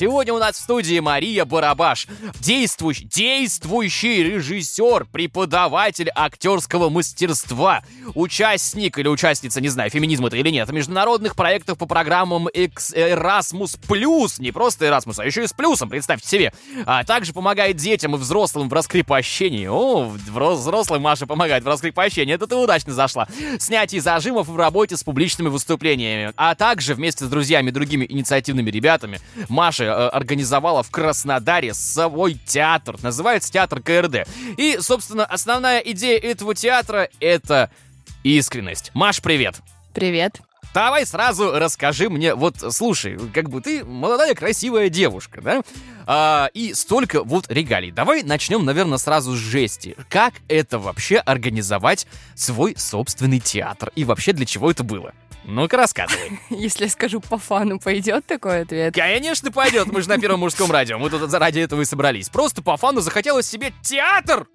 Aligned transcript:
Сегодня 0.00 0.32
у 0.32 0.38
нас 0.38 0.56
в 0.56 0.60
студии 0.62 0.98
Мария 0.98 1.44
Барабаш, 1.44 2.08
действующий, 2.40 3.04
действующий 3.04 4.22
режиссер, 4.22 5.04
преподаватель 5.04 6.10
актерского 6.14 6.88
мастерства, 6.88 7.82
участник 8.14 8.98
или 8.98 9.08
участница, 9.08 9.60
не 9.60 9.68
знаю, 9.68 9.90
феминизм 9.90 10.24
это 10.24 10.38
или 10.38 10.48
нет, 10.48 10.70
международных 10.72 11.36
проектов 11.36 11.76
по 11.76 11.84
программам 11.84 12.48
X 12.48 12.94
Erasmus+, 12.94 13.76
не 14.38 14.52
просто 14.52 14.86
Erasmus, 14.86 15.16
а 15.18 15.26
еще 15.26 15.44
и 15.44 15.46
с 15.46 15.52
плюсом, 15.52 15.90
представьте 15.90 16.26
себе. 16.26 16.54
А 16.86 17.04
также 17.04 17.34
помогает 17.34 17.76
детям 17.76 18.14
и 18.14 18.18
взрослым 18.18 18.70
в 18.70 18.72
раскрепощении. 18.72 19.66
О, 19.66 20.08
взрослым 20.54 21.02
Маша 21.02 21.26
помогает 21.26 21.62
в 21.62 21.68
раскрепощении, 21.68 22.34
это 22.34 22.46
ты 22.46 22.56
удачно 22.56 22.94
зашла. 22.94 23.28
Снятие 23.58 24.00
зажимов 24.00 24.48
в 24.48 24.56
работе 24.56 24.96
с 24.96 25.04
публичными 25.04 25.48
выступлениями. 25.48 26.32
А 26.38 26.54
также 26.54 26.94
вместе 26.94 27.26
с 27.26 27.28
друзьями 27.28 27.68
и 27.68 27.72
другими 27.72 28.06
инициативными 28.08 28.70
ребятами 28.70 29.20
Маша 29.50 29.89
э, 29.89 29.89
организовала 29.92 30.82
в 30.82 30.90
Краснодаре 30.90 31.74
свой 31.74 32.34
театр. 32.46 32.96
Называется 33.02 33.52
театр 33.52 33.80
КРД. 33.82 34.28
И, 34.56 34.78
собственно, 34.80 35.24
основная 35.24 35.80
идея 35.80 36.18
этого 36.18 36.54
театра— 36.54 37.08
это 37.20 37.70
искренность. 38.22 38.90
Маш, 38.94 39.20
привет! 39.20 39.56
Привет. 39.92 40.40
Давай 40.72 41.04
сразу 41.04 41.58
расскажи 41.58 42.08
мне, 42.08 42.34
вот 42.34 42.54
слушай, 42.70 43.18
как 43.34 43.50
бы 43.50 43.60
ты 43.60 43.84
молодая 43.84 44.36
красивая 44.36 44.88
девушка, 44.88 45.40
да? 45.40 45.62
А, 46.06 46.48
и 46.54 46.74
столько 46.74 47.24
вот 47.24 47.50
регалий. 47.50 47.90
Давай 47.90 48.22
начнем, 48.22 48.64
наверное, 48.64 48.98
сразу 48.98 49.34
с 49.34 49.38
жести. 49.38 49.96
Как 50.08 50.34
это 50.46 50.78
вообще 50.78 51.16
организовать 51.16 52.06
свой 52.36 52.76
собственный 52.76 53.40
театр? 53.40 53.90
И 53.96 54.04
вообще 54.04 54.32
для 54.32 54.46
чего 54.46 54.70
это 54.70 54.84
было? 54.84 55.12
Ну-ка, 55.44 55.76
рассказывай. 55.76 56.38
Если 56.50 56.84
я 56.84 56.90
скажу 56.90 57.20
по 57.20 57.38
фану, 57.38 57.78
пойдет 57.78 58.26
такой 58.26 58.62
ответ? 58.62 58.94
Конечно, 58.94 59.50
пойдет. 59.50 59.88
Мы 59.90 60.02
же 60.02 60.08
на 60.08 60.18
первом 60.18 60.40
мужском 60.40 60.70
радио. 60.70 60.98
Мы 60.98 61.10
тут 61.10 61.32
ради 61.32 61.60
этого 61.60 61.80
и 61.80 61.84
собрались. 61.84 62.28
Просто 62.28 62.62
по 62.62 62.76
фану 62.76 63.00
захотелось 63.00 63.46
себе 63.46 63.72
театр! 63.82 64.46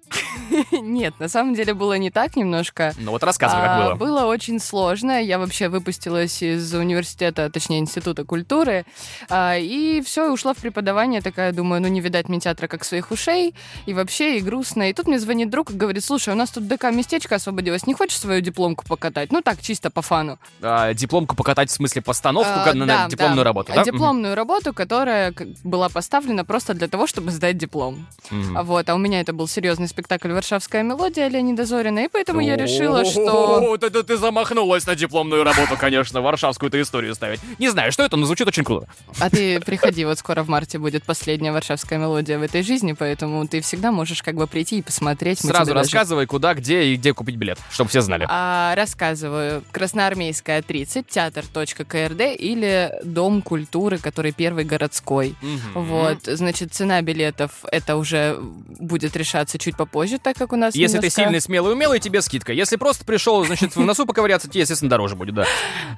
Нет, 0.70 1.18
на 1.18 1.28
самом 1.28 1.54
деле 1.54 1.74
было 1.74 1.94
не 1.94 2.10
так 2.10 2.36
немножко. 2.36 2.92
Ну 2.98 3.10
вот 3.10 3.22
рассказывай, 3.22 3.62
как 3.62 3.78
было. 3.78 3.92
А, 3.92 3.96
было 3.96 4.24
очень 4.26 4.60
сложно. 4.60 5.20
Я 5.22 5.38
вообще 5.38 5.68
выпустилась 5.68 6.42
из 6.42 6.72
университета, 6.72 7.50
точнее, 7.50 7.80
института 7.80 8.24
культуры. 8.24 8.84
А, 9.28 9.56
и 9.56 10.00
все, 10.02 10.30
ушла 10.30 10.54
в 10.54 10.58
преподавание. 10.58 11.20
Такая, 11.20 11.52
думаю, 11.52 11.82
ну 11.82 11.88
не 11.88 12.00
видать 12.00 12.28
мне 12.28 12.40
театра 12.40 12.68
как 12.68 12.84
своих 12.84 13.10
ушей. 13.10 13.54
И 13.86 13.94
вообще, 13.94 14.38
и 14.38 14.40
грустно. 14.40 14.88
И 14.88 14.92
тут 14.92 15.08
мне 15.08 15.18
звонит 15.18 15.50
друг 15.50 15.70
и 15.70 15.74
говорит, 15.74 16.04
слушай, 16.04 16.32
у 16.32 16.36
нас 16.36 16.50
тут 16.50 16.68
ДК 16.68 16.84
местечко 16.92 17.34
освободилось. 17.34 17.86
Не 17.86 17.94
хочешь 17.94 18.18
свою 18.18 18.40
дипломку 18.40 18.84
покатать? 18.86 19.32
Ну 19.32 19.42
так, 19.42 19.60
чисто 19.60 19.90
по 19.90 20.02
фану. 20.02 20.38
А, 20.76 20.92
дипломку 20.92 21.34
покатать 21.34 21.70
в 21.70 21.72
смысле 21.72 22.02
постановку 22.02 22.52
а, 22.52 22.74
на, 22.74 22.86
да, 22.86 23.04
на 23.04 23.08
дипломную 23.08 23.38
да. 23.38 23.44
работу, 23.44 23.72
да? 23.74 23.82
Дипломную 23.82 24.32
угу. 24.32 24.36
работу, 24.36 24.74
которая 24.74 25.32
была 25.64 25.88
поставлена 25.88 26.44
просто 26.44 26.74
для 26.74 26.86
того, 26.86 27.06
чтобы 27.06 27.30
сдать 27.30 27.56
диплом. 27.56 28.06
Угу. 28.30 28.62
Вот, 28.62 28.88
а 28.90 28.94
у 28.94 28.98
меня 28.98 29.20
это 29.20 29.32
был 29.32 29.48
серьезный 29.48 29.88
спектакль 29.88 30.32
«Варшавская 30.32 30.82
мелодия» 30.82 31.28
Леонида 31.28 31.64
Зорина, 31.64 32.00
и 32.00 32.08
поэтому 32.08 32.40
я 32.40 32.56
решила, 32.56 33.04
что... 33.06 33.78
Ты, 33.78 34.02
ты 34.02 34.16
замахнулась 34.18 34.86
на 34.86 34.94
дипломную 34.94 35.44
работу, 35.44 35.76
конечно, 35.78 36.20
варшавскую-то 36.20 36.80
историю 36.82 37.14
ставить. 37.14 37.40
Не 37.58 37.70
знаю, 37.70 37.90
что 37.92 38.02
это, 38.02 38.16
но 38.16 38.26
звучит 38.26 38.46
очень 38.46 38.64
круто. 38.64 38.86
А 39.18 39.30
ты 39.30 39.60
приходи, 39.60 40.04
вот 40.04 40.18
скоро 40.18 40.42
в 40.42 40.48
марте 40.48 40.78
будет 40.78 41.04
последняя 41.04 41.52
«Варшавская 41.52 41.98
мелодия» 41.98 42.38
в 42.38 42.42
этой 42.42 42.62
жизни, 42.62 42.92
поэтому 42.92 43.46
ты 43.48 43.62
всегда 43.62 43.92
можешь 43.92 44.22
как 44.22 44.34
бы 44.34 44.46
прийти 44.46 44.78
и 44.78 44.82
посмотреть. 44.82 45.40
Сразу 45.40 45.72
рассказывай, 45.72 46.22
даже... 46.22 46.28
куда, 46.28 46.54
где 46.54 46.84
и 46.84 46.96
где 46.96 47.14
купить 47.14 47.36
билет, 47.36 47.58
чтобы 47.70 47.88
все 47.88 48.02
знали. 48.02 48.26
А, 48.28 48.74
рассказываю. 48.74 49.62
Красноармейская, 49.72 50.62
30, 50.66 51.06
театр.крд 51.06 52.20
или 52.38 52.92
Дом 53.04 53.42
культуры, 53.42 53.98
который 53.98 54.32
первый 54.32 54.64
городской. 54.64 55.34
Угу. 55.42 55.80
Вот, 55.80 56.18
значит, 56.24 56.74
цена 56.74 57.02
билетов 57.02 57.64
это 57.70 57.96
уже 57.96 58.38
будет 58.40 59.16
решаться 59.16 59.58
чуть 59.58 59.76
попозже, 59.76 60.18
так 60.18 60.36
как 60.36 60.52
у 60.52 60.56
нас 60.56 60.74
Если 60.74 60.96
немножко... 60.96 61.16
ты 61.16 61.22
сильный, 61.22 61.40
смелый, 61.40 61.72
умелый, 61.72 62.00
тебе 62.00 62.22
скидка. 62.22 62.52
Если 62.52 62.76
просто 62.76 63.04
пришел, 63.04 63.44
значит, 63.44 63.76
в 63.76 63.80
носу 63.80 64.06
поковыряться, 64.06 64.48
тебе, 64.48 64.60
естественно, 64.60 64.90
дороже 64.90 65.16
будет, 65.16 65.34
да. 65.34 65.44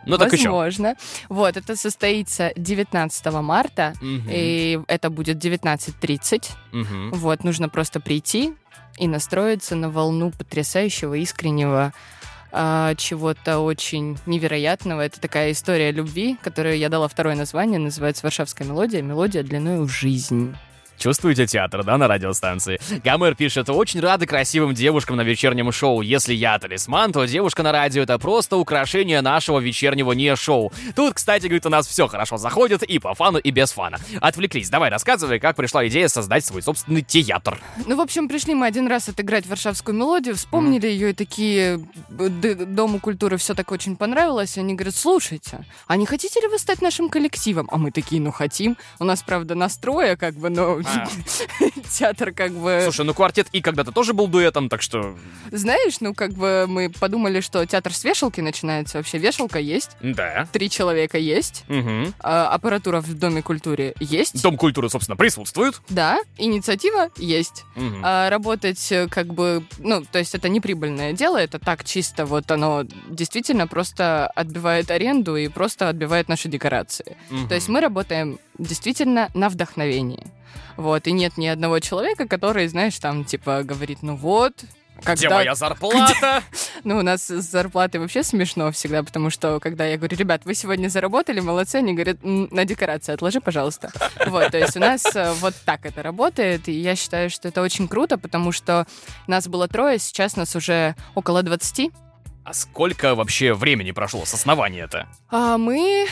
Ну 0.07 0.19
так 0.19 0.33
и 0.34 0.39
Возможно. 0.49 0.97
Вот, 1.28 1.57
это 1.57 1.77
состоится 1.77 2.53
19 2.57 3.27
марта, 3.27 3.95
угу. 3.97 4.23
и 4.28 4.81
это 4.87 5.11
будет 5.11 5.43
19.30. 5.45 6.51
Угу. 6.73 7.17
Вот, 7.17 7.45
нужно 7.45 7.69
просто 7.69 8.01
прийти 8.01 8.55
и 8.99 9.07
настроиться 9.07 9.77
на 9.77 9.91
волну 9.91 10.31
потрясающего, 10.31 11.15
искреннего 11.15 11.93
а, 12.53 12.94
чего-то 12.94 13.59
очень 13.60 14.19
невероятного. 14.26 15.03
Это 15.03 15.20
такая 15.20 15.53
история 15.53 15.91
любви, 15.91 16.36
которую 16.42 16.78
я 16.78 16.88
дала 16.88 17.09
второе 17.09 17.34
название, 17.34 17.78
называется 17.78 18.25
«Варшавская 18.25 18.66
мелодия. 18.66 19.03
Мелодия 19.03 19.42
длиной 19.42 19.81
в 19.81 19.88
жизнь». 19.88 20.54
Чувствуете 20.98 21.47
театр, 21.47 21.84
да, 21.84 21.97
на 21.97 22.09
радиостанции? 22.09 22.81
Гомер 23.04 23.36
пишет, 23.36 23.70
очень 23.70 24.00
рады 24.00 24.26
красивым 24.26 24.75
девушкам 24.75 25.16
на 25.16 25.22
вечернем 25.22 25.70
шоу. 25.70 26.03
Если 26.03 26.34
я 26.34 26.59
талисман, 26.59 27.12
то 27.12 27.25
девушка 27.25 27.62
на 27.62 27.70
радио 27.70 28.03
это 28.03 28.19
просто 28.19 28.56
украшение 28.56 29.20
нашего 29.20 29.60
вечернего 29.60 30.12
не-шоу. 30.12 30.72
Тут, 30.97 31.14
кстати, 31.14 31.44
говорит, 31.44 31.66
у 31.66 31.69
нас 31.69 31.86
все 31.86 32.09
хорошо 32.09 32.36
заходит 32.36 32.82
и 32.82 32.98
по 32.98 33.14
фану, 33.14 33.38
и 33.38 33.50
без 33.53 33.70
фана. 33.70 33.98
Отвлеклись, 34.20 34.70
давай 34.70 34.91
рассказывай, 34.91 35.38
как 35.38 35.54
пришла 35.54 35.86
идея 35.86 36.09
создать 36.09 36.44
свой 36.44 36.62
собственный 36.62 37.03
театр. 37.03 37.60
Ну, 37.86 37.97
в 37.97 38.00
общем, 38.00 38.28
пришли 38.28 38.54
мы 38.54 38.66
один 38.66 38.88
раз 38.88 39.09
отыграть 39.09 39.47
варшавскую 39.47 39.97
мелодию, 39.97 40.34
вспомнили 40.34 40.88
mm. 40.88 40.92
ее 40.92 41.10
и 41.10 41.15
такие, 41.15 41.80
Дому 42.09 42.98
культуры 42.98 43.36
все 43.36 43.54
так 43.54 43.70
очень 43.70 43.97
понравилось, 43.97 44.56
и 44.56 44.60
они 44.60 44.75
говорят, 44.75 44.97
слушайте, 44.97 45.65
а 45.86 45.97
не 45.97 46.06
хотите 46.06 46.41
ли 46.41 46.48
вы 46.48 46.59
стать 46.59 46.82
нашим 46.82 47.09
коллективом? 47.09 47.69
А 47.70 47.78
мы 47.78 47.92
такие, 47.92 48.20
ну 48.20 48.32
хотим. 48.32 48.76
У 48.98 49.04
нас, 49.04 49.22
правда, 49.22 49.54
настроя, 49.54 50.16
как 50.16 50.34
бы, 50.34 50.50
но 50.50 50.82
театр 51.91 52.32
как 52.32 52.53
бы... 52.53 52.81
Слушай, 52.84 53.04
ну 53.04 53.15
квартет 53.15 53.49
И 53.53 53.60
когда-то 53.60 53.93
тоже 53.93 54.12
был 54.12 54.26
дуэтом, 54.26 54.69
так 54.69 54.82
что... 54.82 55.16
Знаешь, 55.50 56.00
ну 56.00 56.15
как 56.15 56.32
бы 56.32 56.66
мы 56.69 56.91
подумали, 56.91 57.41
что 57.41 57.65
театр 57.66 57.93
с 57.94 58.04
вешалки 58.04 58.41
начинается. 58.41 58.98
Вообще 58.98 59.19
вешалка 59.19 59.59
есть. 59.59 59.91
Да. 60.00 60.47
Три 60.53 60.71
человека 60.71 61.19
есть. 61.19 61.65
Угу. 61.69 62.12
А, 62.21 62.48
аппаратура 62.48 63.00
в 63.00 63.15
Доме 63.15 63.43
культуры 63.43 63.94
есть. 64.00 64.43
Дом 64.43 64.56
культуры, 64.56 64.91
собственно, 64.91 65.16
присутствует. 65.16 65.81
Да. 65.88 66.19
Инициатива 66.37 67.10
есть. 67.16 67.65
Угу. 67.77 67.97
А, 68.03 68.31
работать 68.31 68.93
э, 68.93 69.09
как 69.09 69.32
бы... 69.32 69.65
Ну, 69.78 70.04
то 70.04 70.19
есть 70.19 70.34
это 70.34 70.48
не 70.48 70.60
прибыльное 70.60 71.12
дело, 71.12 71.38
это 71.38 71.59
так 71.59 71.84
чисто 71.84 72.27
вот 72.27 72.50
оно 72.50 72.84
действительно 73.09 73.66
просто 73.66 74.28
отбивает 74.28 74.91
аренду 74.91 75.37
и 75.37 75.48
просто 75.48 75.88
отбивает 75.88 76.28
наши 76.28 76.48
декорации. 76.48 77.16
Угу. 77.31 77.48
То 77.48 77.54
есть 77.54 77.69
мы 77.69 77.81
работаем 77.81 78.38
действительно 78.59 79.28
на 79.34 79.48
вдохновении. 79.48 80.27
Вот, 80.76 81.06
и 81.06 81.12
нет 81.12 81.36
ни 81.36 81.47
одного 81.47 81.81
человека, 81.81 82.26
который, 82.28 82.69
знаешь, 82.69 82.98
там, 82.98 83.25
типа, 83.25 83.62
говорит, 83.64 83.98
ну 84.03 84.16
вот, 84.16 84.64
когда... 85.03 85.14
Где 85.14 85.28
моя 85.28 85.54
зарплата? 85.54 86.42
Ну, 86.84 86.98
у 86.98 87.03
нас 87.03 87.26
с 87.28 87.42
зарплатой 87.42 88.00
вообще 88.00 88.22
смешно 88.22 88.70
всегда, 88.72 89.03
потому 89.03 89.31
что, 89.31 89.60
когда 89.60 89.84
я 89.84 89.97
говорю, 89.97 90.16
ребят, 90.16 90.44
вы 90.44 90.54
сегодня 90.54 90.88
заработали, 90.88 91.41
молодцы, 91.41 91.76
они 91.76 91.92
говорят, 91.92 92.19
на 92.22 92.64
декорации 92.64 93.12
отложи, 93.12 93.41
пожалуйста. 93.41 93.91
Вот, 94.26 94.50
то 94.50 94.59
есть 94.59 94.76
у 94.76 94.81
нас 94.81 95.04
э, 95.14 95.32
вот 95.34 95.54
так 95.64 95.86
это 95.86 96.03
работает, 96.03 96.69
и 96.69 96.72
я 96.72 96.97
считаю, 96.97 97.30
что 97.30 97.48
это 97.48 97.62
очень 97.62 97.88
круто, 97.88 98.19
потому 98.19 98.53
что 98.53 98.86
нас 99.26 99.48
было 99.48 99.69
трое, 99.69 99.98
сейчас 99.98 100.36
нас 100.36 100.54
уже 100.56 100.94
около 101.15 101.42
20. 101.42 101.91
А 102.44 102.54
сколько 102.54 103.15
вообще 103.15 103.54
времени 103.54 103.92
прошло 103.92 104.25
с 104.25 104.34
основания 104.34 104.82
это? 104.82 105.09
А 105.30 105.59
мы 105.59 106.06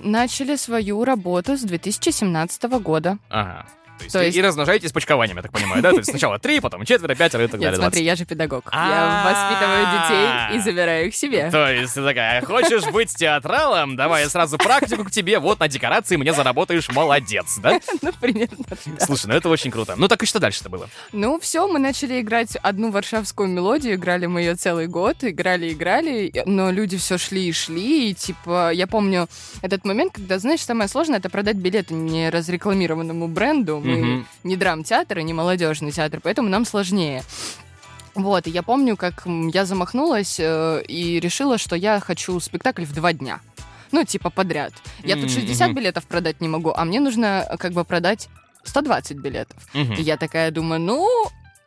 начали 0.00 0.56
свою 0.56 1.04
работу 1.04 1.56
с 1.56 1.62
2017 1.62 2.62
года. 2.80 3.18
Ага. 3.28 3.66
То 4.02 4.04
есть, 4.04 4.12
То 4.12 4.22
есть... 4.24 4.36
И, 4.36 4.40
и 4.40 4.42
размножаетесь 4.42 4.92
почкованием, 4.92 5.36
я 5.36 5.42
так 5.42 5.52
понимаю, 5.52 5.82
да? 5.82 5.90
То 5.90 5.98
есть 5.98 6.10
сначала 6.10 6.38
три, 6.38 6.60
потом 6.60 6.84
четверо, 6.84 7.14
пятеро 7.14 7.44
и 7.44 7.46
так 7.46 7.60
далее. 7.60 7.70
Нет, 7.70 7.80
смотри, 7.80 8.04
я 8.04 8.16
же 8.16 8.24
педагог. 8.24 8.68
Я 8.72 9.22
воспитываю 9.24 9.86
детей 9.86 10.56
и 10.56 10.60
забираю 10.60 11.08
их 11.08 11.14
себе. 11.14 11.50
То 11.50 11.68
есть 11.68 11.94
ты 11.94 12.04
такая, 12.04 12.44
хочешь 12.44 12.84
быть 12.90 13.14
театралом? 13.14 13.96
Давай 13.96 14.22
я 14.22 14.28
сразу 14.28 14.58
практику 14.58 15.04
к 15.04 15.10
тебе, 15.10 15.38
вот 15.38 15.60
на 15.60 15.68
декорации 15.68 16.16
мне 16.16 16.32
заработаешь, 16.32 16.88
молодец, 16.90 17.58
да? 17.58 17.80
Ну, 18.02 18.10
примерно 18.20 18.56
Слушай, 18.98 19.26
ну 19.26 19.34
это 19.34 19.48
очень 19.48 19.70
круто. 19.70 19.94
Ну 19.96 20.08
так 20.08 20.22
и 20.22 20.26
что 20.26 20.40
дальше-то 20.40 20.68
было? 20.68 20.88
Ну 21.12 21.38
все, 21.38 21.68
мы 21.68 21.78
начали 21.78 22.20
играть 22.20 22.56
одну 22.56 22.90
варшавскую 22.90 23.48
мелодию, 23.48 23.94
играли 23.94 24.26
мы 24.26 24.40
ее 24.40 24.54
целый 24.56 24.88
год, 24.88 25.18
играли, 25.22 25.72
играли, 25.72 26.32
но 26.46 26.70
люди 26.70 26.96
все 26.96 27.18
шли 27.18 27.48
и 27.48 27.52
шли, 27.52 28.10
и 28.10 28.14
типа, 28.14 28.72
я 28.72 28.86
помню 28.86 29.28
этот 29.60 29.84
момент, 29.84 30.14
когда, 30.14 30.38
знаешь, 30.38 30.60
самое 30.60 30.88
сложное 30.88 31.18
это 31.18 31.30
продать 31.30 31.56
билеты 31.56 31.94
не 31.94 32.30
разрекламированному 32.30 33.28
бренду, 33.28 33.80
мы 33.84 33.91
угу. 33.94 34.24
не 34.44 34.56
драм-театр 34.56 35.18
и 35.18 35.22
не 35.22 35.32
молодежный 35.32 35.92
театр, 35.92 36.20
поэтому 36.22 36.48
нам 36.48 36.64
сложнее. 36.64 37.22
Вот, 38.14 38.46
и 38.46 38.50
я 38.50 38.62
помню, 38.62 38.96
как 38.96 39.22
я 39.26 39.64
замахнулась 39.64 40.38
э, 40.38 40.82
и 40.86 41.18
решила, 41.18 41.56
что 41.56 41.76
я 41.76 41.98
хочу 42.00 42.38
спектакль 42.40 42.84
в 42.84 42.92
два 42.92 43.12
дня. 43.12 43.40
Ну, 43.90 44.04
типа 44.04 44.30
подряд. 44.30 44.72
Я 45.02 45.16
тут 45.16 45.30
60 45.30 45.72
билетов 45.72 46.06
продать 46.06 46.40
не 46.40 46.48
могу, 46.48 46.72
а 46.74 46.84
мне 46.84 47.00
нужно 47.00 47.46
э, 47.48 47.56
как 47.56 47.72
бы 47.72 47.84
продать 47.84 48.28
120 48.64 49.16
билетов. 49.18 49.56
И 49.74 50.02
я 50.02 50.16
такая 50.16 50.50
думаю, 50.50 50.80
ну, 50.80 51.08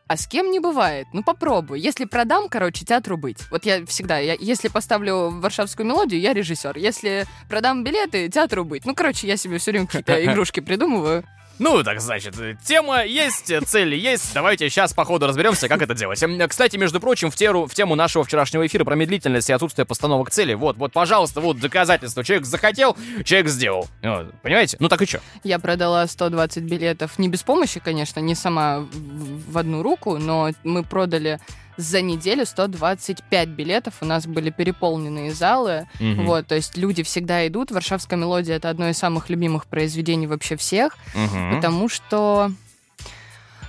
а 0.07 0.18
с 0.18 0.28
кем 0.28 0.51
не 0.51 0.60
бывает. 0.60 1.07
Ну, 1.13 1.24
попробуй. 1.24 1.80
Если 1.80 2.06
продам, 2.06 2.48
короче, 2.48 2.86
театру 2.86 3.18
быть. 3.18 3.39
Вот 3.50 3.66
я 3.66 3.86
всегда, 3.86 4.19
я, 4.19 4.36
если 4.39 4.68
поставлю 4.68 5.30
варшавскую 5.30 5.88
мелодию, 5.88 6.21
я 6.21 6.33
режиссер. 6.33 6.78
Если 6.78 7.25
продам 7.50 7.83
билеты, 7.83 8.30
театру 8.30 8.66
быть. 8.66 8.86
Ну, 8.86 8.94
короче, 8.94 9.28
я 9.28 9.36
себе 9.36 9.57
все 9.57 9.71
время 9.71 9.88
какие-то 9.88 10.24
игрушки 10.31 10.60
придумываю. 10.60 11.24
Ну, 11.57 11.84
так 11.84 12.02
значит, 12.02 12.36
тема 12.66 13.06
есть, 13.06 13.52
цели 13.68 13.96
есть. 13.96 14.34
Давайте 14.34 14.69
сейчас 14.69 14.94
по 14.94 15.06
ходу 15.06 15.28
разберемся, 15.28 15.69
как 15.69 15.81
это 15.81 15.94
делать. 15.94 16.22
Кстати, 16.50 16.75
между 16.75 17.00
прочим, 17.00 17.31
в, 17.31 17.36
теру, 17.36 17.66
в 17.66 17.74
тему 17.74 17.96
нашего 17.96 18.25
вчерашнего 18.25 18.66
эфира 18.68 18.84
про 18.84 18.96
медлительность 18.96 19.50
и 19.50 19.54
отсутствие 19.54 19.86
постановок 19.86 20.31
цели. 20.31 20.54
Вот, 20.54 20.75
вот, 20.78 20.92
пожалуйста, 20.92 21.40
вот 21.40 21.60
доказательство. 21.60 22.24
Человек 22.25 22.46
захотел, 22.46 22.98
человек 23.24 23.48
сделал. 23.48 23.88
Вот, 24.02 24.34
понимаете? 24.42 24.75
Ну 24.80 24.90
так 24.90 25.02
и 25.02 25.06
что? 25.06 25.22
Я 25.44 25.60
продала 25.60 26.06
120 26.06 26.63
билетов 26.63 27.18
не 27.18 27.30
без 27.30 27.44
помощи, 27.44 27.80
конечно, 27.80 28.19
не 28.19 28.36
сама 28.36 28.86
в 28.92 29.57
одну 29.57 29.81
руку, 29.81 30.18
но 30.18 30.52
мы 30.63 30.84
продали 30.84 31.40
за 31.77 32.01
неделю 32.01 32.45
125 32.45 33.50
билетов. 33.50 33.95
У 34.01 34.06
нас 34.06 34.27
были 34.27 34.50
переполненные 34.50 35.33
залы. 35.33 35.88
Угу. 36.00 36.24
Вот, 36.24 36.48
то 36.48 36.56
есть 36.56 36.77
люди 36.77 37.04
всегда 37.04 37.48
идут. 37.48 37.72
Варшавская 37.72 38.18
мелодия 38.19 38.56
это 38.56 38.69
одно 38.69 38.89
из 38.89 38.98
самых 38.98 39.30
любимых 39.30 39.68
произведений 39.68 40.27
вообще 40.27 40.56
всех, 40.56 40.98
угу. 41.13 41.56
потому 41.56 41.89
что 41.89 42.51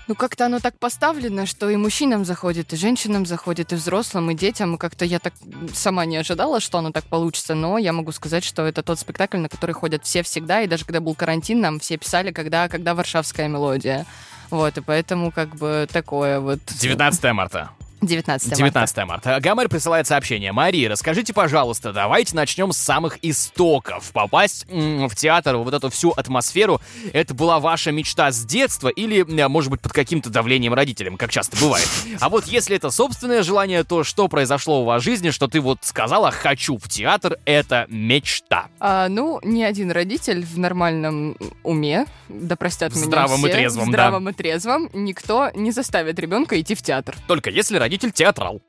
ну, 0.08 0.14
как-то 0.14 0.46
оно 0.46 0.60
так 0.60 0.78
поставлено, 0.78 1.46
что 1.46 1.68
и 1.68 1.76
мужчинам 1.76 2.24
заходит, 2.24 2.72
и 2.72 2.76
женщинам 2.76 3.26
заходит, 3.26 3.72
и 3.72 3.76
взрослым, 3.76 4.30
и 4.30 4.34
детям. 4.34 4.76
И 4.76 4.78
как-то 4.78 5.04
я 5.04 5.18
так 5.18 5.34
сама 5.74 6.04
не 6.04 6.16
ожидала, 6.16 6.60
что 6.60 6.78
оно 6.78 6.92
так 6.92 7.04
получится, 7.04 7.54
но 7.54 7.76
я 7.76 7.92
могу 7.92 8.12
сказать, 8.12 8.44
что 8.44 8.64
это 8.66 8.84
тот 8.84 9.00
спектакль, 9.00 9.38
на 9.38 9.48
который 9.48 9.72
ходят 9.72 10.04
все 10.04 10.22
всегда, 10.22 10.62
и 10.62 10.68
даже 10.68 10.84
когда 10.84 11.00
был 11.00 11.14
карантин, 11.16 11.60
нам 11.60 11.80
все 11.80 11.96
писали, 11.96 12.30
когда, 12.30 12.68
когда 12.68 12.94
варшавская 12.94 13.48
мелодия. 13.48 14.06
Вот, 14.50 14.78
и 14.78 14.80
поэтому 14.80 15.32
как 15.32 15.56
бы 15.56 15.88
такое 15.92 16.38
вот... 16.38 16.60
19 16.66 17.32
марта. 17.32 17.70
19 18.02 18.46
марта. 18.48 18.56
19 18.56 18.96
марта. 19.06 19.40
Гамер 19.40 19.68
присылает 19.68 20.06
сообщение. 20.06 20.52
Мария, 20.52 20.88
расскажите, 20.90 21.32
пожалуйста, 21.32 21.92
давайте 21.92 22.36
начнем 22.36 22.72
с 22.72 22.76
самых 22.76 23.18
истоков. 23.22 24.10
Попасть 24.12 24.66
в 24.68 25.14
театр, 25.14 25.56
вот 25.56 25.72
эту 25.72 25.90
всю 25.90 26.10
атмосферу, 26.10 26.80
это 27.12 27.34
была 27.34 27.58
ваша 27.58 27.92
мечта 27.92 28.30
с 28.30 28.44
детства 28.44 28.88
или, 28.88 29.22
может 29.48 29.70
быть, 29.70 29.80
под 29.80 29.92
каким-то 29.92 30.30
давлением 30.30 30.74
родителям, 30.74 31.16
как 31.16 31.30
часто 31.30 31.56
бывает. 31.56 31.88
А 32.20 32.28
вот 32.28 32.46
если 32.46 32.76
это 32.76 32.90
собственное 32.90 33.42
желание, 33.42 33.84
то 33.84 34.04
что 34.04 34.28
произошло 34.28 34.82
у 34.82 34.84
вас 34.84 35.02
в 35.02 35.04
жизни, 35.04 35.30
что 35.30 35.48
ты 35.48 35.60
вот 35.60 35.78
сказала 35.82 36.30
«хочу 36.30 36.78
в 36.78 36.88
театр»— 36.88 37.38
это 37.44 37.86
мечта? 37.88 38.66
А, 38.78 39.08
ну, 39.08 39.40
ни 39.42 39.62
один 39.62 39.90
родитель 39.90 40.44
в 40.44 40.58
нормальном 40.58 41.36
уме, 41.62 42.06
да 42.28 42.56
простят 42.56 42.92
в 42.92 42.96
меня 42.96 43.06
здравом 43.06 43.38
все, 43.38 43.48
и 43.48 43.52
трезвом, 43.52 43.88
здравом 43.88 44.24
да. 44.24 44.30
и 44.30 44.34
трезвом, 44.34 44.90
никто 44.92 45.50
не 45.54 45.70
заставит 45.70 46.18
ребенка 46.18 46.60
идти 46.60 46.74
в 46.74 46.82
театр. 46.82 47.16
Только 47.26 47.50
если 47.50 47.76
родитель 47.86 48.10
театрал. 48.10 48.60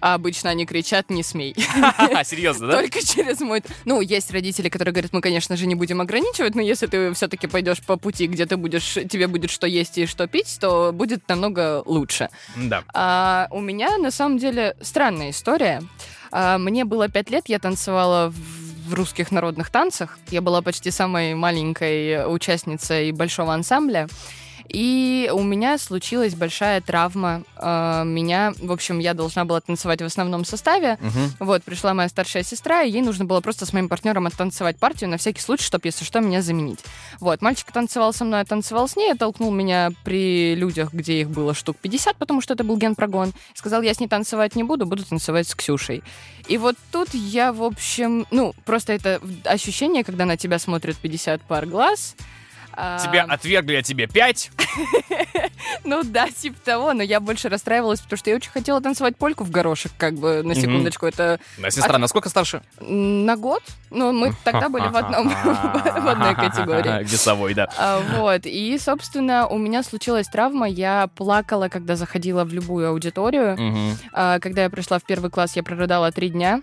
А 0.00 0.14
обычно 0.14 0.50
они 0.50 0.64
кричат 0.64 1.10
«не 1.10 1.24
смей». 1.24 1.54
Серьезно, 2.24 2.68
да? 2.68 2.74
Только 2.74 3.04
через 3.04 3.40
мой... 3.40 3.64
Ну, 3.84 4.00
есть 4.00 4.30
родители, 4.30 4.68
которые 4.68 4.92
говорят, 4.92 5.12
мы, 5.12 5.20
конечно 5.20 5.56
же, 5.56 5.66
не 5.66 5.74
будем 5.74 6.00
ограничивать, 6.00 6.54
но 6.54 6.62
если 6.62 6.86
ты 6.86 7.12
все-таки 7.14 7.48
пойдешь 7.48 7.82
по 7.82 7.96
пути, 7.96 8.28
где 8.28 8.46
ты 8.46 8.56
будешь, 8.56 8.94
тебе 8.94 9.26
будет 9.26 9.50
что 9.50 9.66
есть 9.66 9.98
и 9.98 10.06
что 10.06 10.28
пить, 10.28 10.56
то 10.60 10.92
будет 10.92 11.28
намного 11.28 11.82
лучше. 11.84 12.28
Да. 12.54 12.84
А, 12.94 13.48
у 13.50 13.60
меня, 13.60 13.98
на 13.98 14.12
самом 14.12 14.38
деле, 14.38 14.76
странная 14.80 15.30
история. 15.30 15.82
А, 16.30 16.58
мне 16.58 16.84
было 16.84 17.08
пять 17.08 17.30
лет, 17.30 17.48
я 17.48 17.58
танцевала 17.58 18.30
в 18.30 18.62
в 18.82 18.94
русских 18.94 19.30
народных 19.30 19.70
танцах. 19.70 20.18
Я 20.30 20.42
была 20.42 20.60
почти 20.60 20.90
самой 20.90 21.34
маленькой 21.34 22.26
участницей 22.26 23.12
большого 23.12 23.54
ансамбля. 23.54 24.08
И 24.68 25.30
у 25.32 25.42
меня 25.42 25.78
случилась 25.78 26.34
большая 26.34 26.80
травма. 26.80 27.42
А, 27.56 28.04
меня, 28.04 28.52
в 28.58 28.72
общем, 28.72 28.98
я 28.98 29.14
должна 29.14 29.44
была 29.44 29.60
танцевать 29.60 30.02
в 30.02 30.04
основном 30.04 30.44
составе. 30.44 30.98
Угу. 31.00 31.46
Вот, 31.46 31.62
пришла 31.62 31.94
моя 31.94 32.08
старшая 32.08 32.42
сестра, 32.42 32.82
и 32.82 32.90
ей 32.90 33.02
нужно 33.02 33.24
было 33.24 33.40
просто 33.40 33.66
с 33.66 33.72
моим 33.72 33.88
партнером 33.88 34.26
оттанцевать 34.26 34.76
партию 34.76 35.10
на 35.10 35.16
всякий 35.16 35.40
случай, 35.40 35.64
чтобы, 35.64 35.88
если 35.88 36.04
что, 36.04 36.20
меня 36.20 36.42
заменить. 36.42 36.80
Вот, 37.20 37.42
мальчик 37.42 37.70
танцевал 37.72 38.12
со 38.12 38.24
мной, 38.24 38.40
я 38.40 38.44
танцевал 38.44 38.88
с 38.88 38.96
ней, 38.96 39.14
толкнул 39.14 39.50
меня 39.50 39.90
при 40.04 40.54
людях, 40.54 40.92
где 40.92 41.20
их 41.20 41.30
было 41.30 41.54
штук 41.54 41.76
50, 41.80 42.16
потому 42.16 42.40
что 42.40 42.54
это 42.54 42.64
был 42.64 42.76
генпрогон. 42.76 43.32
Сказал, 43.54 43.82
я 43.82 43.94
с 43.94 44.00
ней 44.00 44.08
танцевать 44.08 44.56
не 44.56 44.64
буду, 44.64 44.86
буду 44.86 45.04
танцевать 45.04 45.48
с 45.48 45.54
Ксюшей. 45.54 46.02
И 46.48 46.58
вот 46.58 46.76
тут 46.90 47.14
я, 47.14 47.52
в 47.52 47.62
общем, 47.62 48.26
ну, 48.30 48.54
просто 48.64 48.92
это 48.92 49.20
ощущение, 49.44 50.04
когда 50.04 50.24
на 50.24 50.36
тебя 50.36 50.58
смотрят 50.58 50.96
50 50.96 51.42
пар 51.42 51.66
глаз, 51.66 52.16
Тебя 53.02 53.24
отвергли, 53.28 53.76
а 53.76 53.82
тебе 53.82 54.06
пять? 54.06 54.50
Ну 55.84 56.02
да, 56.04 56.28
типа 56.28 56.58
того, 56.64 56.92
но 56.92 57.02
я 57.02 57.20
больше 57.20 57.48
расстраивалась, 57.48 58.00
потому 58.00 58.18
что 58.18 58.30
я 58.30 58.36
очень 58.36 58.50
хотела 58.50 58.80
танцевать 58.80 59.16
польку 59.16 59.44
в 59.44 59.50
горошек, 59.50 59.92
как 59.96 60.14
бы, 60.14 60.42
на 60.42 60.54
секундочку. 60.54 61.06
Это... 61.06 61.40
А 61.62 61.70
сестра 61.70 61.98
насколько 61.98 62.28
старше? 62.28 62.62
На 62.80 63.36
год. 63.36 63.62
Ну, 63.90 64.12
мы 64.12 64.34
тогда 64.44 64.68
были 64.68 64.88
в 64.88 64.96
одном, 64.96 65.28
в 65.44 66.08
одной 66.08 66.34
категории. 66.34 67.04
Весовой, 67.12 67.54
да. 67.54 67.68
А, 67.78 68.00
вот, 68.18 68.42
и, 68.44 68.78
собственно, 68.78 69.46
у 69.46 69.58
меня 69.58 69.82
случилась 69.82 70.28
травма, 70.28 70.68
я 70.68 71.08
плакала, 71.14 71.68
когда 71.68 71.96
заходила 71.96 72.44
в 72.44 72.52
любую 72.52 72.88
аудиторию. 72.88 73.56
А, 74.12 74.38
когда 74.38 74.62
я 74.62 74.70
пришла 74.70 74.98
в 74.98 75.04
первый 75.04 75.30
класс, 75.30 75.56
я 75.56 75.62
прорыдала 75.62 76.10
три 76.12 76.28
дня. 76.30 76.62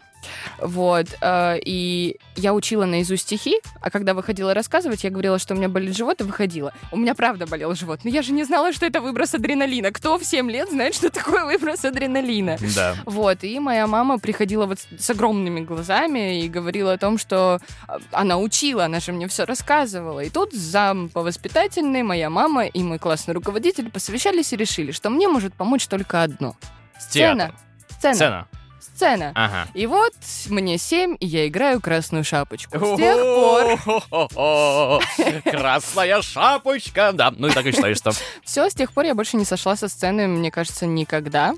Вот. 0.59 1.07
Э, 1.21 1.57
и 1.63 2.17
я 2.35 2.53
учила 2.53 2.85
наизусть 2.85 3.23
стихи, 3.23 3.59
а 3.81 3.89
когда 3.89 4.13
выходила 4.13 4.53
рассказывать, 4.53 5.03
я 5.03 5.09
говорила, 5.09 5.39
что 5.39 5.53
у 5.53 5.57
меня 5.57 5.69
болит 5.69 5.95
живот, 5.95 6.21
и 6.21 6.23
выходила. 6.23 6.73
У 6.91 6.97
меня 6.97 7.15
правда 7.15 7.45
болел 7.45 7.73
живот. 7.75 8.01
Но 8.03 8.09
я 8.09 8.21
же 8.21 8.31
не 8.33 8.43
знала, 8.43 8.73
что 8.73 8.85
это 8.85 9.01
выброс 9.01 9.33
адреналина. 9.33 9.91
Кто 9.91 10.17
в 10.17 10.25
7 10.25 10.49
лет 10.49 10.69
знает, 10.69 10.95
что 10.95 11.09
такое 11.09 11.45
выброс 11.45 11.85
адреналина? 11.85 12.57
Да. 12.75 12.95
Вот. 13.05 13.43
И 13.43 13.59
моя 13.59 13.87
мама 13.87 14.19
приходила 14.19 14.65
вот 14.65 14.79
с 14.97 15.09
огромными 15.09 15.61
глазами 15.61 16.43
и 16.43 16.49
говорила 16.49 16.93
о 16.93 16.97
том, 16.97 17.17
что 17.17 17.59
а, 17.87 17.99
она 18.11 18.37
учила, 18.37 18.85
она 18.85 18.99
же 18.99 19.11
мне 19.11 19.27
все 19.27 19.45
рассказывала. 19.45 20.21
И 20.21 20.29
тут 20.29 20.53
зам 20.53 21.09
по 21.09 21.21
воспитательной, 21.21 22.03
моя 22.03 22.29
мама 22.29 22.65
и 22.65 22.83
мой 22.83 22.99
классный 22.99 23.33
руководитель 23.33 23.89
посовещались 23.89 24.53
и 24.53 24.57
решили, 24.57 24.91
что 24.91 25.09
мне 25.09 25.27
может 25.27 25.53
помочь 25.53 25.87
только 25.87 26.23
одно. 26.23 26.55
Сцена. 26.97 27.53
Сцена. 27.89 28.15
Сцена 28.15 28.47
сцена. 28.81 29.31
Ага. 29.35 29.67
И 29.73 29.85
вот 29.85 30.13
мне 30.47 30.77
7, 30.77 31.17
и 31.19 31.25
я 31.25 31.47
играю 31.47 31.81
красную 31.81 32.23
шапочку. 32.23 32.77
С 32.77 32.97
тех 32.97 33.17
пор... 33.17 35.01
Красная 35.43 36.21
шапочка, 36.21 37.11
да. 37.13 37.31
Ну 37.35 37.47
и 37.47 37.51
так 37.51 37.65
и 37.65 37.71
считаешь, 37.71 37.97
что... 37.97 38.11
Все, 38.43 38.69
с 38.69 38.73
тех 38.73 38.91
пор 38.91 39.05
я 39.05 39.15
больше 39.15 39.37
не 39.37 39.45
сошла 39.45 39.75
со 39.75 39.87
сцены, 39.87 40.27
мне 40.27 40.51
кажется, 40.51 40.85
никогда. 40.85 41.53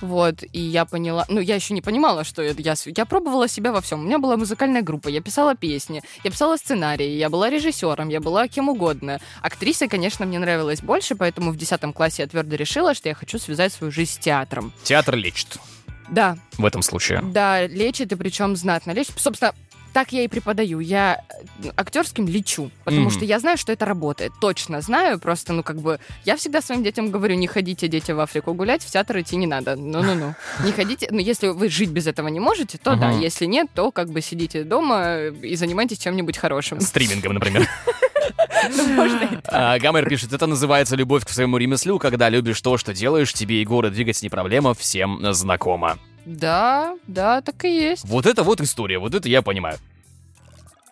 Вот, 0.00 0.42
и 0.52 0.60
я 0.60 0.84
поняла... 0.84 1.24
Ну, 1.28 1.40
я 1.40 1.54
еще 1.54 1.74
не 1.74 1.82
понимала, 1.82 2.24
что 2.24 2.42
я... 2.42 2.54
Я 2.56 3.06
пробовала 3.06 3.48
себя 3.48 3.72
во 3.72 3.80
всем. 3.80 4.00
У 4.00 4.04
меня 4.04 4.18
была 4.18 4.36
музыкальная 4.36 4.82
группа, 4.82 5.08
я 5.08 5.20
писала 5.20 5.54
песни, 5.54 6.02
я 6.24 6.30
писала 6.30 6.56
сценарии, 6.56 7.08
я 7.08 7.30
была 7.30 7.50
режиссером, 7.50 8.08
я 8.08 8.20
была 8.20 8.48
кем 8.48 8.68
угодно. 8.68 9.20
Актрисой, 9.42 9.88
конечно, 9.88 10.26
мне 10.26 10.38
нравилось 10.38 10.80
больше, 10.80 11.14
поэтому 11.14 11.52
в 11.52 11.56
10 11.56 11.94
классе 11.94 12.22
я 12.22 12.28
твердо 12.28 12.56
решила, 12.56 12.94
что 12.94 13.08
я 13.08 13.14
хочу 13.14 13.38
связать 13.38 13.72
свою 13.72 13.92
жизнь 13.92 14.12
с 14.12 14.18
театром. 14.18 14.72
Театр 14.82 15.16
лечит. 15.16 15.58
Да. 16.08 16.36
В 16.58 16.64
этом 16.64 16.82
случае. 16.82 17.22
Да, 17.22 17.66
лечит, 17.66 18.12
и 18.12 18.16
причем 18.16 18.56
знатно 18.56 18.92
лечит. 18.92 19.14
Собственно, 19.18 19.52
так 19.96 20.12
я 20.12 20.24
и 20.24 20.28
преподаю. 20.28 20.80
Я 20.80 21.24
актерским 21.74 22.28
лечу, 22.28 22.70
потому 22.84 23.06
mm-hmm. 23.06 23.12
что 23.12 23.24
я 23.24 23.38
знаю, 23.38 23.56
что 23.56 23.72
это 23.72 23.86
работает. 23.86 24.30
Точно 24.42 24.82
знаю, 24.82 25.18
просто, 25.18 25.54
ну, 25.54 25.62
как 25.62 25.80
бы, 25.80 26.00
я 26.26 26.36
всегда 26.36 26.60
своим 26.60 26.84
детям 26.84 27.10
говорю, 27.10 27.34
не 27.34 27.46
ходите, 27.46 27.88
дети, 27.88 28.12
в 28.12 28.20
Африку 28.20 28.52
гулять, 28.52 28.82
в 28.82 28.90
театр 28.90 29.20
идти 29.20 29.36
не 29.36 29.46
надо. 29.46 29.74
Ну-ну-ну. 29.74 30.34
Не 30.66 30.72
ходите. 30.72 31.08
Ну, 31.10 31.18
если 31.18 31.48
вы 31.48 31.70
жить 31.70 31.88
без 31.88 32.06
этого 32.06 32.28
не 32.28 32.40
можете, 32.40 32.76
то 32.76 32.94
да. 32.94 33.10
Если 33.12 33.46
нет, 33.46 33.68
то 33.74 33.90
как 33.90 34.10
бы 34.10 34.20
сидите 34.20 34.64
дома 34.64 35.28
и 35.42 35.56
занимайтесь 35.56 35.98
чем-нибудь 35.98 36.36
хорошим. 36.36 36.78
Стримингом, 36.80 37.32
например. 37.32 37.66
А, 39.48 39.78
Гамер 39.78 40.08
пишет, 40.08 40.32
это 40.32 40.46
называется 40.46 40.96
любовь 40.96 41.24
к 41.24 41.28
своему 41.28 41.56
ремеслу, 41.56 41.98
когда 41.98 42.28
любишь 42.28 42.60
то, 42.60 42.76
что 42.78 42.92
делаешь, 42.92 43.32
тебе 43.32 43.62
и 43.62 43.64
город 43.64 43.92
двигать 43.92 44.22
не 44.22 44.28
проблема, 44.28 44.74
всем 44.74 45.32
знакомо. 45.32 45.98
Да, 46.24 46.96
да, 47.06 47.40
так 47.40 47.64
и 47.64 47.68
есть. 47.68 48.04
Вот 48.04 48.26
это 48.26 48.42
вот 48.42 48.60
история, 48.60 48.98
вот 48.98 49.14
это 49.14 49.28
я 49.28 49.42
понимаю. 49.42 49.78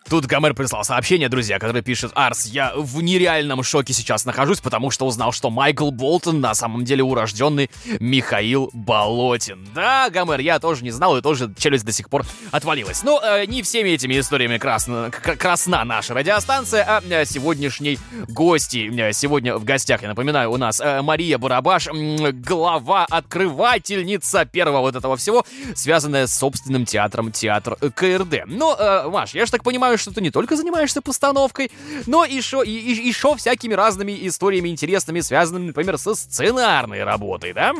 Тут 0.07 0.27
Гомер 0.27 0.53
прислал 0.53 0.83
сообщение, 0.83 1.29
друзья, 1.29 1.57
который 1.57 1.81
пишет 1.81 2.11
«Арс, 2.13 2.45
я 2.45 2.73
в 2.75 3.01
нереальном 3.01 3.63
шоке 3.63 3.91
сейчас 3.91 4.23
нахожусь, 4.25 4.59
потому 4.59 4.91
что 4.91 5.07
узнал, 5.07 5.31
что 5.31 5.49
Майкл 5.49 5.89
Болтон 5.89 6.41
на 6.41 6.53
самом 6.53 6.85
деле 6.85 7.01
урожденный 7.01 7.71
Михаил 7.99 8.69
Болотин». 8.71 9.67
Да, 9.73 10.11
Гомер, 10.11 10.41
я 10.41 10.59
тоже 10.59 10.83
не 10.83 10.91
знал, 10.91 11.17
и 11.17 11.21
тоже 11.23 11.51
челюсть 11.57 11.85
до 11.85 11.91
сих 11.91 12.11
пор 12.11 12.23
отвалилась. 12.51 13.01
Но 13.01 13.19
э, 13.19 13.45
не 13.47 13.63
всеми 13.63 13.89
этими 13.89 14.19
историями 14.19 14.59
красна, 14.59 15.09
красна 15.09 15.83
наша 15.83 16.13
радиостанция, 16.13 16.85
а 16.87 17.01
э, 17.01 17.25
сегодняшней 17.25 17.97
гости. 18.29 18.91
Э, 18.95 19.11
сегодня 19.11 19.57
в 19.57 19.63
гостях, 19.63 20.03
я 20.03 20.09
напоминаю, 20.09 20.51
у 20.51 20.57
нас 20.57 20.79
э, 20.81 21.01
Мария 21.01 21.39
Барабаш, 21.39 21.87
э, 21.87 22.31
глава, 22.31 23.07
открывательница 23.09 24.45
первого 24.45 24.81
вот 24.81 24.95
этого 24.95 25.17
всего, 25.17 25.43
связанная 25.73 26.27
с 26.27 26.37
собственным 26.37 26.85
театром, 26.85 27.31
театр 27.31 27.75
КРД. 27.77 28.43
Но, 28.45 28.75
э, 28.79 29.09
Маш, 29.09 29.33
я 29.33 29.47
же 29.47 29.51
так 29.51 29.63
понимаю, 29.63 29.94
знаю, 29.95 29.99
что 29.99 30.11
ты 30.11 30.21
не 30.21 30.31
только 30.31 30.55
занимаешься 30.55 31.01
постановкой, 31.01 31.71
но 32.05 32.25
и 32.25 32.41
и, 32.63 32.69
и, 32.69 33.09
и 33.09 33.11
всякими 33.35 33.73
разными 33.73 34.27
историями 34.27 34.69
интересными, 34.69 35.21
связанными, 35.21 35.67
например, 35.67 35.97
со 35.97 36.15
сценарной 36.15 37.03
работой, 37.03 37.53
да? 37.53 37.73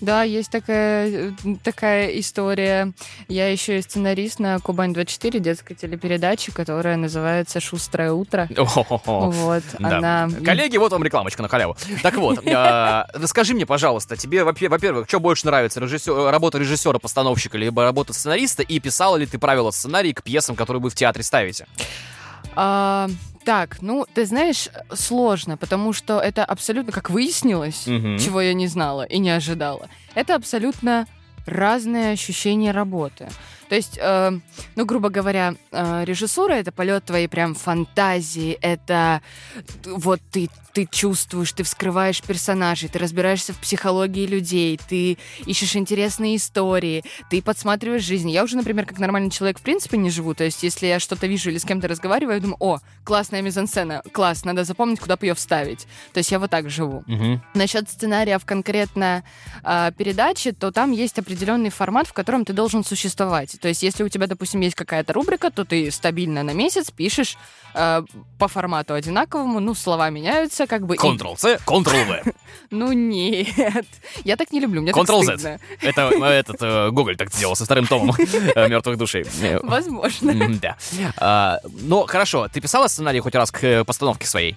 Да, 0.00 0.22
есть 0.22 0.50
такая, 0.50 1.34
такая 1.62 2.08
история. 2.20 2.92
Я 3.28 3.48
еще 3.50 3.78
и 3.78 3.82
сценарист 3.82 4.38
на 4.40 4.58
Кубань-24 4.58 5.38
детской 5.38 5.74
телепередачи, 5.74 6.52
которая 6.52 6.96
называется 6.96 7.60
«Шустрое 7.60 8.12
утро». 8.12 8.48
О-хо-хо. 8.56 9.30
Вот, 9.30 9.62
Да. 9.78 9.96
она... 9.98 10.28
Коллеги, 10.44 10.76
вот 10.76 10.92
вам 10.92 11.02
рекламочка 11.02 11.42
на 11.42 11.48
халяву. 11.48 11.76
Так 12.02 12.16
вот, 12.16 12.46
э, 12.46 13.04
расскажи 13.14 13.54
мне, 13.54 13.66
пожалуйста, 13.66 14.16
тебе, 14.16 14.44
во- 14.44 14.52
во-первых, 14.68 15.08
что 15.08 15.20
больше 15.20 15.46
нравится, 15.46 15.80
режиссер- 15.80 16.30
работа 16.30 16.58
режиссера-постановщика, 16.58 17.56
либо 17.58 17.82
работа 17.82 18.12
сценариста, 18.12 18.62
и 18.62 18.78
писала 18.80 19.16
ли 19.16 19.26
ты 19.26 19.38
правила 19.38 19.70
сценарий 19.70 20.12
к 20.12 20.22
пьесам, 20.22 20.56
которые 20.56 20.82
вы 20.82 20.90
в 20.90 20.94
театре 20.94 21.24
ставите? 21.24 21.66
А, 22.56 23.08
так, 23.44 23.80
ну, 23.82 24.06
ты 24.12 24.24
знаешь, 24.26 24.68
сложно, 24.92 25.56
потому 25.56 25.92
что 25.92 26.18
это 26.18 26.44
абсолютно, 26.44 26.90
как 26.92 27.10
выяснилось, 27.10 27.86
Мгм. 27.86 28.18
чего 28.18 28.40
я 28.40 28.54
не 28.54 28.66
знала 28.66 29.02
и 29.04 29.18
не 29.18 29.30
ожидала, 29.30 29.88
это 30.14 30.34
абсолютно 30.34 31.06
разные 31.46 32.12
ощущения 32.12 32.72
работы. 32.72 33.28
То 33.68 33.74
есть, 33.74 33.98
э, 34.00 34.38
ну, 34.76 34.84
грубо 34.84 35.08
говоря, 35.08 35.54
э, 35.72 36.04
режиссура— 36.04 36.52
это 36.54 36.72
полет 36.72 37.04
твоей 37.04 37.28
прям 37.28 37.54
фантазии, 37.54 38.58
это 38.60 39.22
вот 39.84 40.20
ты, 40.30 40.48
ты 40.72 40.86
чувствуешь, 40.90 41.52
ты 41.52 41.62
вскрываешь 41.62 42.22
персонажей, 42.22 42.88
ты 42.88 42.98
разбираешься 42.98 43.52
в 43.52 43.58
психологии 43.58 44.26
людей, 44.26 44.78
ты 44.88 45.18
ищешь 45.46 45.74
интересные 45.74 46.36
истории, 46.36 47.02
ты 47.30 47.42
подсматриваешь 47.42 48.02
жизнь. 48.02 48.30
Я 48.30 48.44
уже, 48.44 48.56
например, 48.56 48.86
как 48.86 48.98
нормальный 48.98 49.30
человек 49.30 49.58
в 49.58 49.62
принципе 49.62 49.96
не 49.96 50.10
живу, 50.10 50.34
то 50.34 50.44
есть 50.44 50.62
если 50.62 50.86
я 50.86 51.00
что-то 51.00 51.26
вижу 51.26 51.50
или 51.50 51.58
с 51.58 51.64
кем-то 51.64 51.88
разговариваю, 51.88 52.36
я 52.36 52.40
думаю, 52.40 52.56
о, 52.60 52.78
классная 53.04 53.42
мизансцена, 53.42 54.02
класс, 54.12 54.44
надо 54.44 54.64
запомнить, 54.64 55.00
куда 55.00 55.16
бы 55.16 55.26
ее 55.26 55.34
вставить. 55.34 55.86
То 56.12 56.18
есть 56.18 56.30
я 56.30 56.38
вот 56.38 56.50
так 56.50 56.70
живу. 56.70 57.02
Мгм. 57.06 57.42
Насчет 57.54 57.88
сценариев 57.88 58.44
конкретно 58.44 59.24
э, 59.64 59.92
передачи, 59.96 60.52
то 60.52 60.70
там 60.70 60.92
есть 60.92 61.18
определенный 61.18 61.70
формат, 61.70 62.06
в 62.06 62.12
котором 62.12 62.44
ты 62.44 62.52
должен 62.52 62.84
существовать. 62.84 63.55
То 63.60 63.68
есть, 63.68 63.82
если 63.82 64.02
у 64.04 64.08
тебя, 64.08 64.26
допустим, 64.26 64.60
есть 64.60 64.74
какая-то 64.74 65.12
рубрика, 65.12 65.50
то 65.50 65.64
ты 65.64 65.90
стабильно 65.90 66.42
на 66.42 66.52
месяц 66.52 66.90
пишешь 66.90 67.36
э, 67.74 68.02
по 68.38 68.48
формату 68.48 68.94
одинаковому, 68.94 69.60
ну, 69.60 69.74
слова 69.74 70.10
меняются, 70.10 70.66
как 70.66 70.86
бы. 70.86 70.96
Ctrl-C, 70.96 71.58
Ctrl-V. 71.66 72.22
Ну, 72.70 72.92
нет. 72.92 73.86
Я 74.24 74.36
так 74.36 74.50
не 74.50 74.58
люблю, 74.60 74.82
мне 74.82 74.90
Ctrl-Z. 74.90 75.60
Это 75.80 76.10
э, 76.12 76.24
этот 76.24 76.56
э, 76.60 76.90
Гоголь 76.90 77.16
так 77.16 77.32
сделал 77.32 77.54
со 77.54 77.64
вторым 77.64 77.86
томом 77.86 78.14
мертвых 78.56 78.96
душей. 78.98 79.24
Э, 79.40 79.60
Возможно. 79.62 80.34
Да. 80.60 80.76
А, 81.18 81.60
Ну, 81.64 82.06
хорошо, 82.06 82.48
ты 82.48 82.60
писала 82.60 82.88
сценарий 82.88 83.20
хоть 83.20 83.34
раз 83.34 83.50
к 83.50 83.62
э, 83.62 83.84
постановке 83.84 84.26
своей? 84.26 84.56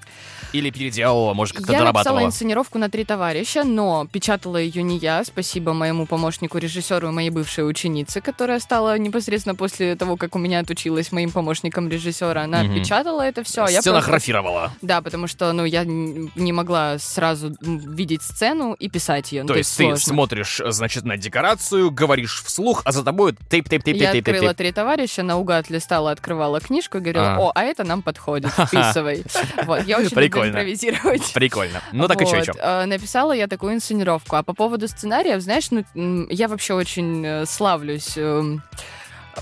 Или 0.54 0.70
переделала, 0.72 1.34
может, 1.34 1.56
как-то 1.56 1.72
Я 1.74 1.80
написала 1.80 1.94
дорабатывала? 2.04 2.28
инсценировку 2.28 2.78
на 2.80 2.90
три 2.90 3.06
товарища, 3.06 3.64
но 3.64 4.08
печатала 4.12 4.58
ее 4.58 4.82
не 4.84 4.98
я. 4.98 5.24
Спасибо 5.24 5.74
моему 5.74 6.06
помощнику 6.06 6.58
режиссеру 6.58 7.10
и 7.10 7.12
моей 7.12 7.30
бывшей 7.30 7.68
ученице, 7.70 8.20
которая 8.22 8.60
стала 8.60 8.98
непосредственно 8.98 9.56
после 9.56 9.96
того, 9.96 10.18
как 10.18 10.36
у 10.36 10.40
меня 10.40 10.60
отучилась 10.60 11.12
моим 11.12 11.32
помощником 11.32 11.88
режиссера. 11.90 12.44
Она 12.44 12.64
Мгм. 12.64 12.76
печатала 12.76 13.22
это 13.22 13.44
все. 13.44 13.62
Я 13.62 13.82
просто... 13.82 13.82
Сценографировала. 13.82 14.72
Да, 14.82 15.02
потому 15.02 15.28
что, 15.28 15.52
ну, 15.54 15.66
я 15.66 15.84
не 15.86 16.52
могла 16.52 16.98
сразу 17.00 17.56
видеть 17.62 18.22
сцену 18.24 18.74
и 18.74 18.90
писать 18.90 19.32
ее. 19.32 19.44
То 19.44 19.56
есть 19.56 19.70
ты 19.78 19.84
сложно. 19.84 19.98
смотришь, 20.00 20.60
э, 20.60 20.72
значит, 20.72 21.04
на 21.06 21.18
декорацию, 21.18 21.92
говоришь 21.92 22.42
вслух, 22.44 22.82
а 22.86 22.92
за 22.92 23.04
тобой 23.04 23.36
тейп 23.50 23.70
тейп 23.70 23.84
тейп 23.84 23.98
Я 23.98 24.12
тейп 24.14 24.28
открыла 24.28 24.48
тейп 24.50 24.58
три 24.58 24.72
товарища, 24.72 25.24
наугад 25.24 25.70
листала, 25.70 26.12
открывала 26.12 26.60
книжку 26.60 26.98
и 26.98 27.02
говорила, 27.02 27.36
А. 27.36 27.40
о, 27.40 27.52
а 27.54 27.64
это 27.64 27.84
нам 27.84 28.02
подходит, 28.02 28.52
вписывай. 28.52 29.24
Вот, 29.66 29.86
я 29.86 30.00
очень 30.00 30.10
Прикольно. 30.42 30.50
импровизировать. 30.52 31.34
Прикольно. 31.34 31.82
Ну 31.92 32.08
так 32.08 32.22
и 32.22 32.26
Вот, 32.26 32.44
чё? 32.46 32.54
э, 32.58 32.86
Написала 32.86 33.34
я 33.34 33.48
такую 33.48 33.74
инсценировку. 33.74 34.36
А 34.36 34.44
по 34.44 34.54
поводу 34.54 34.88
сценариев, 34.88 35.42
знаешь, 35.42 35.70
ну, 35.72 35.84
я 36.30 36.48
вообще 36.48 36.74
очень 36.74 37.26
э, 37.26 37.46
славлюсь 37.46 38.18
эм, 38.18 38.62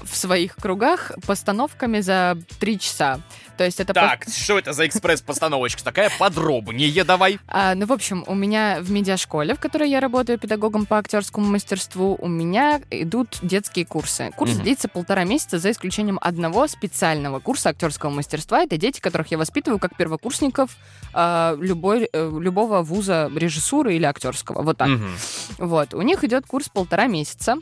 в 0.04 0.16
своих 0.16 0.56
кругах 0.56 1.12
постановками 1.26 2.00
за 2.02 2.38
три 2.60 2.80
часа. 2.80 3.20
То 3.58 3.64
есть 3.66 3.80
это... 3.80 3.94
по- 3.94 4.00
Так, 4.02 4.26
что 4.30 4.60
это 4.60 4.74
за 4.74 4.86
экспресс-постановочка 4.88 5.84
такая? 5.84 6.12
Подробнее 6.20 7.04
давай. 7.04 7.40
А, 7.48 7.76
ну, 7.76 7.86
в 7.86 7.92
общем, 7.92 8.24
у 8.28 8.36
меня 8.36 8.78
в 8.82 8.92
медиашколе, 8.92 9.56
в 9.56 9.60
которой 9.60 9.90
я 9.90 10.00
работаю 10.00 10.38
педагогом 10.38 10.86
по 10.86 10.98
актерскому 10.98 11.48
мастерству, 11.48 12.18
у 12.20 12.28
меня 12.28 12.82
идут 12.92 13.40
детские 13.42 13.86
курсы. 13.86 14.32
Курс 14.36 14.54
Мгм. 14.54 14.64
длится 14.64 14.88
полтора 14.88 15.24
месяца, 15.24 15.58
за 15.60 15.72
исключением 15.72 16.20
одного 16.22 16.68
специального 16.68 17.40
курса 17.40 17.70
актерского 17.70 18.10
мастерства. 18.10 18.64
Это 18.64 18.78
дети, 18.78 19.00
которых 19.00 19.32
я 19.32 19.38
воспитываю 19.38 19.80
как 19.80 19.96
первокурсников 19.96 20.76
а, 21.14 21.56
любой, 21.60 22.10
э, 22.12 22.32
любого 22.40 22.82
вуза 22.84 23.32
режиссуры 23.36 23.96
или 23.96 24.04
актерского. 24.06 24.62
Вот 24.62 24.78
так. 24.78 24.90
Мгм. 24.90 25.16
Вот. 25.58 25.94
У 25.94 26.02
них 26.02 26.24
идет 26.24 26.46
курс 26.46 26.70
полтора 26.70 27.08
месяца. 27.08 27.56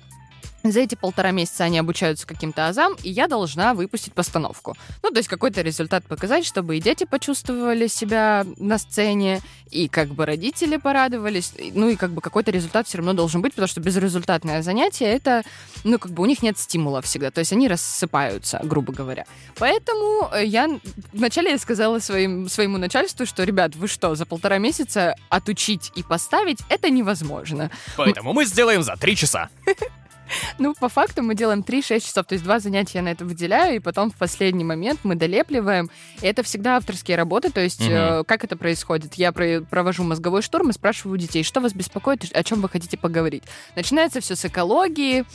За 0.72 0.80
эти 0.80 0.96
полтора 0.96 1.30
месяца 1.30 1.64
они 1.64 1.78
обучаются 1.78 2.26
каким-то 2.26 2.68
азам, 2.68 2.96
и 3.04 3.10
я 3.10 3.28
должна 3.28 3.76
выпустить 3.76 4.14
постановку. 4.14 4.76
Ну, 5.04 5.12
то 5.12 5.18
есть 5.18 5.30
какой-то 5.30 5.62
результат 5.62 6.04
показать, 6.06 6.44
чтобы 6.44 6.78
и 6.78 6.82
дети 6.82 7.06
почувствовали 7.06 7.86
себя 7.86 8.46
на 8.58 8.80
сцене, 8.80 9.42
и 9.70 9.88
как 9.88 10.10
бы 10.10 10.26
родители 10.26 10.78
порадовались. 10.78 11.54
Ну, 11.74 11.90
и 11.90 11.96
как 11.96 12.12
бы 12.12 12.22
какой-то 12.22 12.50
результат 12.50 12.88
все 12.88 12.98
равно 12.98 13.14
должен 13.14 13.42
быть, 13.42 13.54
потому 13.54 13.68
что 13.68 13.80
безрезультатное 13.80 14.64
занятие— 14.64 15.06
это, 15.14 15.44
ну, 15.84 16.00
как 16.00 16.12
бы 16.12 16.24
у 16.24 16.26
них 16.26 16.42
нет 16.42 16.58
стимула 16.58 17.02
всегда, 17.04 17.30
то 17.30 17.40
есть 17.40 17.54
они 17.54 17.68
рассыпаются, 17.68 18.60
грубо 18.64 18.92
говоря. 18.92 19.26
Поэтому 19.58 20.30
э, 20.34 20.46
я 20.46 20.68
вначале 21.14 21.52
я 21.52 21.60
сказала 21.60 22.00
своим, 22.00 22.50
своему 22.50 22.78
начальству, 22.78 23.28
что, 23.28 23.44
ребят, 23.44 23.76
вы 23.76 23.88
что, 23.88 24.16
за 24.16 24.26
полтора 24.26 24.58
месяца 24.58 25.16
отучить 25.30 25.92
и 25.96 26.02
поставить— 26.02 26.60
это 26.70 26.90
невозможно. 26.90 27.70
Поэтому 27.98 28.34
мы 28.34 28.46
сделаем 28.46 28.82
за 28.82 28.96
три 28.96 29.16
часа. 29.16 29.50
Ну, 30.58 30.74
по 30.74 30.90
факту 30.90 31.22
мы 31.22 31.36
делаем 31.36 31.60
3-6 31.62 32.00
часов, 32.00 32.26
то 32.26 32.34
есть 32.34 32.44
два 32.44 32.60
занятия 32.60 33.00
я 33.00 33.02
на 33.04 33.10
это 33.10 33.26
выделяю, 33.26 33.76
и 33.76 33.80
потом 33.80 34.10
в 34.12 34.16
последний 34.16 34.64
момент 34.64 35.02
мы 35.04 35.16
долепливаем. 35.16 35.90
И 36.22 36.26
это 36.28 36.44
всегда 36.44 36.78
авторские 36.78 37.18
работы, 37.18 37.52
то 37.52 37.62
есть 37.62 37.82
Мгм. 37.82 37.92
э, 37.94 38.24
как 38.24 38.44
это 38.44 38.56
происходит? 38.58 39.16
Я 39.16 39.32
про- 39.32 39.62
провожу 39.62 40.04
мозговой 40.04 40.42
штурм 40.42 40.70
и 40.70 40.74
спрашиваю 40.74 41.16
у 41.16 41.18
детей, 41.18 41.44
что 41.44 41.60
вас 41.62 41.74
беспокоит, 41.74 42.26
о 42.36 42.44
чем 42.44 42.62
вы 42.62 42.70
хотите 42.70 42.98
поговорить. 42.98 43.44
Начинается 43.76 44.22
все 44.22 44.36
с 44.36 44.46
экологии, 44.46 45.26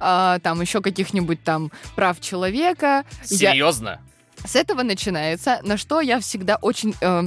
а, 0.00 0.38
там 0.40 0.60
еще 0.60 0.80
каких-нибудь 0.80 1.42
там 1.42 1.70
прав 1.94 2.20
человека. 2.20 3.04
Я- 3.28 3.50
Серьезно? 3.52 4.00
С 4.44 4.56
этого 4.56 4.82
начинается, 4.82 5.60
на 5.62 5.76
что 5.76 6.00
я 6.00 6.18
всегда 6.20 6.56
очень... 6.56 6.94
э, 7.00 7.22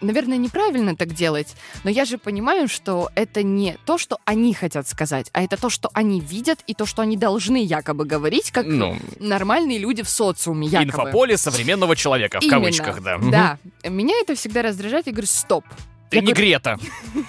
Наверное, 0.00 0.36
неправильно 0.36 0.94
так 0.96 1.12
делать, 1.14 1.54
но 1.84 1.90
я 1.90 2.04
же 2.04 2.18
понимаю, 2.18 2.68
что 2.68 3.10
это 3.14 3.42
не 3.42 3.76
то, 3.84 3.98
что 3.98 4.18
они 4.24 4.52
хотят 4.54 4.86
сказать, 4.88 5.30
а 5.32 5.42
это 5.42 5.56
то, 5.56 5.70
что 5.70 5.90
они 5.94 6.20
видят 6.20 6.58
и 6.66 6.74
то, 6.74 6.86
что 6.86 7.02
они 7.02 7.16
должны 7.16 7.62
якобы 7.64 8.04
говорить, 8.04 8.50
как 8.50 8.66
Ну, 8.66 8.96
нормальные 9.18 9.78
люди 9.78 10.02
в 10.02 10.08
социуме, 10.08 10.66
якобы. 10.66 10.88
инфополе 10.90 11.36
современного 11.36 11.96
человека, 11.96 12.40
в 12.40 12.42
Именно. 12.42 12.58
кавычках, 12.60 13.02
да. 13.02 13.18
Да. 13.18 13.58
Меня 13.88 14.14
это 14.20 14.34
всегда 14.34 14.62
раздражает, 14.62 15.06
я 15.06 15.12
говорю, 15.12 15.26
стоп. 15.26 15.64
Ты 16.10 16.16
Я 16.16 16.20
не 16.22 16.26
говорю- 16.32 16.36
Грета. 16.46 16.78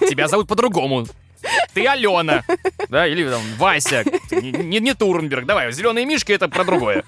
Тебя 0.08 0.28
зовут 0.28 0.46
по-другому. 0.48 1.06
Ты 1.74 1.86
Алена. 1.86 2.44
Да, 2.88 3.06
или 3.06 3.28
там 3.28 3.42
Вася. 3.56 4.04
Не, 4.30 4.80
не, 4.80 4.94
Турнберг. 4.94 5.46
Давай, 5.46 5.70
зеленые 5.72 6.06
мишки 6.06 6.32
это 6.32 6.48
про 6.48 6.64
другое. 6.64 7.04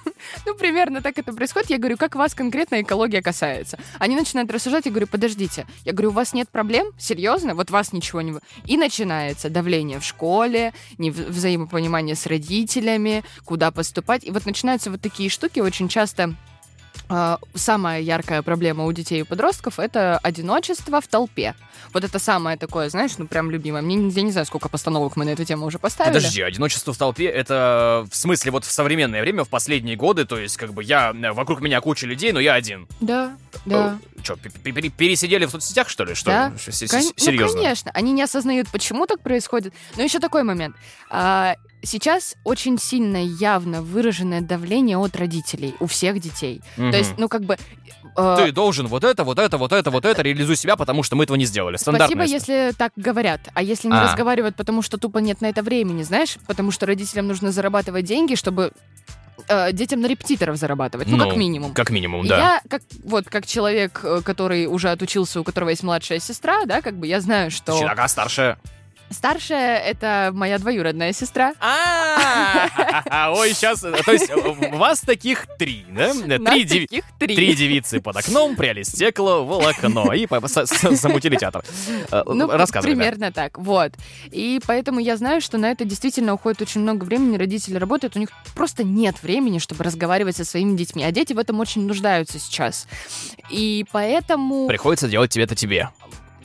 Ну, 0.47 0.55
примерно 0.55 1.01
так 1.03 1.19
это 1.19 1.33
происходит. 1.33 1.71
Я 1.71 1.79
говорю, 1.79 1.97
как 1.97 2.15
вас 2.15 2.35
конкретно 2.35 2.83
экология 2.83 3.23
касается? 3.23 3.79
Они 3.99 4.17
начинают 4.17 4.51
рассуждать, 4.53 4.87
я 4.87 4.91
говорю, 4.91 5.07
подождите. 5.07 5.67
Я 5.85 5.93
говорю, 5.93 6.11
у 6.11 6.13
вас 6.13 6.35
нет 6.35 6.49
проблем? 6.49 6.93
Серьезно? 6.99 7.55
Вот 7.55 7.71
вас 7.71 7.93
ничего 7.93 8.21
не... 8.21 8.33
вы-» 8.33 8.41
И 8.67 8.77
начинается 8.77 9.51
давление 9.51 9.99
в 9.99 10.05
школе, 10.05 10.73
не 10.99 11.11
взаимопонимание 11.11 12.15
с 12.15 12.27
родителями, 12.27 13.25
куда 13.45 13.71
поступать. 13.71 14.25
И 14.25 14.31
вот 14.31 14.47
начинаются 14.47 14.91
вот 14.91 15.01
такие 15.01 15.31
штуки 15.31 15.61
очень 15.61 15.89
часто 15.89 16.35
самая 17.55 18.01
яркая 18.01 18.43
проблема 18.43 18.85
у 18.85 18.93
детей 18.93 19.21
и 19.21 19.25
подростков— 19.25 19.79
это 19.79 20.19
одиночество 20.19 21.01
в 21.01 21.09
толпе. 21.09 21.55
Вот 21.93 22.05
это 22.05 22.19
самое 22.19 22.57
такое, 22.57 22.89
знаешь, 22.89 23.13
ну 23.19 23.27
прям 23.27 23.51
любимое. 23.51 23.83
Мне, 23.83 24.09
я 24.09 24.23
не 24.23 24.31
знаю, 24.31 24.47
сколько 24.47 24.69
постановок 24.69 25.17
мы 25.17 25.25
на 25.25 25.31
эту 25.31 25.45
тему 25.45 25.67
уже 25.67 25.79
поставили. 25.79 26.15
Подожди, 26.15 26.43
одиночество 26.43 26.93
в 26.93 26.99
толпе 26.99 27.25
это 27.25 28.07
в 28.11 28.15
смысле 28.15 28.53
вот 28.53 28.65
в 28.65 28.71
современное 28.71 29.23
время, 29.23 29.45
в 29.45 29.49
последние 29.49 29.97
годы, 29.97 30.25
то 30.25 30.39
есть 30.39 30.57
как 30.57 30.73
бы 30.73 30.85
я, 30.85 31.13
э, 31.13 31.33
вокруг 31.33 31.61
меня 31.61 31.81
куча 31.81 32.07
людей, 32.07 32.33
но 32.33 32.41
я 32.41 32.55
один. 32.55 32.87
Да, 33.01 33.37
да. 33.67 33.99
Что, 34.23 34.37
пересидели 34.37 35.47
в 35.47 35.51
соцсетях, 35.51 35.89
что 35.89 36.05
ли? 36.05 36.15
Что? 36.15 36.31
Да. 36.31 36.53
Серьезно? 36.59 37.57
Ну, 37.57 37.63
конечно. 37.63 37.91
Они 37.95 38.13
не 38.13 38.23
осознают, 38.23 38.69
почему 38.69 39.07
так 39.07 39.21
происходит. 39.21 39.75
Но 39.97 40.03
еще 40.03 40.19
такой 40.19 40.43
момент. 40.43 40.77
Сейчас 41.83 42.37
очень 42.45 42.79
сильно 42.79 43.25
явно 43.25 43.83
выраженное 43.83 44.41
давление 44.41 44.99
от 44.99 45.17
родителей 45.17 45.75
у 45.81 45.87
всех 45.87 46.21
детей. 46.21 46.61
Мгм. 46.77 46.91
То 46.93 46.99
есть, 46.99 47.15
ну, 47.17 47.29
как 47.29 47.43
бы... 47.43 47.57
э, 48.17 48.37
Ты 48.39 48.53
должен 48.53 48.87
вот 48.87 49.03
это, 49.03 49.25
вот 49.25 49.39
это, 49.39 49.57
вот 49.57 49.73
это, 49.73 49.91
вот 49.91 50.05
это, 50.05 50.21
реализуй 50.23 50.57
себя, 50.57 50.77
потому 50.77 51.03
что 51.03 51.17
мы 51.17 51.25
этого 51.25 51.37
не 51.37 51.47
сделали. 51.47 51.77
Спасибо, 51.77 51.97
Стандартная 52.05 52.27
если 52.27 52.73
так 52.77 52.93
говорят. 52.97 53.41
А 53.55 53.63
если 53.63 53.89
не 53.89 53.95
А. 53.95 54.05
разговаривают, 54.05 54.57
потому 54.57 54.83
что 54.83 54.99
тупо 54.99 55.19
нет 55.19 55.41
на 55.41 55.47
это 55.47 55.63
времени, 55.63 56.03
знаешь? 56.03 56.37
Потому 56.47 56.71
что 56.71 56.85
родителям 56.87 57.27
нужно 57.27 57.51
зарабатывать 57.51 58.05
деньги, 58.05 58.35
чтобы 58.35 58.73
э, 59.49 59.73
детям 59.73 60.03
на 60.03 60.07
репетиторов 60.07 60.57
зарабатывать, 60.57 61.09
ну, 61.09 61.17
как 61.19 61.37
минимум. 61.37 61.73
Как 61.73 61.91
минимум, 61.91 62.27
да. 62.27 62.39
Я, 62.39 62.63
как, 62.69 62.83
вот, 63.05 63.25
как 63.29 63.47
человек, 63.47 64.01
э, 64.03 64.21
который 64.23 64.67
уже 64.67 64.91
отучился, 64.91 65.41
у 65.41 65.45
которого 65.45 65.71
есть 65.71 65.83
младшая 65.83 66.19
сестра, 66.19 66.67
да, 66.67 66.83
как 66.83 66.99
бы 66.99 67.07
я 67.07 67.21
знаю, 67.21 67.51
что... 67.51 67.73
Значит, 67.73 67.89
ага, 67.91 68.07
старшая. 68.09 68.59
Старшая— 69.11 69.79
это 69.81 70.31
моя 70.33 70.59
двоюродная 70.59 71.13
сестра. 71.13 71.55
А, 71.61 73.33
ой, 73.37 73.53
сейчас, 73.53 73.81
то 73.81 74.13
есть 74.13 74.31
у 74.33 74.77
вас 74.77 75.01
таких 75.01 75.47
три, 75.59 75.85
да? 75.91 76.13
Три 76.13 76.65
деви- 76.65 76.87
таких 76.87 77.05
три. 77.19 77.35
Три 77.35 77.55
девицы 77.55 78.01
под 78.01 78.17
окном 78.17 78.55
пряли 78.55 78.83
стекло, 78.83 79.45
волокно 79.45 80.13
и 80.13 80.27
замутили 80.29 81.37
театр. 81.37 81.65
Э, 82.13 82.23
Ну, 82.25 82.49
Рассказывай. 82.49 82.95
да. 82.95 83.01
примерно 83.01 83.33
так, 83.33 83.59
вот. 83.59 83.93
И 84.31 84.61
поэтому 84.67 85.01
я 85.01 85.17
знаю, 85.17 85.41
что 85.41 85.59
на 85.59 85.71
это 85.71 85.85
действительно 85.85 86.35
уходит 86.35 86.63
очень 86.63 86.81
много 86.81 87.05
времени, 87.05 87.37
родители 87.37 87.77
работают, 87.77 88.17
у 88.17 88.21
них 88.21 88.29
просто 88.55 88.85
нет 88.85 89.23
времени, 89.23 89.59
чтобы 89.59 89.83
разговаривать 89.85 90.37
со 90.37 90.45
своими 90.45 90.77
детьми, 90.77 91.03
а 91.03 91.11
дети 91.11 91.33
в 91.33 91.39
этом 91.39 91.59
очень 91.59 91.85
нуждаются 91.87 92.39
сейчас. 92.39 92.87
И 93.51 93.85
поэтому... 93.91 94.69
Приходится 94.69 95.09
делать 95.09 95.33
тебе 95.33 95.45
это 95.45 95.57
тебе. 95.57 95.89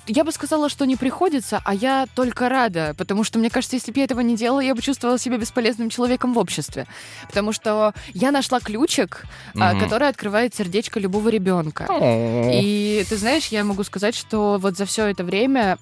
Я 0.08 0.24
бы 0.24 0.32
сказала, 0.32 0.70
что 0.70 0.86
не 0.86 0.96
приходится, 0.96 1.62
а 1.66 1.74
я 1.74 2.06
только 2.14 2.48
рада, 2.50 2.94
потому 2.98 3.24
что, 3.24 3.40
мне 3.40 3.50
кажется, 3.50 3.76
если 3.76 3.92
бы 3.92 3.98
я 4.00 4.06
этого 4.06 4.20
не 4.20 4.36
делала, 4.36 4.60
я 4.60 4.76
бы 4.76 4.82
чувствовала 4.82 5.18
себя 5.18 5.38
бесполезным 5.38 5.90
человеком 5.90 6.34
в 6.34 6.38
обществе. 6.38 6.86
Потому 7.28 7.52
что 7.54 7.94
я 8.14 8.32
нашла 8.32 8.60
ключик, 8.60 9.26
Мгм. 9.56 9.80
который 9.80 10.08
открывает 10.08 10.54
сердечко 10.56 11.00
любого 11.00 11.30
ребенка. 11.30 11.88
И 12.54 13.04
ты 13.10 13.18
знаешь, 13.18 13.48
я 13.48 13.64
могу 13.64 13.84
сказать, 13.84 14.16
что 14.16 14.58
вот 14.62 14.78
за 14.78 14.86
все 14.86 15.08
это 15.08 15.24
время 15.24 15.78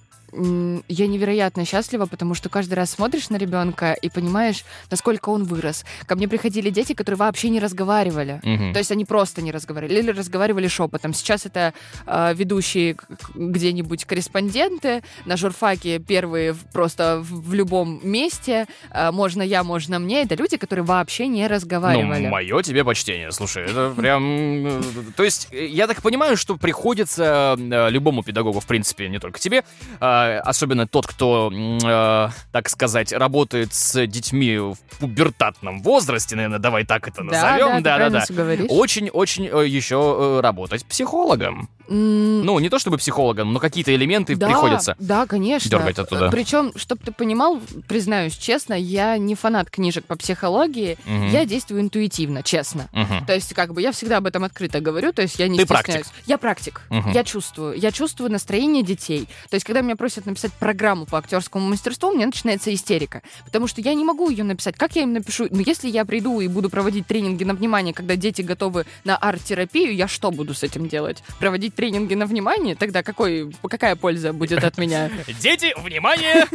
я 0.87 1.07
невероятно 1.07 1.65
счастлива, 1.65 2.05
потому 2.05 2.33
что 2.33 2.49
каждый 2.49 2.73
раз 2.73 2.91
смотришь 2.91 3.29
на 3.29 3.37
ребенка 3.37 3.93
и 3.93 4.09
понимаешь, 4.09 4.63
насколько 4.89 5.29
он 5.29 5.43
вырос. 5.43 5.85
Ко 6.05 6.15
мне 6.15 6.27
приходили 6.27 6.69
дети, 6.69 6.93
которые 6.93 7.17
вообще 7.17 7.49
не 7.49 7.59
разговаривали. 7.59 8.39
Мгм. 8.43 8.73
То 8.73 8.79
есть 8.79 8.91
они 8.91 9.05
просто 9.05 9.41
не 9.41 9.51
разговаривали 9.51 9.99
или 9.99 10.11
разговаривали 10.11 10.67
шепотом. 10.67 11.13
Сейчас 11.13 11.45
это 11.45 11.73
э, 12.07 12.33
ведущие 12.35 12.95
где-нибудь 13.35 14.05
корреспонденты 14.05 15.03
на 15.25 15.37
журфаке 15.37 15.99
первые 15.99 16.55
просто 16.73 17.19
в, 17.21 17.49
в 17.49 17.53
любом 17.53 17.99
месте. 18.03 18.65
Э, 18.91 19.11
можно 19.11 19.41
я, 19.41 19.63
можно 19.63 19.99
мне. 19.99 20.23
Это 20.23 20.35
люди, 20.35 20.57
которые 20.57 20.85
вообще 20.85 21.27
не 21.27 21.47
разговаривали. 21.47 22.23
Ну, 22.23 22.29
мое 22.29 22.61
тебе 22.63 22.83
почтение. 22.83 23.31
Слушай, 23.31 23.63
это 23.65 23.93
прям... 23.95 24.23
э, 24.67 24.81
То 25.15 25.23
есть, 25.23 25.47
э, 25.51 25.65
я 25.67 25.87
так 25.87 26.01
понимаю, 26.01 26.37
что 26.37 26.57
приходится 26.57 27.55
э, 27.57 27.89
любому 27.89 28.23
педагогу, 28.23 28.59
в 28.59 28.65
принципе, 28.65 29.09
не 29.09 29.19
только 29.19 29.39
тебе, 29.39 29.63
а, 29.99 30.22
особенно 30.39 30.87
тот, 30.87 31.07
кто, 31.07 31.51
э, 31.53 32.29
так 32.51 32.69
сказать, 32.69 33.11
работает 33.11 33.73
с 33.73 34.05
детьми 34.07 34.57
в 34.57 34.77
пубертатном 34.99 35.81
возрасте, 35.81 36.35
наверное, 36.35 36.59
давай 36.59 36.85
так 36.85 37.07
это 37.07 37.23
назовем. 37.23 37.83
Да-да-да. 37.83 38.25
Очень-очень 38.69 39.47
э, 39.51 39.67
еще 39.67 40.37
э, 40.37 40.41
работать 40.41 40.85
психологом. 40.85 41.69
Ну, 41.87 42.59
не 42.59 42.69
то 42.69 42.79
чтобы 42.79 42.97
психологом, 42.97 43.53
но 43.53 43.59
какие-то 43.59 43.93
элементы 43.93 44.35
да, 44.35 44.47
приходится. 44.47 44.95
Да, 44.99 45.25
конечно. 45.27 45.69
дергать 45.69 45.99
оттуда. 45.99 46.29
Причем, 46.31 46.71
чтобы 46.75 47.01
ты 47.03 47.11
понимал, 47.11 47.59
признаюсь 47.87 48.37
честно, 48.37 48.73
я 48.73 49.17
не 49.17 49.35
фанат 49.35 49.69
книжек 49.69 50.05
по 50.05 50.15
психологии. 50.15 50.97
Мгм. 51.05 51.29
Я 51.29 51.45
действую 51.45 51.81
интуитивно, 51.81 52.41
честно. 52.41 52.87
Мгм. 52.93 53.25
То 53.25 53.33
есть, 53.33 53.53
как 53.53 53.73
бы 53.73 53.81
я 53.81 53.91
всегда 53.91 54.17
об 54.17 54.27
этом 54.27 54.43
открыто 54.43 54.79
говорю, 54.79 55.11
то 55.11 55.21
есть 55.21 55.37
я 55.39 55.47
не 55.47 55.57
Ты 55.57 55.65
стесняюсь. 55.65 56.07
Я 56.25 56.37
практик. 56.37 56.81
Мгм. 56.89 57.11
Я 57.11 57.23
чувствую. 57.23 57.77
Я 57.77 57.91
чувствую 57.91 58.31
настроение 58.31 58.83
детей. 58.83 59.27
То 59.49 59.55
есть, 59.55 59.65
когда 59.65 59.81
меня 59.81 59.95
просят 60.13 60.25
написать 60.27 60.53
программу 60.53 61.05
по 61.05 61.17
актерскому 61.17 61.67
мастерству, 61.67 62.09
у 62.09 62.13
меня 62.13 62.27
начинается 62.27 62.71
истерика. 62.71 63.23
Потому 63.45 63.65
что 63.65 63.81
я 63.81 63.95
не 63.95 64.03
могу 64.05 64.29
ее 64.29 64.43
написать. 64.43 64.75
Как 64.77 64.95
я 64.95 65.01
им 65.01 65.13
напишу? 65.13 65.47
Ну, 65.49 65.61
если 65.65 65.89
я 65.89 66.05
приду 66.05 66.39
и 66.39 66.47
буду 66.47 66.69
проводить 66.69 67.07
тренинги 67.07 67.43
на 67.43 67.55
внимание, 67.55 67.93
когда 67.95 68.15
дети 68.15 68.43
готовы 68.43 68.85
на 69.05 69.17
арт-терапию, 69.17 69.95
я 69.95 70.07
что 70.07 70.29
буду 70.29 70.53
с 70.53 70.61
этим 70.61 70.87
делать? 70.87 71.23
Проводить 71.39 71.73
тренинги 71.73 72.13
на 72.13 72.27
внимание? 72.27 72.75
Тогда 72.75 73.01
какой, 73.01 73.51
какая 73.67 73.95
польза 73.95 74.33
будет 74.33 74.63
от 74.63 74.77
меня? 74.77 75.09
Дети, 75.39 75.73
внимание! 75.81 76.45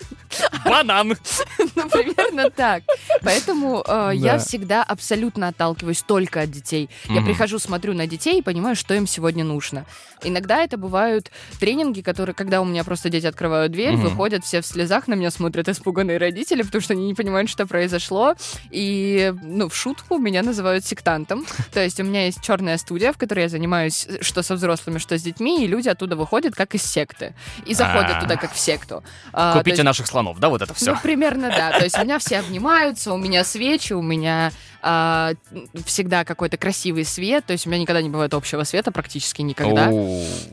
Банан! 0.64 1.08
Ну, 1.74 1.88
примерно 1.90 2.48
так. 2.50 2.82
Поэтому 3.22 3.84
э, 3.86 4.12
я 4.14 4.32
Да. 4.34 4.38
всегда 4.38 4.82
абсолютно 4.82 5.48
отталкиваюсь 5.48 6.02
только 6.02 6.40
от 6.40 6.50
детей. 6.50 6.88
Я 7.08 7.20
прихожу, 7.20 7.58
смотрю 7.58 7.92
на 7.92 8.06
детей 8.06 8.38
и 8.38 8.42
понимаю, 8.42 8.74
что 8.74 8.94
им 8.94 9.06
сегодня 9.06 9.44
нужно. 9.44 9.84
Иногда 10.24 10.62
это 10.62 10.76
бывают 10.78 11.30
тренинги, 11.60 12.00
которые, 12.00 12.34
когда 12.34 12.60
у 12.62 12.64
меня 12.64 12.84
просто 12.84 13.01
дети 13.10 13.26
открывают 13.26 13.72
дверь, 13.72 13.92
Мгм. 13.94 14.02
выходят 14.08 14.44
все 14.44 14.60
в 14.60 14.66
слезах, 14.66 15.08
на 15.08 15.14
меня 15.14 15.30
смотрят 15.30 15.68
испуганные 15.68 16.18
родители, 16.18 16.62
потому 16.62 16.80
что 16.82 16.92
они 16.94 17.06
не 17.06 17.14
понимают, 17.14 17.48
что 17.50 17.66
произошло. 17.66 18.34
И, 18.70 19.32
ну, 19.42 19.68
в 19.68 19.74
шутку 19.76 20.18
меня 20.18 20.42
называют 20.42 20.84
сектантом. 20.84 21.44
То 21.72 21.82
есть 21.82 22.00
у 22.00 22.04
меня 22.04 22.26
есть 22.26 22.40
черная 22.42 22.78
студия, 22.78 23.12
в 23.12 23.18
которой 23.18 23.40
я 23.40 23.48
занимаюсь 23.48 24.06
что 24.20 24.42
со 24.42 24.54
взрослыми, 24.54 24.98
что 24.98 25.16
с 25.18 25.22
детьми, 25.22 25.64
и 25.64 25.66
люди 25.66 25.88
оттуда 25.88 26.16
выходят 26.16 26.54
как 26.54 26.74
из 26.74 26.82
секты. 26.82 27.34
И 27.66 27.74
заходят 27.74 28.16
А. 28.16 28.20
туда 28.20 28.36
как 28.36 28.52
в 28.52 28.58
секту. 28.58 29.02
А, 29.32 29.56
Купите 29.58 29.82
наших 29.82 30.06
слонов, 30.06 30.38
да, 30.38 30.48
вот 30.48 30.62
это 30.62 30.74
все. 30.74 30.92
ну, 30.92 30.98
примерно, 31.02 31.48
да. 31.50 31.78
То 31.78 31.84
есть 31.84 31.98
меня 32.02 32.18
все 32.18 32.38
обнимаются, 32.38 33.12
у 33.12 33.18
меня 33.18 33.44
свечи, 33.44 33.92
у 33.92 34.02
меня 34.02 34.50
а, 34.82 35.32
всегда 35.86 36.24
какой-то 36.24 36.56
красивый 36.56 37.04
свет. 37.04 37.46
То 37.46 37.52
есть 37.52 37.66
у 37.66 37.70
меня 37.70 37.80
никогда 37.80 38.02
не 38.02 38.10
бывает 38.10 38.34
общего 38.34 38.64
света, 38.64 38.90
практически 38.92 39.42
никогда. 39.42 39.88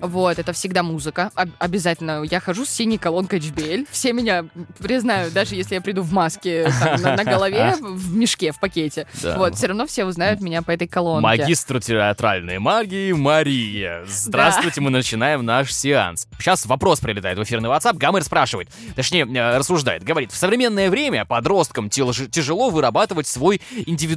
Вот, 0.02 0.40
это 0.40 0.54
всегда 0.54 0.84
музыка. 0.84 1.32
Об- 1.36 1.50
обязательно. 1.60 2.24
Я 2.24 2.40
хожу 2.40 2.66
с 2.66 2.70
синей 2.70 2.98
колонкой 2.98 3.40
JBL. 3.40 3.88
Все 3.92 4.14
меня 4.14 4.46
признают, 4.78 5.34
даже 5.34 5.56
если 5.56 5.76
я 5.76 5.82
приду 5.82 6.02
в 6.04 6.14
маске 6.14 6.72
там, 6.80 7.02
на, 7.02 7.16
на 7.16 7.24
голове, 7.24 7.76
в 7.82 8.16
мешке, 8.16 8.52
в 8.52 8.60
пакете. 8.60 9.08
Да. 9.22 9.38
Вот, 9.38 9.56
все 9.56 9.68
равно 9.68 9.88
все 9.88 10.06
узнают 10.06 10.42
меня 10.42 10.62
по 10.62 10.72
этой 10.72 10.88
колонке. 10.88 11.24
Магистр 11.24 11.82
театральной 11.82 12.60
магии 12.60 13.12
Мария. 13.14 14.04
Здравствуйте, 14.08 14.82
мы 14.82 14.90
начинаем 14.90 15.44
наш 15.46 15.74
сеанс. 15.74 16.28
Сейчас 16.38 16.66
вопрос 16.66 17.00
прилетает 17.00 17.38
в 17.38 17.44
эфирный 17.44 17.70
WhatsApp. 17.70 17.98
Гамер 17.98 18.24
спрашивает, 18.24 18.70
точнее, 18.96 19.26
рассуждает, 19.58 20.04
говорит, 20.04 20.32
в 20.32 20.36
современное 20.38 20.90
время 20.90 21.26
подросткам 21.26 21.90
тяж- 21.90 22.30
тяжело 22.30 22.70
вырабатывать 22.70 23.28
свой 23.28 23.62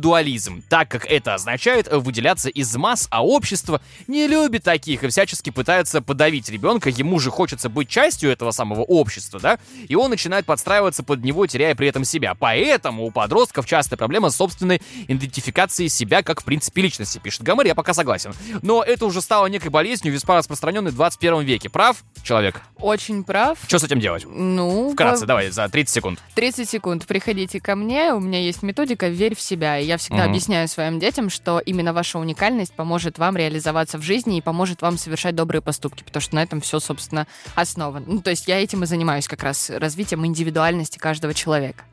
индивидуализм, 0.03 0.63
так 0.69 0.89
как 0.89 1.07
это 1.07 1.35
означает 1.35 1.89
выделяться 1.91 2.49
из 2.49 2.75
масс, 2.77 3.07
а 3.11 3.25
общество 3.25 3.81
не 4.09 4.27
любит 4.27 4.65
таких 4.65 5.05
и 5.05 5.09
всячески 5.09 5.51
пытается 5.51 6.03
подавить 6.03 6.49
ребенка. 6.51 6.91
Ему 6.91 7.19
же 7.21 7.31
хочется 7.31 7.69
быть 7.69 7.89
частью 7.89 8.31
этого 8.31 8.51
самого 8.51 8.81
общества, 8.83 9.39
да? 9.41 9.59
И 9.89 9.95
он 9.95 10.11
начинает 10.11 10.45
подстраиваться 10.45 11.03
под 11.05 11.23
него, 11.25 11.47
теряя 11.47 11.75
при 11.75 11.87
этом 11.89 12.05
себя. 12.05 12.35
Поэтому 12.35 13.05
у 13.07 13.11
подростков 13.11 13.67
частая 13.67 13.97
проблема 13.97 14.31
с 14.31 14.37
собственной 14.37 14.83
идентификацией 15.07 15.89
себя 15.89 16.23
как 16.23 16.41
в 16.41 16.45
принципе 16.45 16.83
личности, 16.83 17.19
пишет 17.23 17.43
Гомер, 17.43 17.67
я 17.67 17.75
пока 17.75 17.95
согласен. 17.95 18.33
Но 18.63 18.83
это 18.83 19.07
уже 19.07 19.21
стало 19.21 19.47
некой 19.47 19.71
болезнью, 19.71 20.13
весьма 20.13 20.37
распространенной 20.37 20.91
в 20.91 20.95
21 20.97 21.43
веке. 21.43 21.69
Прав, 21.69 22.03
человек? 22.25 22.61
Очень 22.77 23.23
прав. 23.25 23.59
Что 23.69 23.79
с 23.79 23.85
этим 23.85 24.01
делать? 24.01 24.25
Ну, 24.27 24.93
Вкратце, 24.93 25.23
во- 25.23 25.27
давай, 25.27 25.51
за 25.51 25.69
30 25.69 25.95
секунд. 25.95 26.19
30 26.35 26.69
секунд. 26.69 27.07
Приходите 27.07 27.61
ко 27.61 27.77
мне, 27.77 28.13
у 28.13 28.21
меня 28.21 28.41
есть 28.41 28.63
методика 28.63 29.09
«Верь 29.09 29.37
в 29.37 29.41
себя». 29.41 29.79
И 29.79 29.92
я 29.93 29.99
всегда 29.99 30.23
Мгм. 30.23 30.31
объясняю 30.31 30.69
своим 30.69 30.99
детям, 30.99 31.29
что 31.29 31.59
именно 31.59 31.93
ваша 31.93 32.19
уникальность 32.19 32.73
поможет 32.73 33.19
вам 33.19 33.37
реализоваться 33.37 33.99
в 33.99 34.03
жизни 34.03 34.39
и 34.39 34.41
поможет 34.41 34.81
вам 34.81 34.97
совершать 34.97 35.35
добрые 35.35 35.61
поступки, 35.61 36.03
потому 36.03 36.23
что 36.23 36.35
на 36.35 36.43
этом 36.43 36.61
все, 36.63 36.81
собственно, 36.81 37.27
основано. 37.55 38.07
Ну, 38.09 38.23
то 38.23 38.31
есть 38.31 38.49
я 38.49 38.59
этим 38.63 38.83
и 38.85 38.87
занимаюсь 38.87 39.29
как 39.29 39.43
раз, 39.43 39.69
развитием 39.71 40.25
индивидуальности 40.25 40.99
каждого 40.99 41.35
человека. 41.35 41.85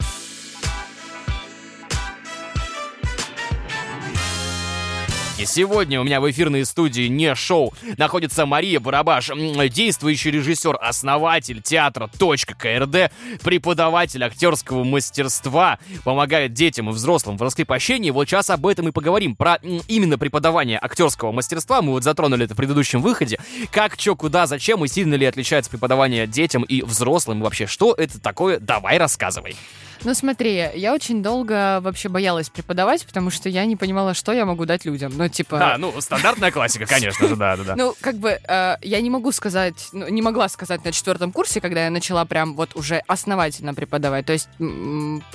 И 5.40 5.46
сегодня 5.46 6.02
у 6.02 6.04
меня 6.04 6.20
в 6.20 6.30
эфирной 6.30 6.66
студии 6.66 7.08
не 7.08 7.34
шоу 7.34 7.74
находится 7.96 8.46
Мария 8.46 8.82
Барабаш, 8.82 9.32
действующий 9.70 10.32
режиссер, 10.32 10.78
основатель 10.82 11.62
театра 11.62 12.10
.КРД, 12.20 13.10
преподаватель 13.42 14.22
актерского 14.22 14.84
мастерства, 14.84 15.80
помогает 16.04 16.52
детям 16.52 16.90
и 16.90 16.92
взрослым 16.92 17.38
в 17.38 17.42
раскрепощении. 17.42 18.10
Вот 18.12 18.28
сейчас 18.28 18.50
об 18.50 18.68
этом 18.68 18.90
и 18.90 18.92
поговорим, 18.92 19.38
про 19.38 19.62
именно 19.88 20.18
преподавание 20.18 20.78
актерского 20.78 21.32
мастерства. 21.32 21.82
Мы 21.82 21.94
вот 21.94 22.04
затронули 22.04 22.44
это 22.44 22.54
в 22.54 22.58
предыдущем 22.58 23.02
выходе. 23.02 23.40
Как, 23.72 23.98
что, 23.98 24.18
куда, 24.18 24.46
зачем 24.46 24.84
и 24.84 24.90
сильно 24.90 25.16
ли 25.16 25.26
отличается 25.26 25.72
преподавание 25.72 26.28
детям 26.28 26.64
и 26.64 26.82
взрослым? 26.82 27.40
И 27.40 27.44
вообще, 27.44 27.66
что 27.66 27.94
это 27.94 28.20
такое? 28.20 28.60
Давай 28.60 28.98
рассказывай. 28.98 29.56
Ну 30.04 30.14
смотри, 30.14 30.70
я 30.76 30.94
очень 30.94 31.22
долго 31.22 31.80
вообще 31.82 32.08
боялась 32.08 32.50
преподавать, 32.50 33.06
потому 33.06 33.30
что 33.30 33.50
я 33.50 33.66
не 33.66 33.76
понимала, 33.76 34.14
что 34.14 34.32
я 34.32 34.46
могу 34.46 34.66
дать 34.66 34.86
людям. 34.86 35.12
Ну, 35.16 35.28
типа... 35.28 35.74
А, 35.74 35.78
ну, 35.78 36.00
стандартная 36.00 36.52
классика, 36.52 36.86
конечно 36.86 37.28
же, 37.28 37.36
да, 37.36 37.58
да, 37.58 37.64
да. 37.64 37.76
Ну, 37.78 37.94
как 38.00 38.16
бы, 38.16 38.40
э, 38.48 38.76
я 38.82 39.02
не 39.02 39.10
могу 39.10 39.32
сказать, 39.32 39.90
ну, 39.92 40.08
не 40.08 40.22
могла 40.22 40.48
сказать 40.48 40.86
на 40.86 40.92
четвертом 40.92 41.32
курсе, 41.32 41.60
когда 41.60 41.84
я 41.86 41.90
начала 41.90 42.24
прям 42.26 42.56
вот 42.56 42.76
уже 42.76 43.02
основательно 43.08 43.74
преподавать. 43.74 44.26
То 44.26 44.34
есть 44.34 44.48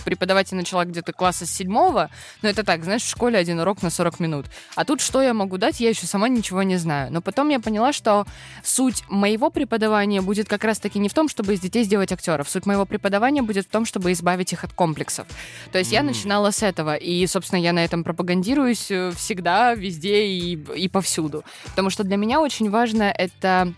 преподавать 0.05 0.51
я 0.51 0.57
начала 0.57 0.85
где-то 0.85 1.13
класса 1.13 1.45
с 1.47 1.51
седьмого, 1.51 2.11
но 2.41 2.49
это 2.49 2.65
так, 2.65 2.85
знаешь, 2.85 3.03
в 3.03 3.09
школе 3.09 3.39
один 3.39 3.61
урок 3.61 3.83
на 3.83 3.91
40 3.91 4.21
минут. 4.21 4.47
А 4.77 4.85
тут 4.85 5.01
что 5.01 5.23
я 5.23 5.35
могу 5.35 5.59
дать, 5.59 5.81
я 5.81 5.91
еще 5.91 6.07
сама 6.07 6.29
ничего 6.29 6.63
не 6.63 6.77
знаю. 6.77 7.13
Но 7.13 7.21
потом 7.21 7.51
я 7.51 7.61
поняла, 7.61 7.93
что 7.93 8.27
суть 8.63 9.05
моего 9.09 9.51
преподавания 9.51 10.23
будет 10.23 10.49
как 10.49 10.65
раз-таки 10.65 10.99
не 10.99 11.11
в 11.11 11.15
том, 11.15 11.29
чтобы 11.29 11.53
из 11.53 11.61
детей 11.61 11.85
сделать 11.85 12.13
актеров. 12.13 12.49
Суть 12.49 12.65
моего 12.65 12.87
преподавания 12.87 13.43
будет 13.43 13.67
в 13.67 13.71
том, 13.71 13.85
чтобы 13.85 14.13
избавить 14.13 14.54
их 14.55 14.65
их 14.65 14.65
от 14.65 14.73
комплексов. 14.73 15.27
То 15.71 15.79
есть 15.79 15.93
я 15.93 16.01
М. 16.01 16.07
начинала 16.07 16.51
с 16.51 16.63
этого, 16.63 16.95
и, 16.97 17.27
собственно, 17.27 17.61
я 17.61 17.73
на 17.73 17.85
этом 17.85 18.05
пропагандируюсь 18.05 18.91
э, 18.91 19.13
всегда, 19.17 19.75
везде 19.75 20.27
и, 20.27 20.55
и 20.55 20.89
повсюду. 20.89 21.45
Потому 21.65 21.91
что 21.91 22.05
для 22.05 22.17
меня 22.17 22.41
очень 22.41 22.71
важно 22.71 23.03
это 23.03 23.73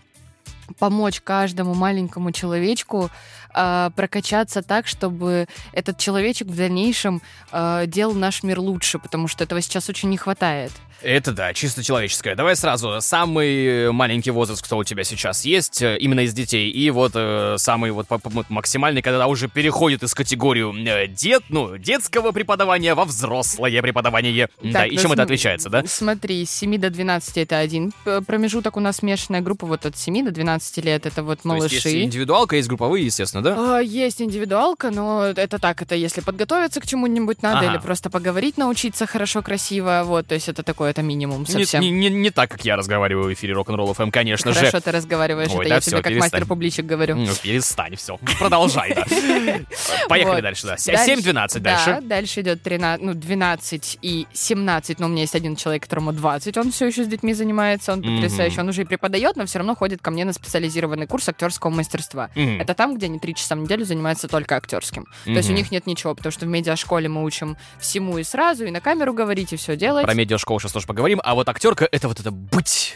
помочь 0.79 1.21
каждому 1.21 1.73
маленькому 1.73 2.31
человечку 2.31 3.09
э, 3.53 3.89
прокачаться 3.95 4.61
так, 4.61 4.87
чтобы 4.87 5.47
этот 5.73 5.97
человечек 5.97 6.47
в 6.47 6.55
дальнейшем 6.55 7.21
э, 7.51 7.85
делал 7.87 8.13
наш 8.13 8.43
мир 8.43 8.59
лучше, 8.59 8.99
потому 8.99 9.27
что 9.27 9.43
этого 9.43 9.61
сейчас 9.61 9.89
очень 9.89 10.09
не 10.09 10.17
хватает. 10.17 10.71
Это 11.01 11.31
да, 11.31 11.53
чисто 11.53 11.83
человеческое. 11.83 12.35
Давай 12.35 12.55
сразу, 12.55 12.97
самый 13.01 13.91
маленький 13.91 14.31
возраст, 14.31 14.63
кто 14.63 14.77
у 14.77 14.83
тебя 14.83 15.03
сейчас 15.03 15.45
есть, 15.45 15.81
э, 15.81 15.97
именно 15.99 16.21
из 16.21 16.33
детей, 16.33 16.69
и 16.71 16.89
вот 16.89 17.11
э, 17.15 17.55
самый 17.59 17.91
вот 17.91 18.07
максимальный, 18.49 19.01
когда 19.01 19.27
уже 19.27 19.47
переходит 19.47 20.01
из 20.03 20.13
категорию 20.13 20.73
э, 20.73 21.07
дет, 21.07 21.43
ну, 21.49 21.77
детского 21.77 22.31
преподавания 22.31 22.95
во 22.95 23.05
взрослое 23.05 23.81
преподавание. 23.81 24.49
да, 24.63 24.71
Так, 24.81 24.87
и 24.91 24.95
ну, 24.95 25.01
чем 25.01 25.11
это 25.11 25.21
см- 25.21 25.23
отличается, 25.23 25.69
да? 25.69 25.83
Смотри, 25.85 26.45
с 26.45 26.49
7 26.51 26.77
до 26.79 26.89
12 26.89 27.37
это 27.37 27.59
один 27.59 27.93
промежуток, 28.25 28.77
у 28.77 28.79
нас 28.79 28.97
смешанная 28.97 29.41
группа 29.41 29.67
вот 29.67 29.85
от 29.85 29.97
7 29.97 30.25
до 30.25 30.31
12 30.31 30.83
лет, 30.83 31.05
это 31.05 31.21
вот 31.23 31.41
То 31.43 31.53
есть 31.53 31.61
малыши. 31.61 31.75
есть 31.75 31.85
индивидуалка, 32.05 32.55
есть 32.55 32.67
групповые, 32.67 33.05
естественно, 33.05 33.43
да? 33.43 33.77
А, 33.77 33.79
Есть 33.81 34.21
индивидуалка, 34.21 34.89
но 34.91 35.25
это 35.25 35.59
так, 35.59 35.81
это 35.81 35.95
если 35.95 36.21
подготовиться 36.21 36.81
к 36.81 36.87
чему-нибудь 36.87 37.41
надо, 37.43 37.59
Ага. 37.67 37.71
или 37.75 37.77
просто 37.81 38.09
поговорить, 38.09 38.57
научиться 38.57 39.05
хорошо, 39.05 39.41
красиво, 39.43 40.01
вот, 40.05 40.25
то 40.27 40.33
есть 40.35 40.49
это 40.49 40.63
такое, 40.63 40.86
это 40.87 41.01
минимум 41.03 41.41
Не, 41.41 41.45
совсем. 41.45 41.81
не- 41.81 41.91
не- 41.91 42.09
не 42.09 42.29
так, 42.31 42.49
как 42.51 42.63
я 42.65 42.75
разговариваю 42.75 43.29
в 43.29 43.33
эфире 43.33 43.53
Рок-н-ролл 43.53 43.91
FM, 43.93 44.11
конечно 44.11 44.51
же. 44.53 44.59
Хорошо 44.59 44.79
ты 44.79 44.91
разговариваешь, 44.91 45.49
Ой, 45.51 45.59
это 45.65 45.69
да 45.69 45.75
я 45.75 45.81
всё, 45.81 45.91
тебе 45.91 46.01
как 46.01 46.11
перестань. 46.11 46.31
мастер 46.31 46.47
публичек 46.47 46.85
говорю. 46.85 47.15
Ну, 47.15 47.31
перестань, 47.41 47.95
все. 47.95 48.17
Продолжай, 48.39 48.93
да. 48.95 49.05
Поехали 50.09 50.41
дальше, 50.41 50.67
да. 50.67 50.75
Дальше- 50.85 51.11
7-12 51.21 51.59
Да, 51.59 51.85
дальше. 51.85 52.01
дальше 52.07 52.41
идет 52.41 52.61
13, 52.61 53.03
ну, 53.05 53.13
12 53.13 53.97
и 54.01 54.27
17, 54.33 54.99
но 54.99 55.07
у 55.07 55.09
меня 55.09 55.21
есть 55.21 55.35
один 55.35 55.55
человек, 55.55 55.83
которому 55.83 56.13
20, 56.13 56.57
он 56.57 56.71
все 56.71 56.87
еще 56.87 57.03
с 57.03 57.07
детьми 57.07 57.33
занимается, 57.33 57.93
он 57.93 58.01
потрясающий, 58.01 58.59
он 58.59 58.69
уже 58.69 58.81
и 58.83 58.85
преподает, 58.85 59.35
но 59.35 59.45
все 59.45 59.59
равно 59.59 59.75
ходит 59.75 60.01
ко 60.01 60.11
мне 60.11 60.25
на 60.25 60.33
специализированный 60.33 61.07
курс 61.07 61.27
актерского 61.29 61.71
мастерства. 61.71 62.29
Это 62.35 62.73
там, 62.73 62.95
где 62.97 63.07
они 63.07 63.19
три 63.19 63.35
часа 63.35 63.55
в 63.55 63.59
неделю 63.59 63.85
занимаются 63.85 64.27
только 64.27 64.55
актерским. 64.55 65.05
То 65.25 65.31
есть 65.31 65.49
у 65.49 65.53
них 65.53 65.71
нет 65.71 65.87
ничего, 65.87 66.15
потому 66.15 66.31
что 66.31 66.45
в 66.45 66.49
медиашколе 66.49 67.09
мы 67.09 67.23
учим 67.23 67.57
всему 67.79 68.17
и 68.17 68.23
сразу, 68.23 68.65
и 68.65 68.71
на 68.71 68.81
камеру 68.81 69.13
говорить, 69.13 69.53
и 69.53 69.55
все 69.57 69.75
делать, 69.75 70.05
Про 70.05 70.13
медиашколу 70.13 70.59
сейчас 70.59 70.75
тоже 70.77 70.85
поговорим, 70.85 71.19
а 71.23 71.33
вот 71.33 71.49
актерка— 71.49 71.87
это 71.91 72.07
вот 72.07 72.19
это 72.19 72.29
быть 72.29 72.93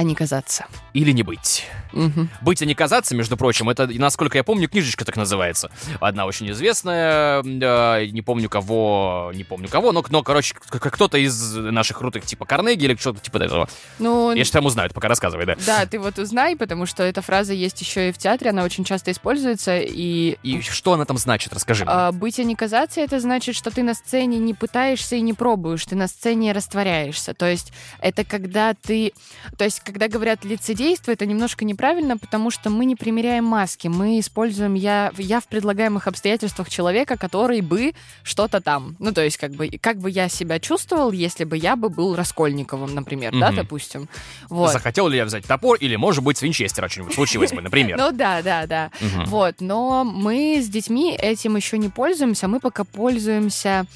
а 0.00 0.02
не 0.02 0.14
казаться. 0.14 0.64
или 0.94 1.12
не 1.12 1.22
быть. 1.22 1.66
Мгм. 1.92 2.30
Быть 2.40 2.62
и 2.62 2.66
не 2.66 2.74
казаться, 2.74 3.14
между 3.14 3.36
прочим, 3.36 3.68
это, 3.68 3.86
насколько 3.86 4.38
я 4.38 4.44
помню, 4.44 4.68
книжечка 4.68 5.04
так 5.04 5.16
называется. 5.16 5.70
Одна 6.00 6.24
очень 6.24 6.50
известная, 6.52 7.42
э, 7.42 8.06
не 8.06 8.22
помню 8.22 8.48
кого, 8.48 9.30
не 9.34 9.44
помню 9.44 9.68
кого, 9.68 9.92
но, 9.92 10.02
но 10.08 10.22
короче, 10.22 10.54
кто-то 10.54 11.18
из 11.18 11.54
наших 11.54 11.98
крутых, 11.98 12.24
типа 12.24 12.46
Карнеги 12.46 12.84
или 12.84 12.96
что-то 12.96 13.20
типа 13.20 13.38
этого. 13.38 13.68
Ну, 13.98 14.32
Я 14.32 14.44
же 14.44 14.50
там 14.52 14.64
узнаю, 14.64 14.90
пока 14.94 15.08
рассказывай, 15.08 15.44
да. 15.44 15.56
да, 15.66 15.84
ты 15.84 15.98
вот 15.98 16.18
узнай, 16.18 16.56
потому 16.56 16.86
что 16.86 17.02
эта 17.02 17.20
фраза 17.20 17.52
есть 17.52 17.80
еще 17.80 18.08
и 18.08 18.12
в 18.12 18.18
театре, 18.18 18.50
она 18.50 18.64
очень 18.64 18.84
часто 18.84 19.10
используется, 19.10 19.78
и 19.78 20.38
И 20.42 20.62
что 20.62 20.94
она 20.94 21.04
там 21.04 21.18
значит, 21.18 21.52
расскажи 21.52 21.84
мне. 21.84 21.92
А, 21.92 22.12
быть 22.12 22.38
и 22.38 22.44
не 22.44 22.54
казаться, 22.56 23.00
это 23.00 23.20
значит, 23.20 23.54
что 23.54 23.70
ты 23.70 23.82
на 23.82 23.92
сцене 23.94 24.38
не 24.38 24.54
пытаешься 24.54 25.16
и 25.16 25.20
не 25.20 25.34
пробуешь, 25.34 25.84
ты 25.84 25.94
на 25.96 26.08
сцене 26.08 26.52
растворяешься. 26.52 27.34
То 27.34 27.46
есть 27.46 27.72
это 28.00 28.24
когда 28.24 28.74
ты... 28.74 29.12
То 29.58 29.64
есть 29.64 29.80
когда 29.90 30.08
говорят 30.08 30.44
лицедейство, 30.44 31.10
это 31.12 31.26
немножко 31.26 31.64
неправильно, 31.64 32.16
потому 32.16 32.50
что 32.50 32.70
мы 32.70 32.84
не 32.84 32.96
примеряем 32.96 33.44
маски, 33.44 33.88
мы 33.88 34.18
используем 34.20 34.74
я, 34.74 35.12
я 35.18 35.40
в 35.40 35.46
предлагаемых 35.48 36.06
обстоятельствах 36.06 36.68
человека, 36.70 37.16
который 37.16 37.60
бы 37.60 37.92
что-то 38.22 38.60
там. 38.60 38.96
Ну, 38.98 39.12
то 39.12 39.22
есть 39.24 39.36
как 39.36 39.52
бы, 39.52 39.68
как 39.80 39.98
бы 39.98 40.10
я 40.10 40.28
себя 40.28 40.58
чувствовал, 40.60 41.12
если 41.12 41.44
бы 41.44 41.56
я 41.56 41.76
бы 41.76 41.88
был 41.88 42.14
Раскольниковым, 42.16 42.94
например, 42.94 43.32
да, 43.38 43.48
Мгм. 43.48 43.56
допустим. 43.56 44.08
Вот. 44.48 44.72
Захотел 44.72 45.08
ли 45.08 45.16
я 45.16 45.24
взять 45.24 45.46
топор, 45.46 45.76
или, 45.76 45.96
может 45.96 46.22
быть, 46.22 46.38
с 46.38 46.42
Винчестера 46.42 46.88
что-нибудь 46.88 47.14
случилось 47.14 47.52
бы, 47.52 47.60
например. 47.62 47.96
Ну 48.00 48.12
да, 48.12 48.42
да, 48.42 48.66
да. 48.66 48.90
Вот, 49.26 49.56
но 49.60 50.04
мы 50.04 50.60
с 50.62 50.68
детьми 50.68 51.14
этим 51.14 51.56
еще 51.56 51.78
не 51.78 51.88
пользуемся, 51.88 52.48
мы 52.48 52.60
пока 52.60 52.84
пользуемся 52.84 53.86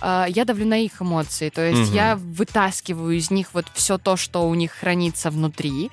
а, 0.00 0.26
я 0.28 0.44
давлю 0.44 0.66
на 0.66 0.78
их 0.84 1.00
эмоции, 1.02 1.48
то 1.50 1.62
есть 1.66 1.88
Мгм. 1.88 1.94
я 1.94 2.16
вытаскиваю 2.16 3.16
из 3.16 3.30
них 3.30 3.48
вот 3.54 3.66
все 3.74 3.98
то, 3.98 4.16
что 4.16 4.48
у 4.48 4.54
них 4.54 4.72
хранится 4.72 5.30
внутри, 5.30 5.90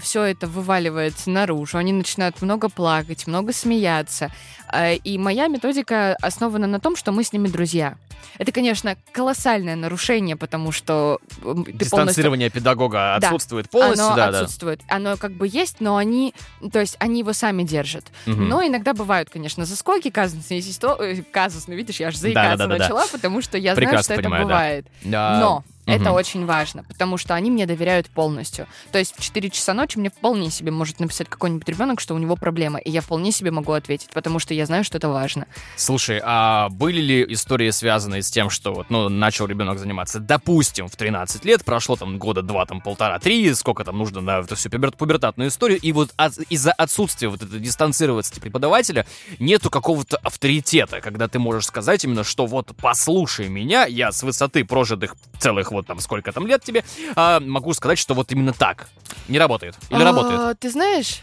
все 0.00 0.22
это 0.22 0.46
вываливается 0.46 1.28
наружу, 1.30 1.76
они 1.78 1.92
начинают 1.92 2.40
много 2.40 2.68
плакать, 2.68 3.26
много 3.26 3.52
смеяться, 3.52 4.30
А, 4.68 4.92
и 4.94 5.16
моя 5.16 5.46
методика 5.46 6.16
основана 6.20 6.66
на 6.66 6.80
том, 6.80 6.96
что 6.96 7.12
мы 7.12 7.22
с 7.22 7.32
ними 7.32 7.46
друзья. 7.46 7.94
Это, 8.38 8.50
конечно, 8.50 8.96
колоссальное 9.12 9.76
нарушение, 9.76 10.36
потому 10.36 10.72
что 10.72 11.20
ты 11.36 11.42
полностью 11.44 11.74
Дистанцирование 11.78 12.50
педагога 12.50 13.16
Да. 13.20 13.28
отсутствует 13.28 13.70
полностью, 13.70 14.06
оно 14.06 14.16
да, 14.16 14.30
да. 14.32 14.40
отсутствует. 14.40 14.80
Оно 14.88 15.16
как 15.16 15.32
бы 15.32 15.46
есть, 15.46 15.76
но 15.80 15.96
они, 15.96 16.34
то 16.72 16.80
есть 16.80 16.96
они 16.98 17.20
его 17.20 17.32
сами 17.32 17.62
держат. 17.62 18.06
Мгм. 18.26 18.48
Но 18.48 18.66
иногда 18.66 18.92
бывают, 18.92 19.30
конечно, 19.30 19.64
заскоки, 19.64 20.10
казусные, 20.10 20.60
э, 20.60 21.22
казусные, 21.30 21.76
видишь, 21.76 22.00
я 22.00 22.08
аж 22.08 22.16
заикаться 22.16 22.56
Да-да-да-да. 22.56 22.84
начала, 22.84 23.06
потому 23.12 23.35
что 23.42 23.58
я 23.58 23.74
Прекрасно 23.74 24.02
знаю, 24.02 24.20
что 24.20 24.22
понимаю, 24.22 24.42
это 24.42 24.48
бывает. 24.48 24.86
Да. 25.02 25.38
Но 25.40 25.64
это 25.86 26.04
Мгм. 26.06 26.12
очень 26.14 26.46
важно, 26.46 26.84
потому 26.84 27.16
что 27.16 27.34
они 27.34 27.50
мне 27.50 27.66
доверяют 27.66 28.08
полностью. 28.08 28.66
То 28.92 28.98
есть 28.98 29.14
в 29.16 29.20
4 29.22 29.50
часа 29.50 29.72
ночи 29.74 29.98
мне 29.98 30.10
вполне 30.10 30.50
себе 30.50 30.70
может 30.70 31.00
написать 31.00 31.28
какой-нибудь 31.28 31.68
ребенок, 31.68 32.00
что 32.00 32.14
у 32.14 32.18
него 32.18 32.36
проблема, 32.36 32.78
и 32.78 32.90
я 32.90 33.00
вполне 33.00 33.32
себе 33.32 33.50
могу 33.50 33.72
ответить, 33.72 34.08
потому 34.12 34.38
что 34.38 34.52
я 34.54 34.66
знаю, 34.66 34.84
что 34.84 34.98
это 34.98 35.08
важно. 35.08 35.46
Слушай, 35.76 36.20
а 36.24 36.68
были 36.70 37.00
ли 37.00 37.26
истории, 37.32 37.70
связанные 37.70 38.22
с 38.22 38.30
тем, 38.30 38.50
что 38.50 38.74
вот, 38.74 38.90
ну, 38.90 39.08
начал 39.08 39.46
ребенок 39.46 39.78
заниматься, 39.78 40.18
допустим, 40.20 40.88
в 40.88 40.96
13 40.96 41.44
лет, 41.44 41.64
прошло 41.64 41.96
там 41.96 42.18
года 42.18 42.42
два, 42.42 42.66
там 42.66 42.80
полтора-три, 42.80 43.52
сколько 43.54 43.84
там 43.84 43.98
нужно 43.98 44.20
на 44.20 44.38
эту 44.40 44.56
всю 44.56 44.68
пубер- 44.68 44.96
пубертатную 44.96 45.48
историю, 45.50 45.78
и 45.80 45.92
вот 45.92 46.12
от- 46.16 46.38
из-за 46.50 46.72
отсутствия 46.72 47.28
вот 47.28 47.42
этого 47.42 47.58
дистанцироваться 47.60 48.34
от 48.34 48.40
преподавателя 48.40 49.06
нету 49.38 49.70
какого-то 49.70 50.16
авторитета, 50.18 51.00
когда 51.00 51.28
ты 51.28 51.38
можешь 51.38 51.66
сказать 51.66 52.04
именно, 52.04 52.24
что 52.24 52.46
вот 52.46 52.72
послушай 52.80 53.48
меня, 53.48 53.86
я 53.86 54.12
с 54.12 54.22
высоты 54.22 54.64
прожитых 54.64 55.14
целых 55.38 55.70
вот 55.76 55.86
там 55.86 56.00
сколько 56.00 56.32
там 56.32 56.46
лет 56.46 56.62
тебе, 56.64 56.84
а, 57.14 57.40
могу 57.40 57.72
сказать, 57.74 57.98
что 57.98 58.14
вот 58.14 58.32
именно 58.32 58.52
так. 58.52 58.88
Не 59.28 59.38
работает. 59.38 59.76
Или 59.90 60.02
А, 60.02 60.04
работает? 60.04 60.58
Ты 60.58 60.70
знаешь, 60.70 61.20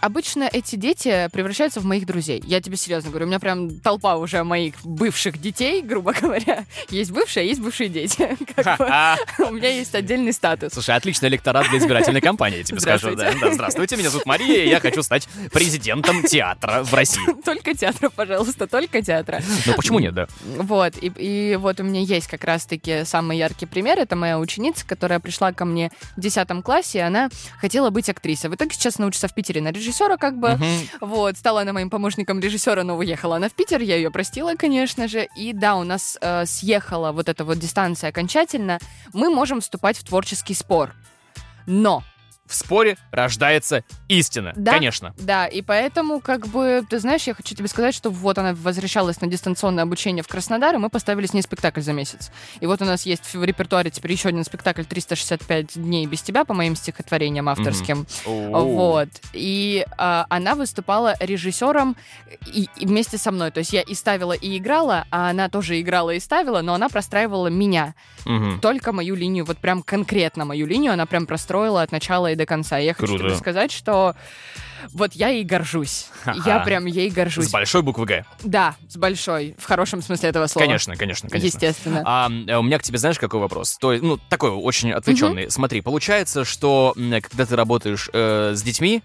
обычно 0.00 0.48
эти 0.50 0.76
дети 0.76 1.28
превращаются 1.32 1.80
в 1.80 1.84
моих 1.84 2.06
друзей. 2.06 2.42
Я 2.44 2.60
тебе 2.60 2.76
серьезно 2.76 3.10
говорю, 3.10 3.26
у 3.26 3.28
меня 3.28 3.40
прям 3.40 3.80
толпа 3.80 4.16
уже 4.16 4.44
моих 4.44 4.74
бывших 4.84 5.40
детей, 5.40 5.82
грубо 5.82 6.12
говоря. 6.20 6.64
Есть 6.90 7.10
бывшие, 7.10 7.42
а 7.42 7.46
есть 7.46 7.60
бывшие 7.60 7.88
дети. 7.88 8.36
Ха-ха. 8.56 9.16
У 9.38 9.52
меня 9.52 9.70
есть 9.70 9.94
отдельный 9.94 10.32
статус. 10.32 10.72
Слушай, 10.72 10.96
отличный 10.96 11.28
электорат 11.28 11.68
для 11.70 11.78
избирательной 11.78 12.20
кампании, 12.20 12.58
я 12.58 12.64
тебе 12.64 12.80
скажу. 12.80 13.10
Здравствуйте. 13.12 13.96
Меня 13.96 14.10
зовут 14.10 14.26
Мария, 14.26 14.64
и 14.64 14.68
я 14.68 14.80
хочу 14.80 15.02
стать 15.02 15.28
президентом 15.52 16.22
театра 16.24 16.82
в 16.82 16.92
России. 16.94 17.22
Только 17.44 17.74
театра, 17.74 18.10
пожалуйста, 18.10 18.66
только 18.66 19.02
театра. 19.02 19.42
Ну 19.66 19.74
почему 19.74 19.98
нет, 19.98 20.14
да? 20.14 20.26
Вот, 20.44 20.94
и, 21.00 21.56
вот 21.60 21.80
у 21.80 21.84
меня 21.84 22.00
есть 22.00 22.26
как 22.26 22.44
раз-таки 22.44 23.04
самый 23.04 23.38
яркий 23.38 23.66
пример. 23.66 23.98
Это 23.98 24.16
моя 24.16 24.38
ученица, 24.38 24.86
которая 24.86 25.20
пришла 25.20 25.52
ко 25.52 25.64
мне 25.64 25.90
в 26.16 26.20
10 26.20 26.48
классе, 26.62 26.98
и 26.98 27.02
она 27.02 27.30
хотела 27.60 27.90
быть 27.90 28.08
актрисой. 28.08 28.50
В 28.50 28.54
итоге 28.54 28.74
сейчас 28.74 28.98
она 28.98 29.08
учится 29.08 29.28
в 29.28 29.34
Питере 29.34 29.60
на 29.70 29.76
режиссера, 29.76 30.16
как 30.16 30.38
бы. 30.38 30.50
Мгм. 30.50 30.88
Вот, 31.00 31.36
стала 31.36 31.62
она 31.62 31.72
моим 31.72 31.90
помощником 31.90 32.40
режиссера, 32.40 32.82
но 32.84 32.96
уехала 32.96 33.36
она 33.36 33.48
в 33.48 33.52
Питер, 33.52 33.80
я 33.80 33.96
ее 33.96 34.10
простила, 34.10 34.54
конечно 34.54 35.08
же. 35.08 35.28
И 35.36 35.52
да, 35.52 35.76
у 35.76 35.84
нас 35.84 36.18
э, 36.20 36.46
съехала 36.46 37.12
вот 37.12 37.28
эта 37.28 37.44
вот 37.44 37.58
дистанция 37.58 38.10
окончательно. 38.10 38.78
Мы 39.12 39.30
можем 39.30 39.60
вступать 39.60 39.96
в 39.96 40.04
творческий 40.04 40.54
спор. 40.54 40.94
Но 41.66 42.02
В 42.50 42.54
споре 42.56 42.96
рождается 43.12 43.84
истина. 44.08 44.52
Да. 44.56 44.72
Конечно. 44.72 45.14
Да, 45.18 45.46
и 45.46 45.62
поэтому, 45.62 46.18
как 46.18 46.48
бы, 46.48 46.84
ты 46.90 46.98
знаешь, 46.98 47.22
я 47.28 47.34
хочу 47.34 47.54
тебе 47.54 47.68
сказать, 47.68 47.94
что 47.94 48.10
вот 48.10 48.38
она 48.38 48.54
возвращалась 48.54 49.20
на 49.20 49.28
дистанционное 49.28 49.84
обучение 49.84 50.24
в 50.24 50.26
Краснодар, 50.26 50.74
и 50.74 50.78
мы 50.78 50.90
поставили 50.90 51.26
с 51.26 51.32
ней 51.32 51.42
спектакль 51.42 51.80
за 51.80 51.92
месяц. 51.92 52.32
И 52.58 52.66
вот 52.66 52.82
у 52.82 52.84
нас 52.84 53.06
есть 53.06 53.34
в 53.34 53.44
репертуаре 53.44 53.90
теперь 53.92 54.10
еще 54.10 54.30
один 54.30 54.42
спектакль 54.42 54.82
«365 54.82 55.78
дней 55.78 56.06
без 56.06 56.22
тебя» 56.22 56.44
по 56.44 56.52
моим 56.52 56.74
стихотворениям 56.74 57.48
авторским. 57.48 58.04
Оу. 58.26 58.74
Вот. 58.74 59.08
И 59.32 59.86
а, 59.96 60.26
она 60.28 60.56
выступала 60.56 61.14
режиссером 61.20 61.96
и, 62.52 62.68
и 62.76 62.86
вместе 62.86 63.16
со 63.16 63.30
мной. 63.30 63.52
То 63.52 63.58
есть 63.58 63.72
я 63.72 63.82
и 63.82 63.94
ставила, 63.94 64.32
и 64.32 64.58
играла, 64.58 65.06
а 65.12 65.30
она 65.30 65.48
тоже 65.48 65.80
играла 65.80 66.10
и 66.10 66.18
ставила, 66.18 66.62
но 66.62 66.74
она 66.74 66.88
простраивала 66.88 67.46
меня. 67.46 67.94
Мгм. 68.24 68.58
Только 68.58 68.92
мою 68.92 69.14
линию, 69.14 69.44
вот 69.44 69.58
прям 69.58 69.84
конкретно 69.84 70.44
мою 70.44 70.66
линию, 70.66 70.92
она 70.92 71.06
прям 71.06 71.26
простроила 71.26 71.82
от 71.82 71.92
начала 71.92 72.32
и 72.32 72.39
до 72.40 72.46
конца. 72.46 72.78
Я 72.78 72.94
хочу 72.94 73.06
Круто. 73.06 73.24
тебе 73.24 73.36
сказать, 73.36 73.70
что 73.70 74.16
вот 74.92 75.12
я 75.12 75.28
ей 75.28 75.44
горжусь. 75.44 76.06
Ха-ха. 76.24 76.42
Я 76.46 76.60
прям 76.60 76.86
ей 76.86 77.10
горжусь. 77.10 77.48
С 77.48 77.50
большой 77.50 77.82
буквы 77.82 78.06
Г. 78.06 78.24
Да, 78.42 78.76
с 78.88 78.96
большой, 78.96 79.54
в 79.58 79.64
хорошем 79.64 80.00
смысле 80.00 80.30
этого 80.30 80.46
слова. 80.46 80.64
Конечно, 80.64 80.96
конечно, 80.96 81.28
конечно. 81.28 81.46
Естественно. 81.46 82.02
А, 82.04 82.30
э, 82.30 82.56
у 82.56 82.62
меня 82.62 82.78
к 82.78 82.82
тебе, 82.82 82.98
знаешь, 82.98 83.18
какой 83.18 83.40
вопрос? 83.40 83.76
То 83.78 83.92
есть, 83.92 84.02
ну, 84.02 84.18
такой 84.28 84.50
очень 84.50 84.92
отвлеченный. 84.92 85.50
Смотри, 85.50 85.82
получается, 85.82 86.44
что 86.44 86.94
когда 86.96 87.44
ты 87.44 87.56
работаешь 87.56 88.08
э, 88.12 88.52
с 88.54 88.62
детьми, 88.62 89.02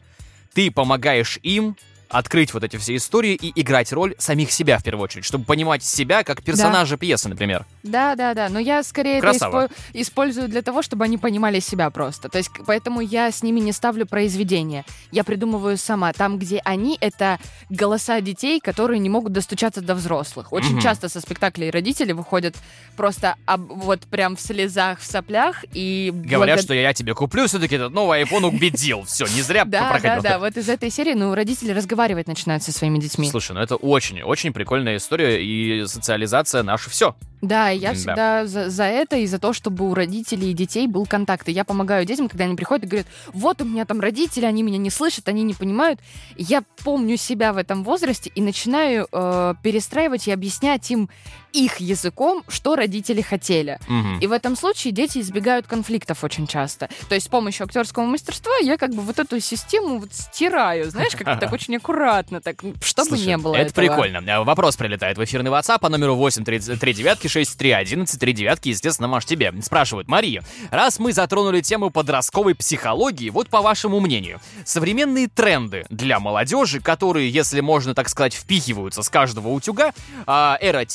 ты 0.53 0.71
помогаешь 0.71 1.37
им 1.43 1.75
открыть 2.09 2.53
вот 2.53 2.63
эти 2.63 2.77
все 2.77 2.95
истории 2.95 3.33
и 3.33 3.51
играть 3.61 3.91
роль 3.93 4.15
самих 4.17 4.51
себя 4.51 4.77
в 4.79 4.83
первую 4.83 5.03
очередь, 5.03 5.25
чтобы 5.25 5.45
понимать 5.45 5.83
себя 5.83 6.23
как 6.23 6.43
персонажа 6.43 6.97
пьесы, 6.97 7.29
например. 7.29 7.65
Да, 7.83 8.15
да, 8.15 8.33
да. 8.33 8.49
Но 8.49 8.59
я 8.59 8.83
скорее 8.83 9.17
это 9.19 9.31
Красава. 9.31 9.65
испо- 9.65 9.71
использую 9.93 10.47
для 10.47 10.61
того, 10.61 10.81
чтобы 10.81 11.05
они 11.05 11.17
понимали 11.17 11.59
себя 11.59 11.89
просто. 11.89 12.29
То 12.29 12.37
есть, 12.37 12.49
поэтому 12.65 13.01
я 13.01 13.31
с 13.31 13.43
ними 13.43 13.59
не 13.59 13.71
ставлю 13.71 14.05
произведение. 14.05 14.85
Я 15.11 15.23
придумываю 15.23 15.77
сама. 15.77 16.13
Там, 16.13 16.37
где 16.39 16.59
они, 16.63 16.97
это 17.01 17.39
голоса 17.69 18.21
детей, 18.21 18.59
которые 18.59 18.99
не 18.99 19.09
могут 19.09 19.33
достучаться 19.33 19.81
до 19.81 19.95
взрослых. 19.95 20.51
Очень 20.53 20.73
Мгм. 20.73 20.81
часто 20.81 21.09
со 21.09 21.19
спектаклей 21.21 21.69
родители 21.69 22.11
выходят 22.11 22.55
просто 22.95 23.35
об- 23.45 23.71
вот 23.71 24.01
прям 24.01 24.35
в 24.35 24.41
слезах, 24.41 24.99
в 24.99 25.05
соплях 25.05 25.63
и 25.73 26.11
Говорят, 26.13 26.55
благо- 26.57 26.61
что 26.61 26.73
я 26.73 26.93
тебе 26.93 27.13
куплю 27.13 27.47
все-таки 27.47 27.75
этот 27.75 27.93
новый 27.93 28.21
iPhone 28.23 28.45
убедил. 28.47 29.03
Все, 29.05 29.25
не 29.27 29.41
зря 29.41 29.65
Да, 29.65 29.81
да, 29.81 29.89
проходил. 29.91 30.21
да. 30.23 30.39
Вот 30.39 30.57
из 30.57 30.69
этой 30.69 30.89
серии, 30.89 31.13
ну, 31.13 31.33
родители 31.35 31.71
разговаривать 32.05 32.27
начинают 32.27 32.63
со 32.63 32.71
своими 32.71 32.99
детьми. 32.99 33.27
Слушай, 33.29 33.53
ну 33.53 33.61
это 33.61 33.75
очень-очень 33.75 34.53
прикольная 34.53 34.97
история 34.97 35.43
и 35.43 35.85
социализация 35.87 36.63
наше 36.63 36.89
все. 36.89 37.15
Да, 37.41 37.71
и 37.71 37.77
я 37.77 37.89
Да. 37.89 37.95
всегда 37.95 38.45
за, 38.47 38.69
за 38.69 38.83
это 38.85 39.17
и 39.17 39.27
за 39.27 39.39
то, 39.39 39.53
чтобы 39.53 39.89
у 39.89 39.93
родителей 39.93 40.51
и 40.51 40.53
детей 40.53 40.87
был 40.87 41.05
контакт. 41.05 41.47
И 41.49 41.51
я 41.51 41.63
помогаю 41.63 42.05
детям, 42.05 42.27
когда 42.29 42.45
они 42.45 42.55
приходят 42.55 42.85
и 42.85 42.87
говорят, 42.87 43.07
вот 43.33 43.61
у 43.61 43.65
меня 43.65 43.85
там 43.85 43.99
родители, 43.99 44.45
они 44.45 44.63
меня 44.63 44.77
не 44.77 44.89
слышат, 44.89 45.27
они 45.27 45.43
не 45.43 45.53
понимают. 45.53 45.99
Я 46.37 46.63
помню 46.83 47.17
себя 47.17 47.53
в 47.53 47.57
этом 47.57 47.83
возрасте 47.83 48.31
и 48.33 48.41
начинаю 48.41 49.07
э, 49.11 49.53
перестраивать 49.63 50.27
и 50.27 50.31
объяснять 50.31 50.89
им 50.91 51.09
их 51.55 51.77
языком, 51.77 52.43
что 52.47 52.75
родители 52.75 53.21
хотели. 53.21 53.79
И 54.21 54.27
в 54.27 54.31
этом 54.31 54.55
случае 54.55 54.91
дети 54.93 55.19
избегают 55.19 55.67
конфликтов 55.67 56.23
очень 56.23 56.47
часто. 56.47 56.89
То 57.07 57.15
есть 57.15 57.27
с 57.27 57.29
помощью 57.29 57.65
актерского 57.65 58.03
мастерства 58.03 58.53
я 58.61 58.77
как 58.77 58.91
бы 58.93 59.01
вот 59.01 59.19
эту 59.19 59.39
систему 59.39 59.99
вот 59.99 60.13
стираю, 60.13 60.89
знаешь, 60.91 61.15
как-то 61.15 61.37
так 61.37 61.51
очень 61.53 61.77
аккуратно, 61.77 62.41
так, 62.41 62.57
чтобы 62.81 63.09
Слушай, 63.09 63.27
не 63.27 63.37
было 63.37 63.55
Это 63.55 63.69
этого. 63.69 63.85
прикольно. 63.85 64.17
Э, 64.29 64.43
Вопрос 64.43 64.75
прилетает 64.75 65.17
в 65.17 65.23
эфирный 65.23 65.51
WhatsApp 65.51 65.79
по 65.79 65.89
номеру 65.89 66.15
839 66.15 67.29
6311 67.31 68.19
39 68.19 68.65
естественно, 68.65 69.07
Маш, 69.07 69.25
тебе. 69.25 69.53
Спрашивают, 69.61 70.07
Мария, 70.07 70.43
раз 70.71 70.99
мы 70.99 71.13
затронули 71.13 71.61
тему 71.61 71.89
подростковой 71.89 72.55
психологии, 72.55 73.29
вот 73.29 73.49
по 73.49 73.61
вашему 73.61 73.99
мнению, 73.99 74.39
современные 74.65 75.27
тренды 75.27 75.85
для 75.89 76.19
молодежи, 76.19 76.79
которые, 76.81 77.29
если 77.29 77.61
можно 77.61 77.95
так 77.95 78.09
сказать, 78.09 78.33
впихиваются 78.33 79.01
с 79.03 79.09
каждого 79.09 79.49
утюга, 79.49 79.93
а, 80.25 80.57
эра 80.61 80.85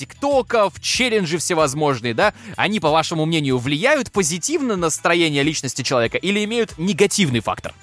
тиктоков, 0.50 0.80
челленджи 0.80 1.38
всевозможные, 1.38 2.14
да, 2.14 2.34
они, 2.56 2.80
по 2.80 2.90
вашему 2.90 3.24
мнению, 3.26 3.58
влияют 3.58 4.10
позитивно 4.10 4.76
на 4.76 4.82
настроение 4.82 5.42
личности 5.42 5.82
человека 5.82 6.18
или 6.18 6.44
имеют 6.44 6.76
негативный 6.78 7.40
фактор? 7.40 7.74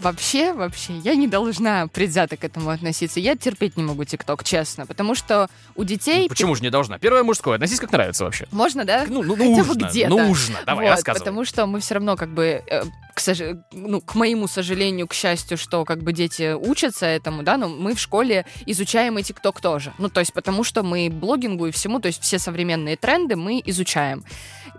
Вообще, 0.00 0.54
вообще, 0.54 0.96
я 0.98 1.14
не 1.14 1.28
должна 1.28 1.86
предвзято 1.86 2.38
к 2.38 2.44
этому 2.44 2.70
относиться. 2.70 3.20
Я 3.20 3.36
терпеть 3.36 3.76
не 3.76 3.82
могу 3.82 4.04
ТикТок, 4.04 4.44
честно, 4.44 4.86
потому 4.86 5.14
что 5.14 5.48
у 5.76 5.84
детей... 5.84 6.26
Почему 6.26 6.54
же 6.54 6.62
не 6.62 6.70
должна? 6.70 6.98
Первое 6.98 7.22
мужское, 7.22 7.56
относись 7.56 7.80
как 7.80 7.92
нравится 7.92 8.24
вообще. 8.24 8.46
Можно, 8.50 8.86
да? 8.86 9.04
Ну, 9.06 9.22
ну, 9.22 9.36
нужно, 9.36 9.88
где-то. 9.88 10.08
нужно. 10.08 10.58
Давай, 10.64 10.86
Вот, 10.86 10.92
рассказывай. 10.92 11.18
Потому 11.18 11.44
что 11.44 11.66
мы 11.66 11.80
все 11.80 11.94
равно 11.94 12.16
как 12.16 12.30
бы... 12.30 12.64
к, 13.14 13.18
сож- 13.18 13.62
ну, 13.72 14.00
к 14.00 14.14
моему 14.14 14.46
сожалению, 14.46 15.06
к 15.06 15.14
счастью, 15.14 15.58
что 15.58 15.84
как 15.84 16.02
бы 16.02 16.12
дети 16.12 16.54
учатся 16.54 17.06
этому, 17.06 17.42
да, 17.42 17.56
но 17.56 17.68
мы 17.68 17.94
в 17.94 18.00
школе 18.00 18.46
изучаем 18.66 19.18
и 19.18 19.22
ТикТок 19.22 19.60
тоже. 19.60 19.92
Ну, 19.98 20.08
то 20.08 20.20
есть 20.20 20.32
потому 20.32 20.64
что 20.64 20.82
мы 20.82 21.08
блогингу 21.10 21.66
и 21.66 21.70
всему, 21.70 22.00
то 22.00 22.06
есть 22.08 22.22
все 22.22 22.38
современные 22.38 22.96
тренды 22.96 23.36
мы 23.36 23.62
изучаем. 23.64 24.24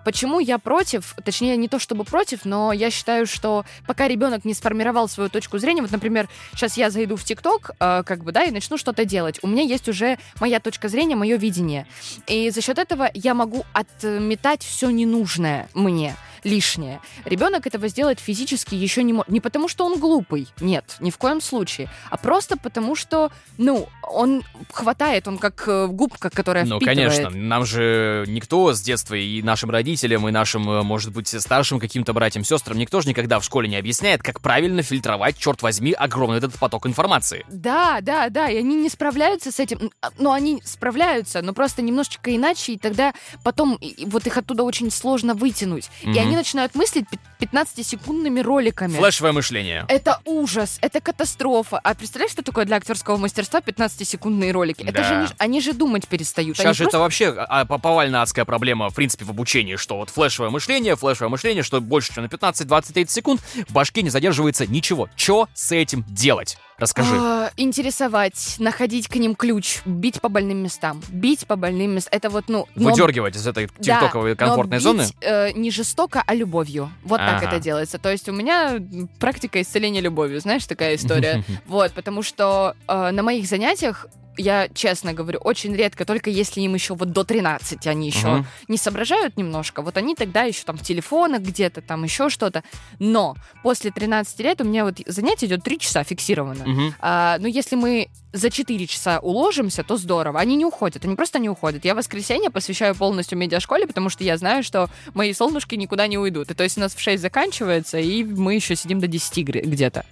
Почему 0.03 0.39
я 0.39 0.57
против, 0.57 1.15
точнее, 1.23 1.57
не 1.57 1.67
то 1.67 1.77
чтобы 1.77 2.03
против, 2.03 2.45
но 2.45 2.73
я 2.73 2.89
считаю, 2.89 3.27
что 3.27 3.65
пока 3.85 4.07
ребенок 4.07 4.45
не 4.45 4.53
сформировал 4.53 5.07
свою 5.07 5.29
точку 5.29 5.59
зрения, 5.59 5.81
вот, 5.81 5.91
например, 5.91 6.27
сейчас 6.53 6.77
я 6.77 6.89
зайду 6.89 7.15
в 7.15 7.23
ТикТок, 7.23 7.71
э, 7.79 8.03
как 8.03 8.23
бы, 8.23 8.31
да, 8.31 8.43
и 8.43 8.51
начну 8.51 8.77
что-то 8.77 9.05
делать. 9.05 9.39
У 9.43 9.47
меня 9.47 9.63
есть 9.63 9.87
уже 9.87 10.17
моя 10.39 10.59
точка 10.59 10.87
зрения, 10.87 11.15
мое 11.15 11.37
видение. 11.37 11.85
И 12.27 12.49
за 12.49 12.61
счет 12.61 12.79
этого 12.79 13.09
я 13.13 13.33
могу 13.33 13.63
отметать 13.73 14.63
все 14.63 14.89
ненужное 14.89 15.69
мне 15.73 16.15
лишнее. 16.43 16.99
Ребенок 17.25 17.67
этого 17.67 17.87
сделать 17.87 18.19
физически 18.19 18.75
еще 18.75 19.03
не 19.03 19.13
может. 19.13 19.29
Не 19.29 19.39
потому, 19.39 19.67
что 19.67 19.85
он 19.85 19.99
глупый, 19.99 20.47
нет, 20.59 20.95
ни 20.99 21.09
в 21.11 21.17
коем 21.17 21.41
случае, 21.41 21.89
а 22.09 22.17
просто 22.17 22.57
потому, 22.57 22.95
что, 22.95 23.31
ну, 23.57 23.87
он 24.03 24.43
хватает, 24.71 25.27
он 25.27 25.37
как 25.37 25.63
э, 25.67 25.87
губка, 25.87 26.29
которая 26.29 26.65
Ну, 26.65 26.77
впитывает. 26.77 26.97
конечно, 27.15 27.29
нам 27.29 27.65
же 27.65 28.25
никто 28.27 28.73
с 28.73 28.81
детства 28.81 29.15
и 29.15 29.41
нашим 29.41 29.69
родителям, 29.69 30.27
и 30.27 30.31
нашим, 30.31 30.69
э, 30.69 30.81
может 30.83 31.11
быть, 31.13 31.27
старшим 31.27 31.79
каким-то 31.79 32.13
братьям, 32.13 32.43
сестрам, 32.43 32.77
никто 32.77 33.01
же 33.01 33.09
никогда 33.09 33.39
в 33.39 33.43
школе 33.45 33.69
не 33.69 33.77
объясняет, 33.77 34.21
как 34.23 34.41
правильно 34.41 34.81
фильтровать, 34.81 35.37
черт 35.37 35.61
возьми, 35.61 35.93
огромный 35.93 36.37
этот 36.37 36.53
поток 36.55 36.85
информации. 36.87 37.45
Да, 37.49 37.99
да, 38.01 38.29
да, 38.29 38.49
и 38.49 38.57
они 38.57 38.75
не 38.75 38.89
справляются 38.89 39.51
с 39.51 39.59
этим, 39.59 39.79
М, 39.79 39.91
а, 40.01 40.09
но 40.17 40.31
они 40.33 40.61
справляются, 40.65 41.41
но 41.41 41.53
просто 41.53 41.81
немножечко 41.81 42.35
иначе, 42.35 42.73
и 42.73 42.77
тогда 42.77 43.13
потом 43.43 43.75
и- 43.75 43.87
и 43.87 44.05
вот 44.05 44.25
их 44.27 44.37
оттуда 44.37 44.63
очень 44.63 44.91
сложно 44.91 45.33
вытянуть. 45.33 45.89
И 46.01 46.07
Мгм. 46.09 46.13
Они 46.31 46.37
начинают 46.37 46.75
мыслить 46.75 47.05
пи- 47.09 47.19
15-секундными 47.45 48.39
роликами. 48.41 48.97
Флешевое 48.97 49.31
мышление. 49.31 49.85
Это 49.87 50.19
ужас, 50.25 50.77
это 50.81 51.01
катастрофа. 51.01 51.79
А 51.79 51.93
представляешь, 51.93 52.31
что 52.31 52.43
такое 52.43 52.65
для 52.65 52.77
актерского 52.77 53.17
мастерства 53.17 53.59
15-секундные 53.59 54.51
ролики? 54.51 54.83
Это 54.83 54.93
Да. 54.93 55.03
же 55.03 55.13
они, 55.15 55.27
они 55.37 55.61
же 55.61 55.73
думать 55.73 56.07
перестают. 56.07 56.57
Сейчас 56.57 56.65
Они 56.65 56.73
же 56.75 56.83
это 56.85 56.99
вообще 56.99 57.29
а, 57.29 57.65
по- 57.65 57.77
повально 57.77 58.21
адская 58.21 58.45
проблема, 58.45 58.89
в 58.89 58.95
принципе, 58.95 59.25
в 59.25 59.29
обучении, 59.29 59.75
что 59.75 59.97
вот 59.97 60.09
флешевое 60.09 60.49
мышление, 60.49 60.95
флешевое 60.95 61.29
мышление, 61.29 61.63
что 61.63 61.81
больше, 61.81 62.13
чем 62.13 62.23
на 62.23 62.29
15, 62.29 62.67
20, 62.67 62.93
30 62.93 63.11
секунд 63.13 63.41
в 63.67 63.73
башке 63.73 64.01
не 64.01 64.09
задерживается 64.09 64.65
ничего. 64.67 65.09
Что 65.15 65.47
с 65.53 65.71
этим 65.71 66.03
делать? 66.07 66.57
Расскажи. 66.81 67.15
А, 67.15 67.51
интересовать, 67.57 68.55
находить 68.57 69.07
к 69.07 69.15
ним 69.15 69.35
ключ, 69.35 69.81
бить 69.85 70.19
по 70.19 70.29
больным 70.29 70.63
местам. 70.63 70.99
Бить 71.09 71.45
по 71.45 71.55
больным 71.55 71.91
местам. 71.91 72.09
Это 72.11 72.29
вот, 72.31 72.45
ну... 72.47 72.67
но- 72.73 72.89
Выдергивать 72.89 73.35
из 73.35 73.45
этой 73.45 73.67
Да, 73.67 73.99
тиктоковой 73.99 74.31
но 74.31 74.35
комфортной 74.35 74.77
бить, 74.79 74.83
зоны? 74.83 75.05
э, 75.21 75.51
не 75.51 75.69
жестоко, 75.69 76.23
а 76.25 76.33
любовью. 76.33 76.91
Вот 77.03 77.17
так 77.19 77.37
Ага. 77.43 77.45
это 77.51 77.59
делается. 77.59 77.99
То 77.99 78.11
есть 78.11 78.27
у 78.29 78.31
меня 78.31 78.79
практика 79.19 79.61
исцеления 79.61 80.01
любовью, 80.01 80.39
знаешь, 80.39 80.65
такая 80.65 80.95
история. 80.95 81.43
Вот, 81.67 81.93
потому 81.93 82.23
что 82.23 82.75
э, 82.87 83.11
на 83.11 83.21
моих 83.23 83.45
занятиях 83.45 84.07
я 84.37 84.69
честно 84.73 85.13
говорю, 85.13 85.39
очень 85.39 85.75
редко, 85.75 86.05
только 86.05 86.29
если 86.29 86.61
им 86.61 86.73
еще 86.73 86.95
вот 86.95 87.11
до 87.11 87.23
13 87.23 87.85
они 87.87 88.07
еще 88.07 88.27
Мгм. 88.27 88.45
не 88.67 88.77
соображают 88.77 89.37
немножко, 89.37 89.81
вот 89.81 89.97
они 89.97 90.15
тогда 90.15 90.43
еще 90.43 90.63
там 90.63 90.77
в 90.77 90.83
телефонах 90.83 91.41
где-то, 91.41 91.81
там 91.81 92.03
еще 92.03 92.29
что-то. 92.29 92.63
Но 92.99 93.35
после 93.63 93.91
13 93.91 94.39
лет 94.39 94.61
у 94.61 94.63
меня 94.63 94.85
вот 94.85 94.99
занятие 95.05 95.47
идет 95.47 95.63
3 95.63 95.79
часа 95.79 96.03
фиксированно. 96.03 96.65
Мгм. 96.65 96.93
А, 96.99 97.37
ну, 97.39 97.47
если 97.47 97.75
мы 97.75 98.07
за 98.33 98.49
4 98.49 98.87
часа 98.87 99.19
уложимся, 99.19 99.83
то 99.83 99.97
здорово. 99.97 100.39
Они 100.39 100.55
не 100.55 100.65
уходят, 100.65 101.03
они 101.05 101.15
просто 101.15 101.37
не 101.39 101.49
уходят. 101.49 101.83
Я 101.83 101.93
воскресенье 101.95 102.49
посвящаю 102.49 102.95
полностью 102.95 103.37
медиашколе, 103.37 103.85
потому 103.87 104.09
что 104.09 104.23
я 104.23 104.37
знаю, 104.37 104.63
что 104.63 104.89
мои 105.13 105.33
солнышки 105.33 105.75
никуда 105.75 106.07
не 106.07 106.17
уйдут. 106.17 106.49
И 106.51 106.53
то 106.53 106.63
есть 106.63 106.77
у 106.77 106.81
нас 106.81 106.95
в 106.95 106.99
6 107.01 107.21
заканчивается, 107.21 107.99
и 107.99 108.23
мы 108.23 108.55
еще 108.55 108.75
сидим 108.75 108.99
до 109.01 109.07
10 109.07 109.43
гре- 109.43 109.61
где-то. 109.63 110.05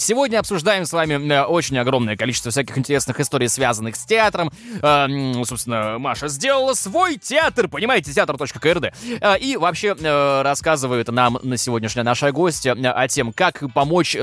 Сегодня 0.00 0.38
обсуждаем 0.38 0.86
с 0.86 0.92
вами 0.92 1.14
э, 1.28 1.42
очень 1.42 1.76
огромное 1.76 2.16
количество 2.16 2.52
всяких 2.52 2.78
интересных 2.78 3.18
историй, 3.18 3.48
связанных 3.48 3.96
с 3.96 4.04
театром. 4.06 4.52
Э, 4.80 5.06
м, 5.08 5.44
собственно, 5.44 5.98
Маша 5.98 6.28
сделала 6.28 6.74
свой 6.74 7.16
театр, 7.16 7.66
понимаете, 7.66 8.12
театр.крд. 8.12 8.92
Э, 9.20 9.38
и 9.40 9.56
вообще 9.56 9.96
э, 9.98 10.42
рассказывает 10.42 11.08
нам 11.08 11.40
на 11.42 11.56
сегодняшняя 11.56 12.04
наша 12.04 12.30
гостья 12.30 12.74
о 12.74 13.08
тем, 13.08 13.32
как 13.32 13.64
помочь 13.74 14.16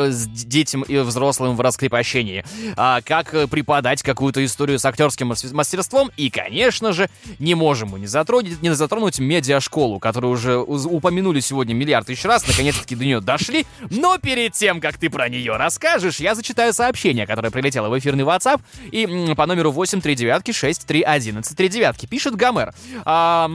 детям 0.45 0.83
и 0.83 0.97
взрослым 0.99 1.57
в 1.57 1.61
раскрепощении, 1.61 2.45
а 2.77 3.01
как 3.01 3.31
преподать 3.49 4.01
какую-то 4.01 4.43
историю 4.45 4.79
с 4.79 4.85
актерским 4.85 5.27
мас- 5.27 5.51
мастерством. 5.51 6.09
И, 6.15 6.29
конечно 6.29 6.93
же, 6.93 7.09
не 7.37 7.53
можем 7.53 7.89
мы 7.89 7.99
не 7.99 8.07
затронуть, 8.07 8.61
не 8.61 8.73
затронуть 8.73 9.19
медиашколу, 9.19 9.99
которую 9.99 10.31
уже 10.31 10.57
упомянули 10.57 11.41
сегодня 11.41 11.73
миллиард 11.73 12.07
тысяч 12.07 12.23
раз, 12.23 12.47
наконец-таки 12.47 12.95
до 12.95 13.03
нее 13.03 13.19
дошли. 13.19 13.65
Но 13.89 14.17
перед 14.19 14.53
тем, 14.53 14.79
как 14.79 14.97
ты 14.97 15.09
про 15.09 15.27
нее 15.27 15.57
расскажешь, 15.65 16.17
я 16.17 16.35
зачитаю 16.35 16.73
сообщение, 16.73 17.25
которое 17.25 17.49
прилетело 17.49 17.89
в 17.89 17.97
эфирный 17.97 18.23
WhatsApp 18.23 18.61
и 18.91 19.33
по 19.35 19.47
номеру 19.47 19.71
839-6311-39. 19.71 22.07
Пишет 22.07 22.35
Гомер. 22.35 22.71
А, 23.03 23.49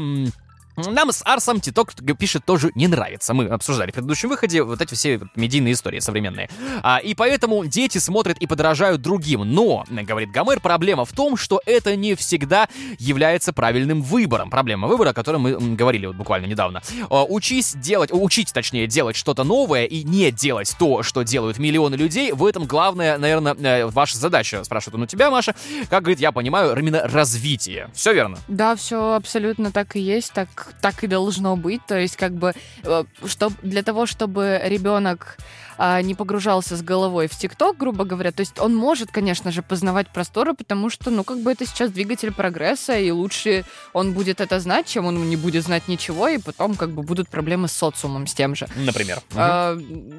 нам 0.89 1.13
с 1.13 1.23
Арсом 1.25 1.61
Титок 1.61 1.93
пишет 2.19 2.45
тоже 2.45 2.71
не 2.75 2.89
нравится. 2.89 3.35
Мы 3.35 3.47
обсуждали 3.47 3.91
в 3.91 3.95
предыдущем 3.95 4.29
выходе 4.29 4.63
вот 4.63 4.81
эти 4.81 4.95
все 4.95 5.21
медийные 5.35 5.75
истории 5.75 6.01
современные. 6.01 6.49
А, 6.83 6.99
и 6.99 7.15
поэтому 7.15 7.65
дети 7.67 7.99
смотрят 7.99 8.39
и 8.39 8.47
подражают 8.47 9.01
другим. 9.01 9.43
Но, 9.43 9.85
говорит 9.91 10.31
Гомер, 10.31 10.61
проблема 10.61 11.05
в 11.05 11.13
том, 11.13 11.37
что 11.37 11.61
это 11.67 11.97
не 11.97 12.15
всегда 12.15 12.69
является 12.99 13.53
правильным 13.53 14.03
выбором. 14.03 14.51
Проблема 14.51 14.89
выбора, 14.89 15.11
о 15.11 15.15
котором 15.15 15.43
мы 15.43 15.77
говорили 15.77 16.07
вот 16.07 16.17
буквально 16.17 16.47
недавно. 16.47 16.83
А, 17.09 17.25
учись 17.25 17.75
делать, 17.75 18.11
учить, 18.13 18.53
точнее, 18.53 18.87
делать 18.87 19.17
что-то 19.17 19.45
новое 19.45 19.85
и 19.85 20.03
не 20.03 20.31
делать 20.31 20.75
то, 20.79 21.03
что 21.03 21.23
делают 21.23 21.59
миллионы 21.59 21.95
людей. 21.95 22.33
В 22.33 22.45
этом 22.45 22.65
главная, 22.65 23.19
наверное, 23.19 23.55
э, 23.55 23.87
ваша 23.87 24.19
задача, 24.19 24.65
спрашивает 24.65 24.95
он 24.95 25.03
у 25.03 25.07
тебя, 25.07 25.31
Маша. 25.31 25.55
Как 25.89 26.03
говорит, 26.03 26.21
я 26.21 26.33
понимаю, 26.33 26.77
именно 26.77 27.07
развитие. 27.07 27.91
Все 27.95 28.13
верно? 28.13 28.39
Да, 28.49 28.77
все 28.77 29.15
абсолютно 29.15 29.71
так 29.73 29.97
и 29.97 30.01
есть. 30.01 30.33
Так 30.33 30.70
так 30.81 31.05
и 31.05 31.07
должно 31.07 31.57
быть. 31.57 31.85
То 31.87 31.99
есть, 31.99 32.17
как 32.17 32.33
бы, 32.33 32.55
э, 32.85 33.05
чтоб, 33.27 33.53
для 33.63 33.83
того, 33.83 34.07
чтобы 34.07 34.61
ребенок 34.65 35.37
а, 35.83 36.03
не 36.03 36.15
погружался 36.15 36.77
с 36.77 36.83
головой 36.83 37.27
в 37.27 37.35
ТикТок, 37.35 37.79
грубо 37.79 38.05
говоря. 38.05 38.33
То 38.33 38.41
есть 38.41 38.59
он 38.59 38.77
может, 38.77 39.11
конечно 39.11 39.51
же, 39.51 39.63
познавать 39.63 40.09
просторы, 40.09 40.53
потому 40.53 40.91
что, 40.91 41.11
ну, 41.11 41.25
как 41.25 41.39
бы 41.39 41.53
это 41.53 41.65
сейчас 41.65 41.91
двигатель 41.91 42.35
прогресса, 42.35 42.99
и 42.99 43.11
лучше 43.11 43.65
он 43.95 44.13
будет 44.13 44.43
это 44.43 44.61
знать, 44.61 44.87
чем 44.87 45.07
он 45.07 45.31
не 45.31 45.37
будет 45.37 45.65
знать 45.65 45.89
ничего, 45.89 46.29
и 46.29 46.37
потом 46.37 46.75
как 46.75 46.91
бы 46.91 47.03
будут 47.03 47.31
проблемы 47.31 47.67
с 47.67 47.73
социумом 47.73 48.27
с 48.27 48.35
тем 48.35 48.55
же. 48.55 48.69
Например. 48.77 49.23
А, 49.35 49.75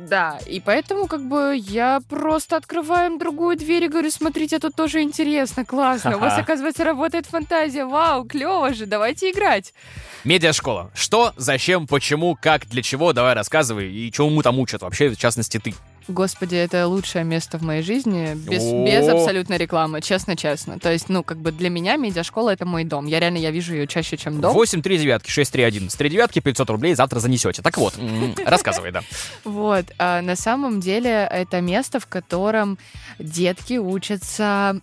да, 0.10 0.39
и 0.47 0.60
поэтому 0.60 1.06
как 1.06 1.28
бы 1.28 1.56
я 1.56 2.02
просто 2.10 2.58
открываю 2.58 3.12
им 3.12 3.19
другую 3.19 3.56
дверь 3.56 3.84
и 3.84 3.88
говорю, 3.88 4.10
смотрите, 4.10 4.58
тут 4.58 4.76
тоже 4.76 5.04
интересно, 5.04 5.63
классно, 5.63 6.17
у 6.17 6.19
вас, 6.19 6.39
оказывается, 6.39 6.84
работает 6.84 7.28
фантазия, 7.28 7.86
вау, 7.86 8.26
клево 8.26 8.74
же, 8.74 8.88
давайте 8.88 9.30
играть. 9.30 9.76
Медиашкола. 10.24 10.91
Что, 10.93 11.34
зачем, 11.38 11.88
почему, 11.88 12.38
как, 12.39 12.67
для 12.67 12.82
чего? 12.82 13.12
Давай 13.13 13.34
рассказывай. 13.34 13.91
И 13.91 14.12
чему 14.12 14.41
там 14.41 14.60
учат 14.60 14.82
вообще, 14.82 15.10
в 15.10 15.17
частности, 15.17 15.51
ты. 15.60 15.74
Господи, 16.08 16.56
это 16.56 16.88
лучшее 16.88 17.24
место 17.24 17.58
в 17.58 17.62
моей 17.62 17.82
жизни, 17.84 18.34
без, 18.36 18.64
без 18.64 19.08
абсолютной 19.08 19.58
рекламы, 19.58 20.02
честно-честно. 20.02 20.80
То 20.80 20.92
есть, 20.92 21.10
ну, 21.10 21.24
как 21.24 21.38
бы 21.38 21.52
для 21.52 21.70
меня 21.70 21.96
медиашкола— 21.96 22.50
это 22.52 22.66
мой 22.66 22.84
дом. 22.84 23.06
Я 23.06 23.20
реально, 23.20 23.38
я 23.38 23.52
вижу 23.52 23.74
ее 23.74 23.88
чаще, 23.88 24.18
чем 24.18 24.42
дом. 24.42 24.54
8 24.54 24.82
3 24.82 24.98
девятки, 24.98 25.30
6 25.30 25.52
3 25.52 25.64
11. 25.64 25.98
3 25.98 26.10
девятки, 26.10 26.40
500 26.40 26.70
рублей 26.70 26.96
завтра 26.96 27.20
занесете. 27.20 27.62
Так 27.62 27.78
вот, 27.78 27.94
рассказывай, 28.46 28.92
да. 28.92 29.02
Вот, 29.44 29.86
а 29.98 30.22
на 30.22 30.36
самом 30.36 30.80
деле 30.80 31.28
это 31.32 31.62
место, 31.62 32.00
в 32.00 32.08
котором 32.08 32.78
детки 33.20 33.78
учатся 33.78 34.80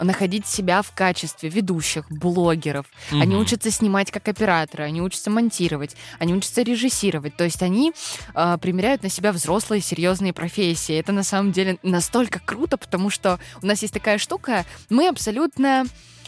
находить 0.00 0.46
себя 0.46 0.82
в 0.82 0.92
качестве 0.92 1.48
ведущих, 1.48 2.10
блогеров. 2.10 2.86
Они 3.10 3.36
учатся 3.36 3.70
снимать 3.70 4.10
как 4.10 4.28
операторы, 4.28 4.84
они 4.84 5.00
учатся 5.02 5.30
монтировать, 5.30 5.96
они 6.18 6.34
учатся 6.34 6.62
режиссировать. 6.62 7.36
То 7.36 7.44
есть 7.44 7.62
они 7.62 7.92
а, 8.34 8.58
примеряют 8.58 9.02
на 9.02 9.08
себя 9.08 9.32
взрослые, 9.32 9.80
серьезные 9.80 10.29
разные 10.30 10.32
профессии. 10.32 10.98
Это 10.98 11.12
на 11.12 11.22
самом 11.22 11.52
деле 11.52 11.78
настолько 11.82 12.40
круто, 12.44 12.76
потому 12.76 13.10
что 13.10 13.38
у 13.62 13.66
нас 13.66 13.82
есть 13.82 13.94
такая 13.94 14.18
штука, 14.18 14.64
мы 14.90 15.08
абсолютно 15.08 15.84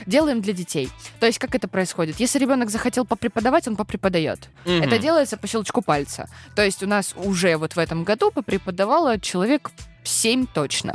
делаем 0.07 0.41
для 0.41 0.53
детей. 0.53 0.89
То 1.21 1.27
есть 1.27 1.39
как 1.39 1.55
это 1.55 1.69
происходит? 1.69 2.21
Если 2.21 2.41
ребенок 2.41 2.71
захотел 2.71 3.05
попреподавать, 3.05 3.69
он 3.69 3.77
попреподает. 3.77 4.49
Mm-hmm. 4.65 4.85
Это 4.85 4.99
делается 4.99 5.37
по 5.37 5.47
щелчку 5.47 5.83
пальца. 5.83 6.29
То 6.57 6.65
есть 6.65 6.83
у 6.83 6.87
нас 6.87 7.15
уже 7.17 7.57
вот 7.57 7.77
в 7.77 7.79
этом 7.79 8.05
году 8.05 8.31
попреподавало 8.31 9.19
человек 9.21 9.71
7 10.05 10.47
точно. 10.47 10.95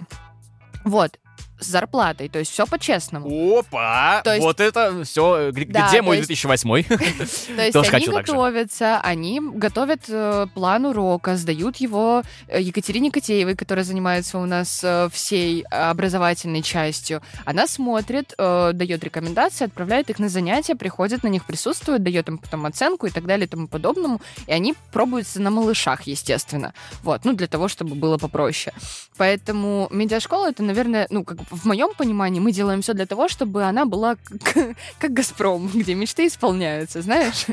Вот 0.84 1.20
с 1.60 1.66
зарплатой, 1.66 2.30
то 2.30 2.40
есть 2.40 2.52
все 2.52 2.66
по-честному. 2.66 3.60
Опа! 3.60 4.22
То 4.24 4.34
есть... 4.34 4.44
Вот 4.44 4.60
это 4.60 5.04
все. 5.04 5.52
Где 5.52 5.66
да, 5.66 6.02
мой 6.02 6.18
2008 6.18 6.84
То 7.72 7.80
есть 7.80 7.94
они 7.94 8.08
готовятся, 8.08 9.00
они 9.02 9.42
готовят 9.42 10.02
э, 10.08 10.48
план 10.54 10.86
урока, 10.86 11.36
сдают 11.36 11.78
его 11.78 12.24
э, 12.48 12.62
Екатерине 12.62 13.12
Котеевой, 13.12 13.56
которая 13.56 13.84
занимается 13.84 14.38
у 14.38 14.46
нас 14.46 14.82
э, 14.84 15.10
всей 15.12 15.64
образовательной 15.64 16.62
частью. 16.62 17.22
Она 17.46 17.68
смотрит, 17.68 18.34
дает 18.38 19.04
рекомендации, 19.04 19.66
отправляет 19.66 20.10
их 20.10 20.20
на 20.20 20.30
занятия, 20.30 20.76
приходит 20.76 21.24
на 21.24 21.28
них, 21.28 21.46
присутствует, 21.46 22.04
дает 22.04 22.28
им 22.28 22.38
потом 22.38 22.66
оценку 22.66 23.08
и 23.08 23.10
так 23.10 23.26
далее 23.26 23.48
и 23.48 23.50
тому 23.50 23.68
подобному. 23.68 24.22
И 24.48 24.52
они 24.52 24.76
пробуются 24.92 25.42
на 25.42 25.50
малышах, 25.50 26.04
естественно. 26.04 26.74
Вот, 27.04 27.26
ну, 27.26 27.34
для 27.34 27.48
того, 27.48 27.68
чтобы 27.68 27.96
было 27.96 28.18
попроще. 28.18 28.74
Поэтому 29.18 29.88
медиашкола 29.92 30.50
это, 30.50 30.64
наверное, 30.64 31.08
ну, 31.10 31.24
как 31.24 31.47
в 31.50 31.66
моем 31.66 31.94
понимании 31.94 32.40
мы 32.40 32.52
делаем 32.52 32.82
все 32.82 32.94
для 32.94 33.06
того, 33.06 33.28
чтобы 33.28 33.64
она 33.64 33.86
была 33.86 34.18
как, 34.44 34.76
как 35.00 35.14
Газпром, 35.14 35.70
где 35.74 35.94
мечты 35.94 36.28
исполняются, 36.28 37.02
знаешь? 37.02 37.46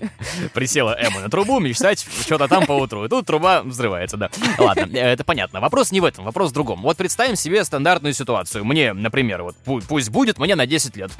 Присела 0.52 0.96
Эмма 0.98 1.20
на 1.20 1.30
трубу 1.30 1.60
мечтать 1.60 2.06
что-то 2.22 2.48
там 2.48 2.66
по 2.66 2.72
утру. 2.72 3.04
И 3.04 3.08
тут 3.08 3.26
труба 3.26 3.62
взрывается, 3.62 4.16
да. 4.16 4.30
Ладно, 4.58 4.88
э, 4.92 5.12
это 5.12 5.24
понятно. 5.24 5.60
Вопрос 5.60 5.92
не 5.92 6.00
в 6.00 6.04
этом, 6.04 6.24
вопрос 6.24 6.50
в 6.50 6.54
другом. 6.54 6.82
Вот 6.82 6.96
представим 6.96 7.36
себе 7.36 7.64
стандартную 7.64 8.14
ситуацию. 8.14 8.64
Мне, 8.64 8.92
например, 8.92 9.42
вот 9.42 9.56
пусть 9.88 10.10
будет, 10.10 10.38
мне 10.38 10.56
на 10.56 10.66
10 10.66 10.96
лет 10.96 11.10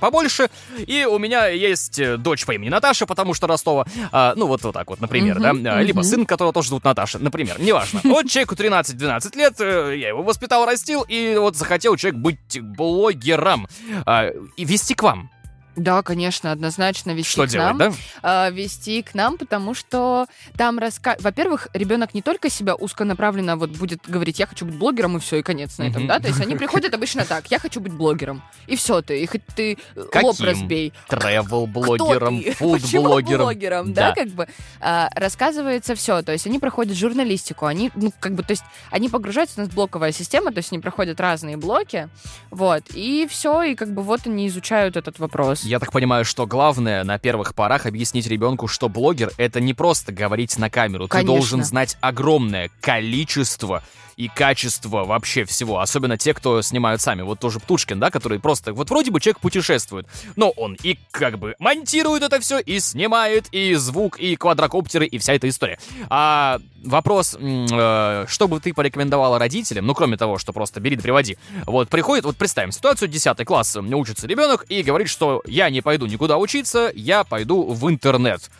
побольше, 0.00 0.48
и 0.76 1.04
у 1.04 1.18
меня 1.18 1.46
есть 1.46 1.98
э, 1.98 2.16
дочь 2.16 2.44
по 2.44 2.52
имени 2.52 2.68
Наташа, 2.68 3.06
потому 3.06 3.34
что 3.34 3.46
Ростова. 3.46 3.86
А, 4.10 4.34
ну, 4.36 4.46
вот, 4.46 4.62
вот 4.62 4.74
так 4.74 4.90
вот, 4.90 5.00
например, 5.00 5.38
uh-huh, 5.38 5.62
да. 5.62 5.80
Uh-huh. 5.80 5.84
Либо 5.84 6.02
сын, 6.02 6.26
которого 6.26 6.52
тоже 6.52 6.70
зовут 6.70 6.84
Наташа, 6.84 7.18
например. 7.18 7.60
Неважно. 7.60 8.00
Вот 8.04 8.28
человеку 8.28 8.54
13-12 8.54 9.36
лет, 9.36 9.60
я 9.60 10.08
его 10.08 10.22
воспитал, 10.22 10.66
растил, 10.66 11.04
и 11.06 11.36
вот 11.38 11.56
захотел 11.56 11.96
человек 11.96 12.20
быть 12.24 12.58
блогером 12.60 13.68
а, 14.06 14.30
и 14.56 14.64
вести 14.64 14.94
к 14.94 15.02
вам. 15.02 15.30
Да, 15.76 16.02
конечно, 16.02 16.52
однозначно 16.52 17.10
вести 17.12 17.32
что 17.32 17.46
к 17.46 17.50
делать, 17.50 17.76
нам. 17.76 17.78
Да? 17.78 17.92
А, 18.22 18.50
вести 18.50 19.02
к 19.02 19.14
нам, 19.14 19.38
потому 19.38 19.74
что 19.74 20.26
там 20.56 20.78
раска... 20.78 21.16
Во-первых, 21.18 21.68
ребенок 21.72 22.14
не 22.14 22.22
только 22.22 22.48
себя 22.48 22.74
узконаправленно 22.74 23.56
вот 23.56 23.70
будет 23.70 24.00
говорить, 24.06 24.38
я 24.38 24.46
хочу 24.46 24.64
быть 24.64 24.76
блогером, 24.76 25.16
и 25.16 25.20
все, 25.20 25.36
и 25.36 25.42
конец 25.42 25.78
на 25.78 25.84
этом, 25.84 26.06
да? 26.06 26.20
То 26.20 26.28
есть 26.28 26.40
они 26.40 26.54
приходят 26.56 26.94
обычно 26.94 27.24
так, 27.24 27.50
я 27.50 27.58
хочу 27.58 27.80
быть 27.80 27.92
блогером. 27.92 28.42
И 28.66 28.76
все, 28.76 29.02
ты, 29.02 29.22
и 29.22 29.26
хоть 29.26 29.44
ты 29.54 29.76
Каким? 30.12 30.28
лоб 30.28 30.40
разбей. 30.40 30.92
Тревел-блогером, 31.08 32.42
фуд-блогером. 32.56 33.42
блогером, 33.42 33.92
да, 33.92 34.08
да, 34.08 34.14
как 34.14 34.28
бы. 34.28 34.46
А, 34.80 35.10
рассказывается 35.14 35.94
все, 35.94 36.22
то 36.22 36.32
есть 36.32 36.46
они 36.46 36.58
проходят 36.58 36.96
журналистику, 36.96 37.66
они, 37.66 37.90
ну, 37.96 38.12
как 38.20 38.34
бы, 38.34 38.42
то 38.42 38.52
есть 38.52 38.64
они 38.90 39.08
погружаются, 39.08 39.60
у 39.60 39.64
нас 39.64 39.74
блоковая 39.74 40.12
система, 40.12 40.52
то 40.52 40.58
есть 40.58 40.72
они 40.72 40.80
проходят 40.80 41.18
разные 41.20 41.56
блоки, 41.56 42.08
вот, 42.50 42.84
и 42.94 43.26
все, 43.28 43.62
и 43.62 43.74
как 43.74 43.92
бы 43.92 44.02
вот 44.02 44.26
они 44.26 44.46
изучают 44.46 44.96
этот 44.96 45.18
вопрос. 45.18 45.63
Я 45.64 45.78
так 45.78 45.92
понимаю, 45.92 46.24
что 46.24 46.46
главное 46.46 47.04
на 47.04 47.18
первых 47.18 47.54
порах 47.54 47.86
объяснить 47.86 48.26
ребенку, 48.26 48.68
что 48.68 48.88
блогер— 48.88 49.32
это 49.38 49.60
не 49.60 49.72
просто 49.72 50.12
говорить 50.12 50.58
на 50.58 50.68
камеру. 50.68 51.08
Конечно. 51.08 51.20
Ты 51.20 51.26
должен 51.26 51.64
знать 51.64 51.96
огромное 52.00 52.70
количество 52.80 53.82
и 54.16 54.28
качество 54.28 55.04
вообще 55.04 55.44
всего. 55.44 55.80
Особенно 55.80 56.18
те, 56.18 56.34
кто 56.34 56.62
снимают 56.62 57.00
сами. 57.00 57.22
Вот 57.22 57.40
тоже 57.40 57.60
Птушкин, 57.60 57.98
да, 57.98 58.10
который 58.10 58.38
просто... 58.38 58.72
Вот 58.72 58.90
вроде 58.90 59.10
бы 59.10 59.20
человек 59.20 59.40
путешествует, 59.40 60.06
но 60.36 60.50
он 60.50 60.76
и 60.82 60.98
как 61.10 61.38
бы 61.38 61.54
монтирует 61.58 62.22
это 62.22 62.40
все, 62.40 62.58
и 62.58 62.78
снимает, 62.80 63.46
и 63.52 63.74
звук, 63.74 64.18
и 64.18 64.36
квадрокоптеры, 64.36 65.06
и 65.06 65.18
вся 65.18 65.34
эта 65.34 65.48
история. 65.48 65.78
А 66.08 66.60
вопрос, 66.84 67.36
э, 67.38 68.24
что 68.28 68.48
бы 68.48 68.60
ты 68.60 68.72
порекомендовала 68.72 69.38
родителям, 69.38 69.86
ну, 69.86 69.94
кроме 69.94 70.16
того, 70.16 70.38
что 70.38 70.52
просто 70.52 70.80
бери 70.80 70.96
да 70.96 71.02
приводи. 71.02 71.38
Вот 71.66 71.88
приходит, 71.88 72.24
вот 72.24 72.36
представим 72.36 72.72
ситуацию, 72.72 73.08
10 73.08 73.44
класс, 73.44 73.76
учится 73.76 74.26
ребенок, 74.26 74.64
и 74.68 74.82
говорит, 74.82 75.08
что 75.08 75.42
я 75.46 75.70
не 75.70 75.80
пойду 75.80 76.06
никуда 76.06 76.38
учиться, 76.38 76.90
я 76.94 77.24
пойду 77.24 77.72
в 77.72 77.90
интернет. 77.90 78.50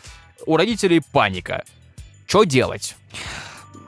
У 0.45 0.57
родителей 0.57 1.01
паника. 1.11 1.63
Что 2.27 2.43
делать? 2.43 2.95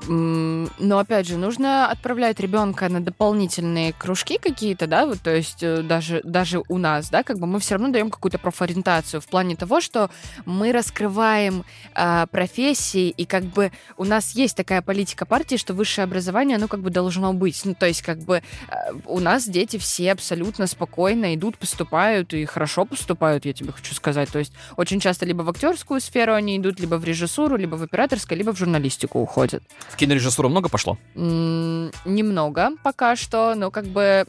Но 0.08 1.00
опять 1.00 1.28
же, 1.28 1.38
нужно 1.38 1.90
отправлять 1.90 2.40
ребенка 2.40 2.88
на 2.90 3.02
дополнительные 3.02 3.94
кружки 3.94 4.38
какие-то, 4.38 4.88
да, 4.88 5.06
вот, 5.06 5.20
то 5.22 5.36
есть 5.36 5.62
э, 5.62 5.82
даже, 5.82 6.22
даже 6.24 6.62
у 6.70 6.78
нас, 6.78 7.10
да, 7.10 7.24
как 7.24 7.40
бы 7.40 7.48
мы 7.48 7.60
все 7.60 7.76
равно 7.76 7.90
даем 7.90 8.10
какую-то 8.10 8.40
профориентацию 8.40 9.20
в 9.20 9.28
плане 9.28 9.56
того, 9.56 9.82
что 9.82 10.10
мы 10.46 10.72
раскрываем 10.72 11.66
э, 11.94 12.26
профессии, 12.32 13.10
и 13.10 13.26
как 13.26 13.44
бы 13.44 13.72
у 13.98 14.06
нас 14.06 14.32
есть 14.32 14.56
такая 14.56 14.82
политика 14.82 15.26
партии, 15.26 15.58
что 15.58 15.74
высшее 15.74 16.06
образование, 16.06 16.56
оно 16.56 16.68
как 16.68 16.80
бы 16.82 16.90
должно 16.90 17.34
быть. 17.34 17.62
Ну, 17.66 17.76
то 17.76 17.86
есть 17.86 18.02
как 18.02 18.20
бы 18.20 18.38
э, 18.38 18.76
у 19.06 19.20
нас 19.20 19.48
дети 19.48 19.78
все 19.78 20.14
абсолютно 20.14 20.68
спокойно 20.68 21.36
идут, 21.36 21.58
поступают, 21.58 22.34
и 22.34 22.46
хорошо 22.46 22.86
поступают, 22.86 23.46
я 23.46 23.54
тебе 23.54 23.74
хочу 23.74 23.94
сказать. 23.94 24.30
То 24.30 24.40
есть 24.40 24.54
очень 24.78 25.00
часто 25.00 25.26
либо 25.26 25.42
в 25.42 25.50
актерскую 25.50 26.00
сферу 26.00 26.34
они 26.34 26.58
идут, 26.58 26.80
либо 26.80 26.96
в 26.96 27.04
режиссуру, 27.04 27.58
либо 27.58 27.76
в 27.76 27.84
операторское, 27.84 28.38
либо 28.38 28.54
в 28.54 28.58
журналистику 28.58 29.20
уходят. 29.20 29.64
В 29.98 30.00
кинорежиссуру 30.00 30.48
много 30.48 30.70
пошло? 30.70 30.96
немного 31.16 32.70
пока 32.84 33.16
что, 33.16 33.56
но 33.56 33.72
как 33.72 33.86
бы 33.86 34.26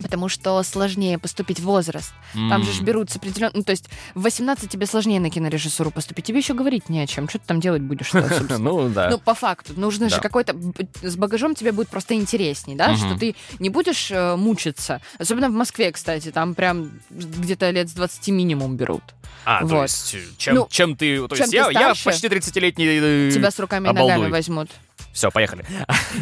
Потому 0.00 0.28
что 0.28 0.62
сложнее 0.62 1.18
поступить 1.18 1.60
в 1.60 1.64
возраст. 1.64 2.12
Mm. 2.34 2.48
Там 2.48 2.62
же 2.64 2.82
берутся 2.82 3.18
определенно... 3.18 3.52
Ну, 3.54 3.62
то 3.62 3.70
есть 3.70 3.88
в 4.14 4.22
18 4.22 4.68
тебе 4.70 4.86
сложнее 4.86 5.20
на 5.20 5.30
кинорежиссуру 5.30 5.90
поступить. 5.90 6.24
Тебе 6.24 6.38
еще 6.38 6.54
говорить 6.54 6.88
не 6.88 7.00
о 7.00 7.06
чем. 7.06 7.28
Что 7.28 7.38
ты 7.38 7.46
там 7.46 7.60
делать 7.60 7.82
будешь? 7.82 8.12
Ну, 8.64 8.88
да. 8.88 9.10
Ну, 9.10 9.18
по 9.18 9.34
факту. 9.34 9.74
Нужно 9.76 10.08
же 10.08 10.20
какой-то... 10.20 10.56
С 11.02 11.16
багажом 11.16 11.54
тебе 11.54 11.72
будет 11.72 11.88
просто 11.88 12.14
интересней, 12.14 12.74
да? 12.74 12.96
Что 12.96 13.16
ты 13.16 13.34
не 13.58 13.68
будешь 13.68 14.10
э, 14.10 14.36
мучиться. 14.36 15.00
Особенно 15.18 15.48
в 15.48 15.52
Москве, 15.52 15.92
кстати. 15.92 16.30
Там 16.30 16.54
прям 16.54 16.90
где-то 17.10 17.70
лет 17.70 17.88
с 17.88 17.92
20 17.92 18.28
минимум 18.28 18.76
берут. 18.76 19.02
А, 19.44 19.66
то 19.66 19.82
есть, 19.82 20.16
чем, 20.38 20.54
ну, 20.54 20.68
чем 20.70 20.96
ты... 20.96 21.26
То 21.28 21.36
есть, 21.36 21.52
я, 21.52 21.68
я 21.70 21.94
почти 22.02 22.28
30-летний... 22.28 23.30
Тебя 23.32 23.50
с 23.50 23.58
руками 23.58 23.88
и 23.88 23.92
ногами 23.92 24.30
возьмут. 24.30 24.70
Все, 25.14 25.30
поехали. 25.30 25.64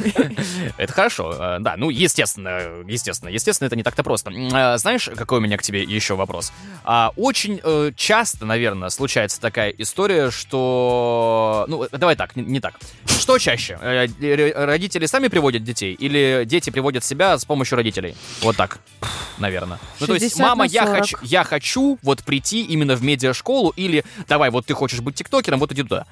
Это 0.77 0.93
хорошо. 0.93 1.33
Э, 1.33 1.57
да, 1.61 1.77
ну, 1.79 1.89
естественно, 1.89 2.85
естественно, 2.87 3.31
естественно, 3.31 3.67
это 3.69 3.75
не 3.75 3.83
так-то 3.83 4.03
просто. 4.03 4.31
Э, 4.31 4.77
знаешь, 4.77 5.09
какой 5.17 5.39
у 5.39 5.41
меня 5.41 5.57
к 5.57 5.63
тебе 5.63 5.83
еще 5.83 6.15
вопрос? 6.15 6.53
А, 6.85 7.11
очень 7.17 7.59
э, 7.65 7.93
часто, 7.97 8.45
наверное, 8.45 8.91
случается 8.91 9.41
такая 9.41 9.71
история, 9.71 10.31
что... 10.31 11.65
Ну, 11.69 11.89
давай 11.91 12.17
так, 12.17 12.37
не 12.37 12.61
так. 12.61 12.75
Что 13.07 13.39
чаще? 13.39 13.79
Родители 13.81 15.07
сами 15.07 15.29
приводят 15.29 15.65
детей 15.65 15.95
или 15.95 16.43
дети 16.45 16.69
приводят 16.69 17.03
себя 17.03 17.39
с 17.39 17.47
помощью 17.47 17.77
родителей? 17.77 18.15
Вот 18.43 18.57
так, 18.57 18.79
наверное. 19.39 19.79
Ну, 20.01 20.07
то 20.07 20.15
есть, 20.15 20.39
мама, 20.39 20.67
я 20.67 20.85
хочу, 20.85 21.17
я 21.23 21.45
хочу 21.45 21.99
вот 22.03 22.23
прийти 22.25 22.63
именно 22.63 22.95
в 22.95 23.03
медиашколу 23.03 23.71
или 23.71 24.05
давай, 24.29 24.51
вот 24.51 24.67
ты 24.67 24.75
хочешь 24.75 25.01
быть 25.01 25.15
тиктокером, 25.15 25.61
вот 25.61 25.73
иди 25.73 25.83
туда. 25.83 26.05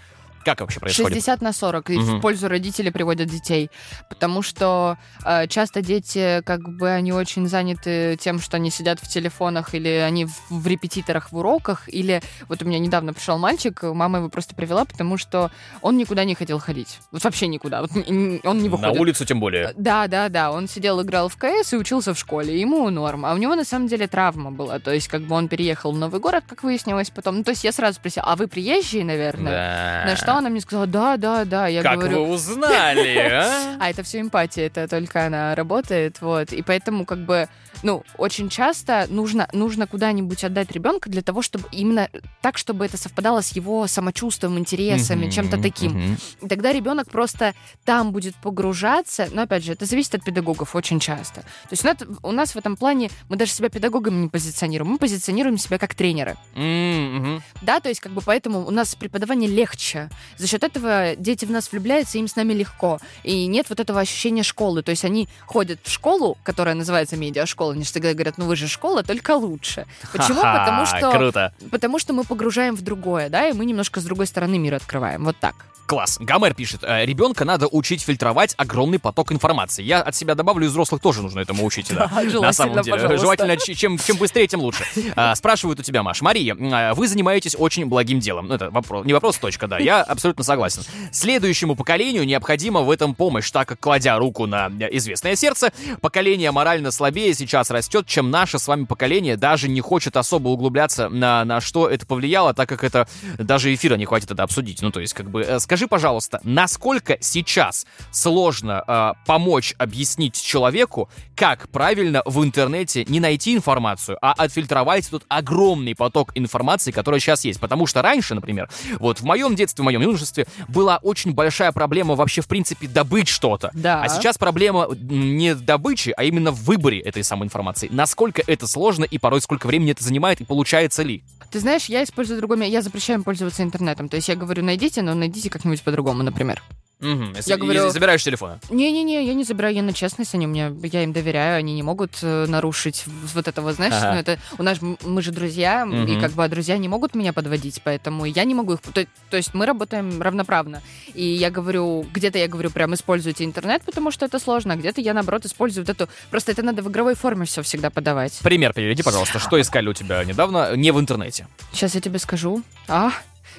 Как 0.45 0.61
вообще 0.61 0.80
происходит? 0.80 1.14
60 1.14 1.43
на 1.43 1.53
40 1.53 1.91
и 1.91 1.99
угу. 1.99 2.05
в 2.05 2.20
пользу 2.20 2.49
родителей 2.49 2.91
приводят 2.91 3.28
детей. 3.28 3.70
Потому 4.09 4.43
что 4.43 4.97
э, 5.24 5.47
часто 5.49 5.82
дети, 5.82 6.43
как 6.45 6.61
бы, 6.68 6.91
они 6.91 7.12
очень 7.12 7.47
заняты 7.49 8.16
тем, 8.20 8.41
что 8.41 8.57
они 8.57 8.70
сидят 8.70 9.01
в 9.01 9.09
телефонах 9.09 9.74
или 9.74 9.88
они 9.88 10.24
в, 10.24 10.51
в 10.51 10.66
репетиторах 10.66 11.32
в 11.32 11.36
уроках. 11.36 11.88
Или 11.88 12.22
вот 12.49 12.62
у 12.62 12.64
меня 12.64 12.78
недавно 12.78 13.12
пришел 13.12 13.38
мальчик, 13.38 13.82
мама 13.82 14.18
его 14.18 14.28
просто 14.28 14.55
привела, 14.55 14.84
потому 14.84 15.18
что 15.18 15.51
он 15.82 15.97
никуда 15.97 16.24
не 16.24 16.34
хотел 16.34 16.59
ходить. 16.59 16.99
Вот 17.12 17.22
вообще 17.22 17.47
никуда. 17.47 17.82
Вот 17.82 17.91
он 17.95 18.59
не 18.62 18.68
выходит. 18.68 18.95
На 18.95 19.01
улицу 19.01 19.24
тем 19.26 19.41
более. 19.41 19.72
Да, 19.76 20.07
да, 20.07 20.28
да. 20.28 20.53
Он 20.53 20.68
сидел, 20.68 21.03
играл 21.03 21.28
в 21.28 21.36
КС 21.36 21.72
и 21.72 21.76
учился 21.76 22.14
в 22.14 22.18
школе. 22.18 22.59
Ему 22.59 22.88
норм. 22.91 23.26
А 23.26 23.34
у 23.34 23.36
него 23.36 23.55
на 23.55 23.64
самом 23.64 23.88
деле 23.88 24.07
травма 24.09 24.51
была. 24.51 24.78
То 24.78 24.93
есть 24.93 25.09
как 25.09 25.22
бы 25.22 25.34
он 25.34 25.49
переехал 25.49 25.93
в 25.93 25.99
новый 25.99 26.20
город, 26.20 26.45
как 26.49 26.62
выяснилось 26.62 27.11
потом. 27.11 27.38
Ну, 27.38 27.45
то 27.45 27.51
есть 27.51 27.64
я 27.64 27.72
сразу 27.72 27.97
спросила, 27.97 28.24
а 28.26 28.36
вы 28.36 28.49
приезжие, 28.49 29.05
наверное? 29.05 30.05
Да. 30.05 30.11
На 30.11 30.16
что 30.16 30.30
она 30.39 30.51
мне 30.51 30.61
сказала, 30.61 30.87
да, 30.87 31.16
да, 31.16 31.45
да. 31.45 31.66
Я 31.66 31.83
как 31.83 31.99
говорю, 31.99 32.24
вы 32.24 32.35
узнали, 32.35 33.16
а? 33.18 33.76
А 33.81 33.91
это 33.91 34.03
все 34.03 34.20
эмпатия, 34.20 34.66
это 34.66 34.89
только 34.89 35.26
она 35.26 35.55
работает, 35.55 36.20
вот. 36.20 36.53
И 36.53 36.62
поэтому 36.62 37.05
как 37.05 37.18
бы 37.18 37.49
ну, 37.82 38.04
очень 38.18 38.48
часто 38.48 39.06
нужно, 39.08 39.48
нужно 39.52 39.86
куда-нибудь 39.86 40.44
отдать 40.44 40.70
ребенка 40.72 41.08
для 41.10 41.22
того, 41.22 41.42
чтобы 41.42 41.68
именно 41.72 42.08
так, 42.42 42.58
чтобы 42.58 42.84
это 42.84 42.96
совпадало 42.96 43.40
с 43.40 43.52
его 43.52 43.86
самочувствием, 43.86 44.58
интересами, 44.58 45.26
mm-hmm, 45.26 45.30
чем-то 45.30 45.62
таким. 45.62 45.96
Mm-hmm. 45.96 46.20
И 46.42 46.48
тогда 46.48 46.72
ребенок 46.72 47.10
просто 47.10 47.54
там 47.84 48.12
будет 48.12 48.34
погружаться. 48.36 49.28
Но 49.32 49.42
опять 49.42 49.64
же, 49.64 49.72
это 49.72 49.86
зависит 49.86 50.14
от 50.14 50.24
педагогов 50.24 50.74
очень 50.74 51.00
часто. 51.00 51.42
То 51.42 51.70
есть 51.70 51.84
у 52.22 52.32
нас 52.32 52.54
в 52.54 52.58
этом 52.58 52.76
плане 52.76 53.10
мы 53.28 53.36
даже 53.36 53.52
себя 53.52 53.68
педагогами 53.68 54.22
не 54.22 54.28
позиционируем, 54.28 54.92
мы 54.92 54.98
позиционируем 54.98 55.58
себя 55.58 55.78
как 55.78 55.94
тренеры. 55.94 56.36
Mm-hmm. 56.54 57.40
Да, 57.62 57.80
то 57.80 57.88
есть 57.88 58.00
как 58.00 58.12
бы 58.12 58.20
поэтому 58.20 58.66
у 58.66 58.70
нас 58.70 58.94
преподавание 58.94 59.48
легче. 59.48 60.10
За 60.36 60.46
счет 60.46 60.64
этого 60.64 61.14
дети 61.16 61.44
в 61.44 61.50
нас 61.50 61.70
влюбляются, 61.70 62.18
им 62.18 62.28
с 62.28 62.36
нами 62.36 62.52
легко. 62.52 62.98
И 63.24 63.46
нет 63.46 63.66
вот 63.68 63.80
этого 63.80 64.00
ощущения 64.00 64.42
школы. 64.42 64.82
То 64.82 64.90
есть 64.90 65.04
они 65.04 65.28
ходят 65.46 65.80
в 65.82 65.90
школу, 65.90 66.36
которая 66.42 66.74
называется 66.74 67.16
медиашкола, 67.16 67.59
школа. 67.61 67.72
Они 67.74 67.84
всегда 67.84 68.14
говорят, 68.14 68.38
ну 68.38 68.46
вы 68.46 68.56
же 68.56 68.68
школа, 68.68 69.02
только 69.02 69.32
лучше. 69.32 69.86
Почему? 70.12 70.40
Ха-ха, 70.40 70.64
потому 70.64 70.86
что... 70.86 71.11
Круто. 71.11 71.52
Потому 71.70 71.98
что 71.98 72.12
мы 72.14 72.24
погружаем 72.24 72.74
в 72.74 72.82
другое, 72.82 73.28
да, 73.28 73.48
и 73.48 73.52
мы 73.52 73.66
немножко 73.66 74.00
с 74.00 74.04
другой 74.04 74.26
стороны 74.26 74.58
мир 74.58 74.74
открываем. 74.74 75.24
Вот 75.24 75.36
так. 75.38 75.54
Класс. 75.91 76.18
Гомер 76.20 76.55
пишет, 76.55 76.84
«Э, 76.84 77.05
ребенка 77.05 77.45
надо 77.45 77.66
учить 77.66 78.03
фильтровать 78.03 78.55
огромный 78.57 79.01
поток 79.01 79.32
информации. 79.32 79.82
Я 79.82 80.01
от 80.01 80.14
себя 80.14 80.36
добавлю, 80.36 80.66
и 80.66 80.68
взрослых 80.68 81.03
тоже 81.03 81.20
нужно 81.20 81.41
этому 81.41 81.64
учить, 81.64 81.93
да. 81.93 82.09
На 82.41 82.53
самом 82.53 82.80
деле. 82.82 82.93
Пожалуйста. 82.93 83.18
Желательно, 83.18 83.57
чем, 83.57 83.99
чем 83.99 84.16
быстрее, 84.16 84.47
тем 84.47 84.61
лучше. 84.61 84.84
А, 85.16 85.34
спрашивают 85.34 85.80
у 85.80 85.82
тебя, 85.82 86.05
Маш. 86.05 86.22
Мария, 86.22 86.57
а, 86.61 86.95
вы 86.95 87.09
занимаетесь 87.09 87.57
очень 87.59 87.86
благим 87.86 88.20
делом. 88.20 88.47
Ну, 88.47 88.55
это 88.55 88.70
вопрос, 88.70 89.05
не 89.05 89.12
вопрос, 89.12 89.38
точка, 89.38 89.66
да. 89.66 89.78
Я 89.78 90.03
абсолютно 90.03 90.45
согласен. 90.45 90.84
Следующему 91.11 91.74
поколению 91.74 92.24
необходима 92.24 92.82
в 92.82 92.91
этом 92.93 93.16
помощь, 93.16 93.51
так 93.51 93.66
как, 93.66 93.80
кладя 93.80 94.16
руку 94.16 94.47
на 94.47 94.68
известное 94.93 95.34
сердце, 95.34 95.72
поколение 96.01 96.53
морально 96.53 96.93
слабее 96.93 97.34
сейчас 97.34 97.68
растет, 97.68 98.07
чем 98.07 98.30
наше 98.30 98.61
с 98.61 98.68
вами 98.68 98.84
поколение 98.84 99.36
даже 99.36 99.68
не 99.68 99.80
хочет 99.80 100.16
особо 100.16 100.51
углубляться 100.51 101.09
на, 101.09 101.45
на 101.45 101.61
что 101.61 101.88
это 101.88 102.07
повлияло, 102.07 102.55
так 102.55 102.68
как 102.68 102.84
это 102.84 103.09
даже 103.38 103.74
эфира 103.74 103.97
не 103.97 104.05
хватит 104.05 104.30
это 104.30 104.45
обсудить. 104.45 104.82
Ну, 104.82 104.93
то 104.93 105.01
есть, 105.01 105.14
как 105.14 105.28
бы, 105.28 105.43
э, 105.43 105.59
скажи 105.59 105.80
Скажи, 105.81 105.89
пожалуйста, 105.89 106.41
насколько 106.45 107.16
сейчас 107.20 107.87
сложно 108.11 108.85
э, 108.87 109.12
помочь 109.24 109.74
объяснить 109.78 110.39
человеку, 110.39 111.09
как 111.35 111.70
правильно 111.70 112.20
в 112.26 112.45
интернете 112.45 113.07
не 113.07 113.18
найти 113.18 113.55
информацию, 113.55 114.18
а 114.20 114.35
отфильтровать 114.35 115.09
тут 115.09 115.24
огромный 115.28 115.95
поток 115.95 116.33
информации, 116.35 116.91
который 116.91 117.18
сейчас 117.18 117.47
есть. 117.47 117.61
Потому 117.61 117.87
что 117.87 118.03
раньше, 118.03 118.35
например, 118.35 118.68
вот 118.99 119.20
в 119.20 119.24
моем 119.24 119.55
детстве, 119.55 119.81
в 119.81 119.87
моем 119.87 120.03
юношестве 120.03 120.47
была 120.68 120.99
очень 120.99 121.33
большая 121.33 121.72
проблема 121.72 122.14
вообще, 122.14 122.43
в 122.43 122.47
принципе, 122.47 122.87
добыть 122.87 123.28
что-то. 123.28 123.70
Да. 123.72 124.03
А 124.03 124.11
сейчас 124.11 124.37
проблема 124.37 124.87
не 124.91 125.55
в 125.55 125.62
добыче, 125.62 126.12
а 126.14 126.24
именно 126.24 126.51
в 126.51 126.62
выборе 126.64 126.99
этой 126.99 127.24
самой 127.24 127.47
информации. 127.47 127.89
Насколько 127.91 128.43
это 128.47 128.66
сложно 128.66 129.05
и 129.05 129.16
порой 129.16 129.41
сколько 129.41 129.66
времени 129.66 129.93
это 129.93 130.05
занимает 130.05 130.43
и 130.43 130.45
получается 130.45 131.03
ли? 131.03 131.22
Ты 131.51 131.59
знаешь, 131.59 131.86
я 131.86 132.05
использую 132.05 132.38
другое, 132.38 132.64
я 132.66 132.80
запрещаю 132.80 133.18
им 133.18 133.24
пользоваться 133.24 133.62
интернетом. 133.62 134.09
То 134.09 134.16
есть 134.16 134.28
я 134.28 134.36
говорю, 134.36 134.62
найдите, 134.62 135.03
но 135.03 135.14
найдите 135.14 135.51
как-нибудь 135.51 135.82
по-другому, 135.82 136.22
например. 136.22 136.62
Угу. 137.01 137.36
Если, 137.36 137.51
я 137.51 137.57
говорю, 137.57 137.90
забираешь 137.90 138.22
телефона. 138.22 138.61
Не-не-не, 138.68 139.24
я 139.24 139.34
не 139.34 139.44
забираю, 139.44 139.74
я 139.74 139.82
на 139.82 139.92
честность, 139.92 140.34
они 140.34 140.46
мне, 140.46 140.72
я 140.82 141.03
им 141.03 141.12
доверяю, 141.12 141.59
они 141.59 141.74
не 141.74 141.82
могут 141.82 142.18
э, 142.22 142.46
нарушить 142.46 143.05
вот 143.34 143.48
этого, 143.48 143.72
знаешь, 143.72 143.94
ага. 143.94 144.12
ну 144.12 144.20
это 144.20 144.38
у 144.59 144.62
нас 144.62 144.78
мы 144.80 145.22
же 145.22 145.32
друзья, 145.32 145.86
угу. 145.86 145.96
и 145.96 146.20
как 146.20 146.32
бы 146.32 146.46
друзья 146.48 146.76
не 146.76 146.88
могут 146.88 147.14
меня 147.14 147.32
подводить, 147.32 147.80
поэтому 147.82 148.26
я 148.26 148.44
не 148.44 148.55
могу 148.55 148.74
их, 148.74 148.80
то, 148.80 149.07
то 149.30 149.36
есть 149.36 149.55
мы 149.55 149.64
работаем 149.64 150.20
равноправно, 150.20 150.82
и 151.14 151.24
я 151.24 151.51
говорю, 151.51 152.07
где-то 152.12 152.38
я 152.38 152.48
говорю 152.48 152.70
прям 152.70 152.94
используйте 152.94 153.44
интернет, 153.44 153.82
потому 153.82 154.11
что 154.11 154.26
это 154.26 154.38
сложно, 154.38 154.74
а 154.74 154.76
где-то 154.76 155.01
я 155.01 155.14
наоборот 155.14 155.46
использую 155.46 155.86
вот 155.86 155.90
эту, 155.90 156.11
просто 156.30 156.53
это 156.53 156.62
надо 156.62 156.82
в 156.82 156.90
игровой 156.90 157.14
форме 157.14 157.46
все 157.46 157.62
всегда 157.62 157.90
подавать. 157.90 158.38
Пример 158.42 158.74
приведи, 158.74 159.03
пожалуйста, 159.03 159.38
что 159.38 159.61
искали 159.61 159.88
у 159.88 159.94
тебя 159.94 160.22
недавно 160.24 160.76
не 160.76 160.90
в 160.90 161.01
интернете? 161.01 161.46
Сейчас 161.72 161.94
я 161.94 162.01
тебе 162.01 162.18
скажу. 162.18 162.62
А, 162.88 163.12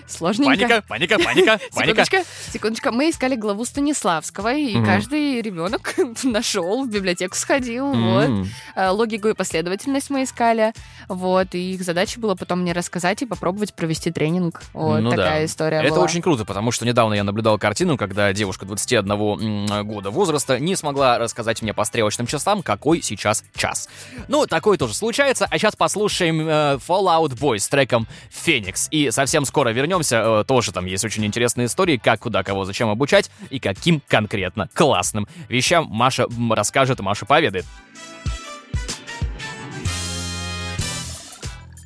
Сложненько. 0.08 0.84
Паника, 0.88 1.18
паника, 1.18 1.20
паника, 1.20 1.60
паника. 1.74 2.06
Секундочка, 2.06 2.24
секундочка. 2.52 2.91
Мы 2.91 3.10
искали 3.10 3.36
главу 3.36 3.66
Станиславского, 3.66 4.54
и 4.54 4.76
mm 4.76 4.86
каждый 4.86 5.41
ребенок 5.41 5.95
нашел, 6.24 6.84
в 6.84 6.89
библиотеку 6.89 7.36
сходил, 7.36 7.93
mm 7.93 8.38
вот. 8.41 8.47
А, 8.76 8.91
логику 8.91 9.30
и 9.30 9.34
последовательность 9.34 10.10
мы 10.10 10.24
искали, 10.24 10.74
вот. 11.08 11.54
И 11.56 11.74
их 11.74 11.84
задача 11.84 12.20
была 12.20 12.36
потом 12.36 12.62
мне 12.62 12.74
рассказать 12.74 13.22
и 13.22 13.26
попробовать 13.26 13.74
провести 13.74 14.12
тренинг. 14.12 14.62
Вот 14.74 14.99
ну, 14.99 15.10
такая 15.12 15.39
да. 15.39 15.45
история 15.45 15.78
Это 15.78 15.95
была. 15.95 16.04
очень 16.04 16.22
круто, 16.22 16.45
потому 16.45 16.72
что 16.72 16.86
недавно 16.86 17.14
я 17.14 17.24
наблюдал 17.24 17.58
картину, 17.58 17.97
когда 17.97 18.34
девушка 18.34 18.66
21 18.66 19.86
года 19.86 20.10
возраста 20.10 20.60
не 20.60 20.76
смогла 20.76 21.18
рассказать 21.18 21.62
мне 21.62 21.74
по 21.74 21.84
стрелочным 21.86 22.28
часам, 22.28 22.64
какой 22.64 23.02
сейчас 23.02 23.43
час. 23.56 23.89
Ну, 24.28 24.45
такое 24.47 24.78
тоже 24.78 24.93
случается. 24.93 25.47
А 25.49 25.58
сейчас 25.58 25.76
послушаем 25.76 26.47
э, 26.47 26.80
Fallout 26.88 27.38
Boy 27.38 27.60
с 27.60 27.68
треком 27.68 28.08
«Феникс». 28.30 28.88
И 28.91 29.12
совсем 29.12 29.45
скоро 29.45 29.70
вернемся 29.70 29.91
вернемся, 29.92 30.42
э, 30.42 30.44
тоже 30.46 30.72
там 30.72 30.86
есть 30.86 31.04
очень 31.04 31.26
интересные 31.26 31.68
истории, 31.68 31.98
как, 31.98 32.22
куда, 32.22 32.44
кого, 32.44 32.66
зачем 32.66 32.89
обучать 32.89 33.30
и 33.50 33.60
каким 33.60 34.02
конкретно 34.08 34.70
классным 34.74 35.28
вещам 35.50 35.88
Маша 35.89 36.28
расскажет, 36.50 37.00
Маша 37.02 37.26
поведает. 37.26 37.66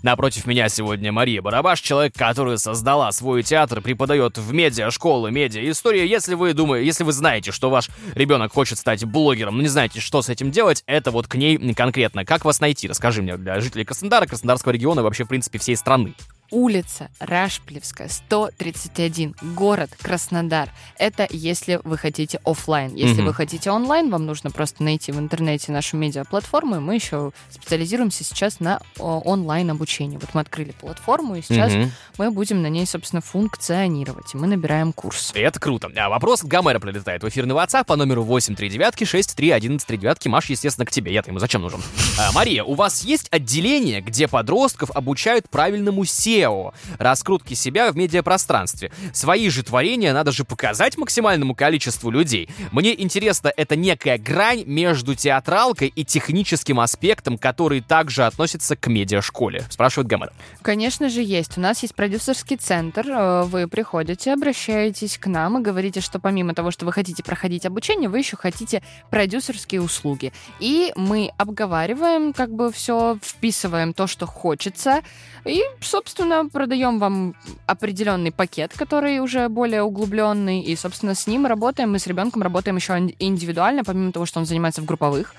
Напротив 0.03 0.45
меня 0.45 0.69
сегодня 0.69 1.11
Мария 1.11 1.41
Барабаш, 1.41 1.79
человек, 1.81 2.13
который 2.15 2.59
создала 2.59 3.11
свой 3.11 3.41
театр, 3.41 3.81
преподает 3.81 4.37
в 4.37 4.53
медиа 4.53 4.91
школы, 4.91 5.31
медиа 5.31 5.67
история. 5.71 6.05
Если 6.05 6.35
вы 6.35 6.53
думаете, 6.53 6.85
если 6.85 7.03
вы 7.03 7.11
знаете, 7.11 7.51
что 7.51 7.71
ваш 7.71 7.89
ребенок 8.13 8.53
хочет 8.53 8.77
стать 8.77 9.03
блогером, 9.03 9.55
но 9.55 9.63
не 9.63 9.67
знаете, 9.67 9.99
что 9.99 10.21
с 10.21 10.29
этим 10.29 10.51
делать, 10.51 10.83
это 10.85 11.09
вот 11.09 11.25
к 11.25 11.33
ней 11.33 11.57
конкретно. 11.73 12.23
Как 12.23 12.45
вас 12.45 12.59
найти? 12.59 12.87
Расскажи 12.87 13.23
мне 13.23 13.35
для 13.35 13.59
жителей 13.59 13.83
Краснодара, 13.83 14.27
Краснодарского 14.27 14.73
региона 14.73 14.99
и 14.99 15.03
вообще, 15.03 15.23
в 15.23 15.27
принципе, 15.27 15.57
всей 15.57 15.75
страны 15.75 16.13
улица 16.51 17.09
Рашплевская, 17.19 18.09
131, 18.09 19.35
город 19.55 19.89
Краснодар. 20.01 20.69
Это 20.97 21.27
если 21.29 21.79
вы 21.83 21.97
хотите 21.97 22.39
офлайн. 22.45 22.93
Если 22.93 23.21
mm-hmm. 23.21 23.25
вы 23.25 23.33
хотите 23.33 23.71
онлайн, 23.71 24.09
вам 24.09 24.25
нужно 24.25 24.51
просто 24.51 24.83
найти 24.83 25.11
в 25.11 25.19
интернете 25.19 25.71
нашу 25.71 25.97
медиаплатформу, 25.97 26.75
и 26.75 26.79
мы 26.79 26.95
еще 26.95 27.31
специализируемся 27.49 28.23
сейчас 28.23 28.59
на 28.59 28.79
онлайн 28.99 29.71
обучении. 29.71 30.17
Вот 30.17 30.33
мы 30.33 30.41
открыли 30.41 30.71
платформу, 30.71 31.35
и 31.35 31.41
сейчас 31.41 31.71
mm-hmm. 31.71 31.89
мы 32.17 32.31
будем 32.31 32.61
на 32.61 32.67
ней, 32.67 32.85
собственно, 32.85 33.21
функционировать, 33.21 34.33
и 34.33 34.37
мы 34.37 34.47
набираем 34.47 34.93
курс. 34.93 35.31
Это 35.33 35.59
круто. 35.59 35.89
А 35.95 36.09
вопрос 36.09 36.43
от 36.43 36.47
Гомера 36.47 36.79
прилетает 36.79 37.23
в 37.23 37.29
эфирный 37.29 37.55
WhatsApp 37.55 37.85
по 37.85 37.95
номеру 37.95 38.23
839 38.23 39.07
631139. 39.07 40.25
Маш, 40.27 40.49
естественно, 40.49 40.85
к 40.85 40.91
тебе. 40.91 41.13
Я-то 41.13 41.29
ему 41.29 41.39
зачем 41.39 41.61
нужен? 41.61 41.81
А, 42.17 42.31
Мария, 42.31 42.63
у 42.63 42.75
вас 42.75 43.03
есть 43.03 43.27
отделение, 43.29 43.99
где 43.99 44.29
подростков 44.29 44.89
обучают 44.91 45.49
правильному 45.49 46.05
сеть 46.05 46.34
SEO, 46.35 46.73
раскрутки 46.97 47.53
себя 47.53 47.91
в 47.91 47.97
медиапространстве. 47.97 48.91
Свои 49.13 49.49
же 49.49 49.63
творения 49.63 50.13
надо 50.13 50.31
же 50.31 50.43
показать 50.43 50.97
максимальному 50.97 51.55
количеству 51.55 52.09
людей. 52.09 52.49
Мне 52.71 52.99
интересно, 53.01 53.51
это 53.55 53.75
некая 53.75 54.17
грань 54.17 54.63
между 54.65 55.15
театралкой 55.15 55.87
и 55.87 56.03
техническим 56.03 56.79
аспектом, 56.79 57.37
который 57.37 57.81
также 57.81 58.25
относится 58.25 58.75
к 58.75 58.87
медиашколе, 58.87 59.65
спрашивает 59.69 60.07
Гамада. 60.07 60.33
Конечно 60.61 61.09
же, 61.09 61.21
есть. 61.21 61.57
У 61.57 61.61
нас 61.61 61.81
есть 61.81 61.95
продюсерский 61.95 62.57
центр. 62.57 63.07
Э, 63.07 63.43
вы 63.43 63.67
приходите, 63.67 64.33
обращаетесь 64.33 65.17
к 65.17 65.27
нам 65.27 65.59
и 65.59 65.61
говорите, 65.61 66.01
что 66.01 66.19
помимо 66.19 66.53
того, 66.53 66.71
что 66.71 66.85
вы 66.85 66.91
хотите 66.91 67.23
проходить 67.23 67.65
обучение, 67.65 68.09
вы 68.09 68.19
еще 68.19 68.37
хотите 68.37 68.81
продюсерские 69.09 69.81
услуги. 69.81 70.33
И 70.59 70.91
мы 70.95 71.31
обговариваем 71.37 72.33
как 72.33 72.51
бы 72.51 72.71
все, 72.71 73.17
вписываем 73.21 73.93
то, 73.93 74.07
что 74.07 74.25
хочется, 74.25 75.01
и, 75.45 75.61
собственно, 75.81 76.47
продаем 76.49 76.99
вам 76.99 77.35
определенный 77.67 78.31
пакет, 78.31 78.73
который 78.75 79.19
уже 79.19 79.47
более 79.49 79.83
углубленный, 79.83 80.61
и, 80.61 80.75
собственно, 80.75 81.15
с 81.15 81.27
ним 81.27 81.45
работаем. 81.45 81.91
Мы 81.91 81.99
с 81.99 82.07
ребенком 82.07 82.41
работаем 82.41 82.75
еще 82.75 82.97
индивидуально, 83.19 83.83
помимо 83.83 84.11
того, 84.11 84.25
что 84.25 84.39
он 84.39 84.45
занимается 84.45 84.81
в 84.81 84.85
групповых 84.85 85.33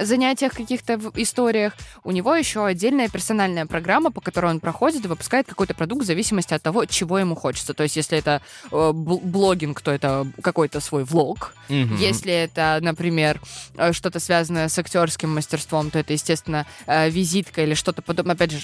занятиях, 0.00 0.52
каких-то 0.52 1.00
историях. 1.14 1.72
У 2.04 2.10
него 2.10 2.34
еще 2.34 2.66
отдельная 2.66 3.08
персональная 3.08 3.66
программа, 3.66 4.10
по 4.10 4.20
которой 4.20 4.50
он 4.50 4.60
проходит 4.60 5.04
и 5.04 5.08
выпускает 5.08 5.46
какой-то 5.46 5.74
продукт 5.74 6.02
в 6.02 6.06
зависимости 6.06 6.54
от 6.54 6.62
того, 6.62 6.84
чего 6.84 7.18
ему 7.18 7.34
хочется. 7.34 7.74
То 7.74 7.82
есть, 7.84 7.96
если 7.96 8.18
это 8.18 8.42
э, 8.70 8.92
блогинг, 8.92 9.80
то 9.80 9.90
это 9.90 10.26
какой-то 10.42 10.80
свой 10.80 11.04
влог. 11.04 11.54
Mm-hmm. 11.68 11.96
Если 11.96 12.32
это, 12.32 12.78
например, 12.82 13.40
э, 13.76 13.92
что-то 13.92 14.20
связанное 14.20 14.68
с 14.68 14.78
актерским 14.78 15.34
мастерством, 15.34 15.90
то 15.90 15.98
это, 15.98 16.12
естественно, 16.12 16.66
э, 16.86 17.08
визитка 17.10 17.62
или 17.62 17.74
что-то 17.74 18.02
подобное. 18.02 18.34
Опять 18.34 18.52
же, 18.52 18.58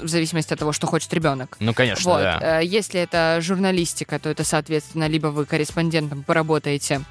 в 0.00 0.08
зависимости 0.08 0.37
от 0.52 0.58
того, 0.58 0.72
что 0.72 0.86
хочет 0.86 1.12
ребенок. 1.12 1.56
Ну, 1.60 1.74
конечно, 1.74 2.10
вот. 2.10 2.20
да. 2.20 2.60
Э, 2.60 2.64
если 2.64 3.00
это 3.00 3.38
журналистика, 3.40 4.18
то 4.18 4.28
это, 4.28 4.44
соответственно, 4.44 5.06
либо 5.08 5.28
вы 5.28 5.46
корреспондентом 5.46 6.22
поработаете 6.22 7.02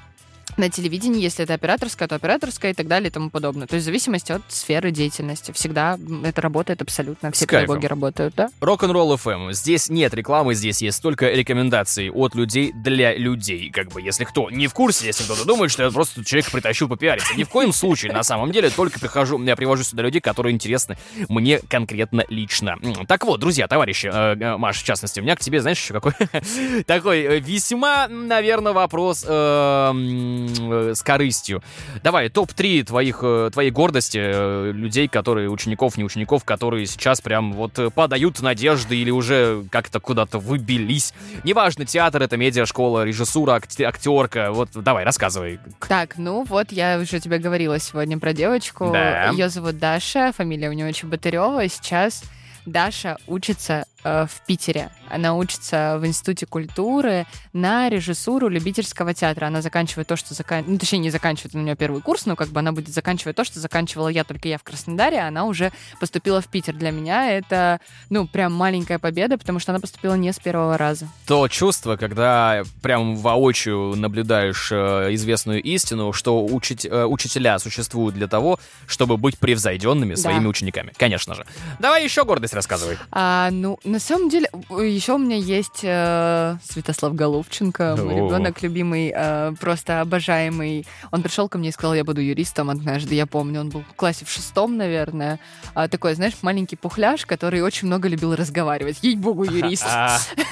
на 0.58 0.70
телевидении, 0.70 1.22
если 1.22 1.44
это 1.44 1.54
операторская, 1.54 2.08
то 2.08 2.16
операторская 2.16 2.72
и 2.72 2.74
так 2.74 2.86
далее 2.86 3.08
и 3.08 3.12
тому 3.12 3.30
подобное. 3.30 3.66
То 3.66 3.74
есть 3.74 3.84
в 3.84 3.86
зависимости 3.86 4.32
от 4.32 4.42
сферы 4.48 4.90
деятельности. 4.90 5.52
Всегда 5.52 5.98
это 6.24 6.40
работает 6.40 6.82
абсолютно. 6.82 7.30
Все 7.32 7.46
педагоги 7.46 7.86
работают, 7.86 8.34
да? 8.34 8.50
Рок-н-ролл 8.60 9.14
FM. 9.14 9.52
Здесь 9.52 9.88
нет 9.88 10.14
рекламы, 10.14 10.54
здесь 10.54 10.82
есть 10.82 11.02
только 11.02 11.30
рекомендации 11.30 12.10
от 12.10 12.34
людей 12.34 12.72
для 12.72 13.16
людей. 13.16 13.70
Как 13.70 13.88
бы, 13.88 14.02
если 14.02 14.24
кто 14.24 14.50
не 14.50 14.66
в 14.66 14.74
курсе, 14.74 15.06
если 15.06 15.24
кто-то 15.24 15.44
думает, 15.44 15.70
что 15.70 15.84
я 15.84 15.90
просто 15.90 16.24
человек 16.24 16.50
притащил 16.50 16.88
попиариться. 16.88 17.34
Ни 17.36 17.44
в 17.44 17.48
коем 17.48 17.72
случае, 17.72 18.12
на 18.12 18.22
самом 18.22 18.52
деле, 18.52 18.70
только 18.70 18.98
прихожу, 18.98 19.42
я 19.42 19.56
привожу 19.56 19.84
сюда 19.84 20.02
людей, 20.02 20.20
которые 20.20 20.52
интересны 20.52 20.96
мне 21.28 21.60
конкретно 21.68 22.24
лично. 22.28 22.76
Так 23.06 23.24
вот, 23.24 23.40
друзья, 23.40 23.68
товарищи, 23.68 24.10
э, 24.12 24.36
э, 24.38 24.56
Маш, 24.56 24.82
в 24.82 24.84
частности, 24.84 25.20
у 25.20 25.22
меня 25.22 25.36
к 25.36 25.40
тебе, 25.40 25.60
знаешь, 25.60 25.78
еще 25.78 25.94
какой 25.94 26.12
такой 26.86 27.20
э, 27.20 27.38
весьма, 27.40 28.08
наверное, 28.08 28.72
вопрос 28.72 29.24
э, 29.26 29.28
э, 29.28 30.47
с 30.94 31.02
корыстью. 31.02 31.62
Давай, 32.02 32.28
топ-3 32.28 32.84
твоих, 32.84 33.20
э, 33.22 33.50
твоей 33.52 33.70
гордости, 33.70 34.18
э, 34.20 34.72
людей, 34.72 35.08
которые, 35.08 35.48
учеников, 35.50 35.96
не 35.96 36.04
учеников, 36.04 36.44
которые 36.44 36.86
сейчас 36.86 37.20
прям 37.20 37.52
вот 37.52 37.78
э, 37.78 37.90
подают 37.90 38.40
надежды 38.40 38.96
или 38.96 39.10
уже 39.10 39.64
как-то 39.70 40.00
куда-то 40.00 40.38
выбились. 40.38 41.14
Неважно, 41.44 41.84
театр 41.84 42.22
это 42.22 42.36
медиашкола, 42.36 43.04
режиссура, 43.04 43.52
актерка. 43.54 44.52
Вот 44.52 44.70
давай, 44.74 45.04
рассказывай. 45.04 45.58
Так, 45.88 46.18
ну 46.18 46.44
вот 46.44 46.72
я 46.72 46.98
уже 46.98 47.20
тебе 47.20 47.38
говорила 47.38 47.78
сегодня 47.78 48.18
про 48.18 48.32
девочку. 48.32 48.90
Да. 48.92 49.30
Ее 49.30 49.48
зовут 49.48 49.78
Даша, 49.78 50.32
фамилия 50.32 50.68
у 50.68 50.72
нее 50.72 50.92
Чеботарева. 50.92 51.66
Сейчас 51.68 52.22
Даша 52.68 53.16
учится 53.26 53.86
э, 53.97 53.97
в 54.04 54.30
Питере. 54.46 54.90
Она 55.08 55.34
учится 55.34 55.98
в 56.00 56.06
Институте 56.06 56.46
культуры 56.46 57.26
на 57.52 57.88
режиссуру 57.88 58.48
любительского 58.48 59.14
театра. 59.14 59.46
Она 59.46 59.62
заканчивает 59.62 60.06
то, 60.06 60.16
что 60.16 60.34
заканчивает... 60.34 60.72
Ну, 60.72 60.78
точнее, 60.78 60.98
не 60.98 61.10
заканчивает 61.10 61.54
у 61.54 61.58
нее 61.58 61.76
первый 61.76 62.00
курс, 62.02 62.26
но 62.26 62.36
как 62.36 62.48
бы 62.48 62.60
она 62.60 62.72
будет 62.72 62.94
заканчивать 62.94 63.36
то, 63.36 63.44
что 63.44 63.60
заканчивала 63.60 64.08
я, 64.08 64.24
только 64.24 64.48
я 64.48 64.58
в 64.58 64.62
Краснодаре, 64.62 65.20
а 65.20 65.28
она 65.28 65.44
уже 65.44 65.72
поступила 66.00 66.40
в 66.40 66.46
Питер. 66.46 66.74
Для 66.74 66.90
меня 66.90 67.30
это, 67.32 67.80
ну, 68.10 68.26
прям 68.26 68.52
маленькая 68.52 68.98
победа, 68.98 69.38
потому 69.38 69.58
что 69.58 69.72
она 69.72 69.80
поступила 69.80 70.14
не 70.14 70.32
с 70.32 70.38
первого 70.38 70.78
раза. 70.78 71.08
То 71.26 71.48
чувство, 71.48 71.96
когда 71.96 72.62
прям 72.82 73.16
воочию 73.16 73.96
наблюдаешь 73.96 74.68
э, 74.70 75.14
известную 75.14 75.62
истину, 75.62 76.12
что 76.12 76.44
учить, 76.44 76.86
э, 76.86 77.04
учителя 77.04 77.58
существуют 77.58 78.14
для 78.14 78.28
того, 78.28 78.60
чтобы 78.86 79.16
быть 79.16 79.38
превзойденными 79.38 80.14
да. 80.14 80.20
своими 80.20 80.46
учениками. 80.46 80.92
Конечно 80.96 81.34
же. 81.34 81.46
Давай 81.78 82.04
еще 82.04 82.24
гордость 82.24 82.54
рассказывай. 82.54 82.98
А, 83.10 83.50
ну, 83.50 83.78
на 83.88 83.98
самом 83.98 84.28
деле, 84.28 84.48
еще 84.70 85.14
у 85.14 85.18
меня 85.18 85.36
есть 85.36 85.80
э, 85.82 86.56
Святослав 86.62 87.14
Головченко, 87.14 87.96
мой 87.96 88.14
ребенок 88.14 88.62
любимый, 88.62 89.12
э, 89.14 89.52
просто 89.60 90.00
обожаемый. 90.00 90.86
Он 91.10 91.22
пришел 91.22 91.48
ко 91.48 91.58
мне 91.58 91.70
и 91.70 91.72
сказал, 91.72 91.94
я 91.94 92.04
буду 92.04 92.20
юристом 92.20 92.70
однажды. 92.70 93.14
Я 93.14 93.26
помню, 93.26 93.60
он 93.60 93.70
был 93.70 93.82
в 93.82 93.94
классе 93.94 94.24
в 94.24 94.30
шестом, 94.30 94.76
наверное. 94.76 95.40
А, 95.74 95.88
такой, 95.88 96.14
знаешь, 96.14 96.34
маленький 96.42 96.76
пухляш, 96.76 97.24
который 97.24 97.62
очень 97.62 97.86
много 97.86 98.08
любил 98.08 98.34
разговаривать. 98.34 98.98
Ей-богу, 99.02 99.44
юрист. 99.50 99.86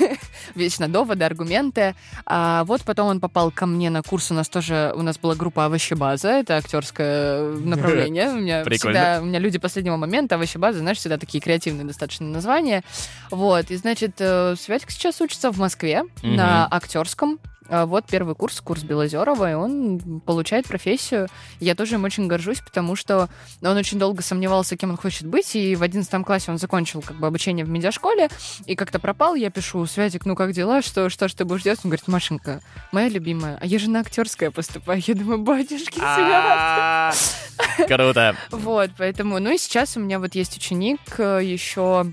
Вечно 0.55 0.89
доводы, 0.89 1.25
аргументы. 1.25 1.95
А 2.25 2.65
вот 2.65 2.83
потом 2.83 3.09
он 3.09 3.21
попал 3.21 3.51
ко 3.51 3.67
мне 3.67 3.91
на 3.91 4.03
курс. 4.03 4.31
У 4.31 4.35
нас 4.35 4.49
тоже, 4.49 4.93
у 4.97 5.03
нас 5.03 5.19
была 5.19 5.35
группа 5.35 5.67
Овощебаза, 5.67 6.31
это 6.31 6.57
актерское 6.57 7.43
направление. 7.43 8.31
У 8.37 8.37
меня 8.37 8.65
всегда, 8.65 9.21
у 9.21 9.25
меня 9.25 9.39
люди 9.39 9.59
последнего 9.59 9.97
момента, 9.97 10.37
Овощебаза, 10.37 10.79
знаешь, 10.79 10.99
всегда 10.99 11.19
такие 11.19 11.41
креативные 11.41 11.85
достаточно 11.87 12.27
название. 12.27 12.83
Вот, 13.31 13.71
и, 13.71 13.77
значит, 13.77 14.17
э, 14.19 14.55
Светик 14.59 14.91
сейчас 14.91 15.21
учится 15.21 15.51
в 15.51 15.59
Москве 15.59 16.03
угу. 16.03 16.27
на 16.29 16.67
актерском 16.71 17.39
а 17.69 17.87
вот 17.87 18.05
первый 18.07 18.35
курс, 18.35 18.61
курс 18.61 18.83
Белозерова, 18.83 19.51
и 19.51 19.55
он 19.55 20.21
получает 20.21 20.67
профессию. 20.67 21.29
Я 21.61 21.75
тоже 21.75 21.97
им 21.97 22.05
очень 22.05 22.29
горжусь, 22.29 22.61
потому 22.61 22.97
что 22.97 23.29
он 23.63 23.77
очень 23.77 23.99
долго 23.99 24.23
сомневался, 24.23 24.77
кем 24.77 24.91
он 24.91 24.97
хочет 24.97 25.27
быть, 25.27 25.55
и 25.57 25.75
в 25.75 25.83
11 25.83 26.25
классе 26.25 26.51
он 26.51 26.59
закончил 26.59 27.03
как 27.03 27.17
бы 27.17 27.27
обучение 27.27 27.65
в 27.65 27.69
медиашколе, 27.69 28.29
и 28.67 28.77
как-то 28.77 28.99
пропал. 28.99 29.35
Я 29.35 29.51
пишу, 29.51 29.85
Святик, 29.87 30.27
ну 30.27 30.35
как 30.35 30.53
дела, 30.53 30.83
что, 30.83 31.11
что 31.11 31.29
ж 31.29 31.35
ты 31.35 31.45
будешь 31.45 31.63
делать? 31.63 31.81
Он 31.83 31.91
говорит, 31.91 32.07
Машенька, 32.09 32.61
моя 32.93 33.09
любимая, 33.09 33.59
а 33.61 33.67
я 33.67 33.79
же 33.79 33.91
на 33.91 34.01
актерское 34.01 34.51
поступаю. 34.51 35.03
Я 35.05 35.15
думаю, 35.15 35.39
батюшки, 35.39 35.99
свят. 35.99 37.17
Круто. 37.89 38.37
Вот, 38.51 38.91
поэтому, 38.97 39.39
ну 39.39 39.51
и 39.51 39.59
сейчас 39.59 39.97
у 39.97 40.01
меня 40.01 40.19
вот 40.19 40.35
есть 40.35 40.57
ученик 40.57 41.01
э, 41.19 41.41
еще 41.43 42.07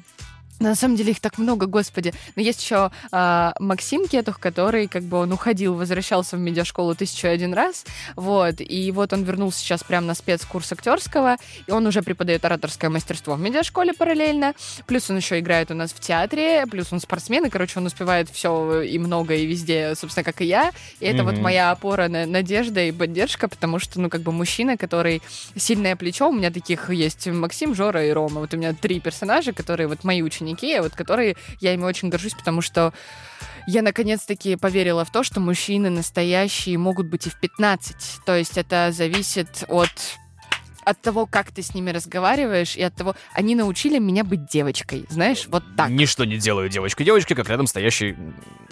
на 0.69 0.75
самом 0.75 0.95
деле 0.95 1.11
их 1.11 1.19
так 1.19 1.37
много, 1.37 1.65
господи. 1.65 2.13
Но 2.35 2.41
есть 2.41 2.61
еще 2.63 2.91
а, 3.11 3.53
Максим 3.59 4.07
Кетух, 4.07 4.39
который 4.39 4.87
как 4.87 5.03
бы 5.03 5.17
он 5.17 5.31
уходил, 5.31 5.75
возвращался 5.75 6.37
в 6.37 6.39
медиашколу 6.39 6.95
тысячу 6.95 7.27
один 7.27 7.53
раз, 7.53 7.85
вот, 8.15 8.55
и 8.59 8.91
вот 8.91 9.13
он 9.13 9.23
вернулся 9.23 9.59
сейчас 9.59 9.83
прямо 9.83 10.07
на 10.07 10.15
спецкурс 10.15 10.71
актерского, 10.71 11.37
и 11.67 11.71
он 11.71 11.85
уже 11.85 12.01
преподает 12.01 12.45
ораторское 12.45 12.89
мастерство 12.89 13.35
в 13.35 13.39
медиашколе 13.39 13.93
параллельно, 13.93 14.53
плюс 14.87 15.09
он 15.09 15.17
еще 15.17 15.39
играет 15.39 15.71
у 15.71 15.73
нас 15.73 15.91
в 15.91 15.99
театре, 15.99 16.65
плюс 16.69 16.91
он 16.91 16.99
спортсмен, 16.99 17.45
и, 17.45 17.49
короче, 17.49 17.79
он 17.79 17.85
успевает 17.85 18.29
все 18.29 18.81
и 18.81 18.97
много, 18.99 19.35
и 19.35 19.45
везде, 19.45 19.95
собственно, 19.95 20.23
как 20.23 20.41
и 20.41 20.45
я, 20.45 20.71
и 20.99 21.05
это 21.05 21.19
mm-hmm. 21.19 21.23
вот 21.23 21.37
моя 21.37 21.71
опора, 21.71 22.07
на, 22.07 22.25
надежда 22.25 22.81
и 22.81 22.91
поддержка, 22.91 23.47
потому 23.47 23.79
что, 23.79 23.99
ну, 23.99 24.09
как 24.09 24.21
бы 24.21 24.31
мужчина, 24.31 24.77
который 24.77 25.21
сильное 25.55 25.95
плечо, 25.95 26.29
у 26.29 26.33
меня 26.33 26.51
таких 26.51 26.89
есть 26.89 27.27
Максим, 27.27 27.75
Жора 27.75 28.05
и 28.07 28.11
Рома, 28.11 28.41
вот 28.41 28.53
у 28.53 28.57
меня 28.57 28.73
три 28.73 28.99
персонажа, 28.99 29.53
которые 29.53 29.87
вот 29.87 30.03
мои 30.03 30.21
ученики, 30.21 30.52
ученики, 30.53 30.79
вот 30.79 30.93
которые 30.93 31.35
я 31.59 31.73
ими 31.73 31.83
очень 31.83 32.09
горжусь, 32.09 32.33
потому 32.33 32.61
что 32.61 32.93
я 33.67 33.81
наконец-таки 33.81 34.55
поверила 34.55 35.05
в 35.05 35.11
то, 35.11 35.23
что 35.23 35.39
мужчины 35.39 35.89
настоящие 35.89 36.77
могут 36.77 37.07
быть 37.07 37.27
и 37.27 37.29
в 37.29 37.39
15. 37.39 38.25
То 38.25 38.35
есть 38.35 38.57
это 38.57 38.91
зависит 38.91 39.63
от 39.67 39.89
от 40.85 41.01
того, 41.01 41.25
как 41.25 41.51
ты 41.51 41.61
с 41.61 41.73
ними 41.73 41.91
разговариваешь, 41.91 42.75
и 42.75 42.81
от 42.81 42.95
того, 42.95 43.15
они 43.33 43.55
научили 43.55 43.99
меня 43.99 44.23
быть 44.23 44.45
девочкой, 44.47 45.05
знаешь, 45.09 45.45
вот 45.47 45.63
так. 45.75 45.89
Ничто 45.89 46.25
не 46.25 46.37
делаю 46.37 46.69
девочкой. 46.69 47.05
Девочка, 47.05 47.35
как 47.35 47.49
рядом 47.49 47.67
стоящий 47.67 48.15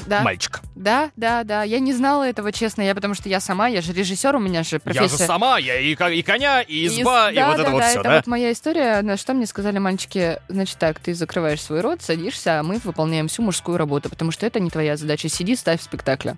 да. 0.06 0.22
мальчик. 0.22 0.62
Да, 0.76 1.12
да, 1.16 1.44
да. 1.44 1.64
Я 1.64 1.80
не 1.80 1.94
знала 1.94 2.24
этого, 2.24 2.52
честно, 2.52 2.82
я 2.82 2.96
потому 2.96 3.14
что 3.14 3.30
я 3.30 3.40
сама, 3.40 3.68
я 3.68 3.82
же 3.82 3.94
режиссер, 3.94 4.36
у 4.36 4.40
меня 4.40 4.64
же 4.64 4.80
профессия. 4.80 5.04
Я 5.04 5.10
же 5.10 5.18
сама, 5.18 5.58
я 5.58 5.80
и, 5.80 5.92
и 5.94 6.22
коня, 6.22 6.62
и 6.62 6.88
изба, 6.88 7.30
и, 7.30 7.34
и 7.34 7.36
да, 7.36 7.48
вот 7.48 7.58
да, 7.58 7.62
это 7.62 7.64
да, 7.64 7.72
вот 7.72 7.84
все, 7.84 8.00
это 8.00 8.04
да? 8.04 8.16
вот 8.18 8.28
моя 8.28 8.52
история, 8.52 9.02
на 9.02 9.18
что 9.18 9.34
мне 9.34 9.46
сказали 9.46 9.78
мальчики, 9.78 10.40
значит 10.48 10.78
так, 10.78 11.00
ты 11.00 11.14
закрываешь 11.14 11.62
свой 11.62 11.82
рот, 11.82 12.02
садишься, 12.02 12.60
а 12.60 12.64
мы 12.64 12.80
выполняем 12.84 13.28
всю 13.28 13.44
мужскую 13.44 13.78
работу, 13.78 14.10
потому 14.10 14.32
что 14.32 14.46
это 14.46 14.60
не 14.60 14.70
твоя 14.70 14.98
задача. 14.98 15.30
Сиди, 15.30 15.56
ставь 15.56 15.82
спектакля. 15.82 16.38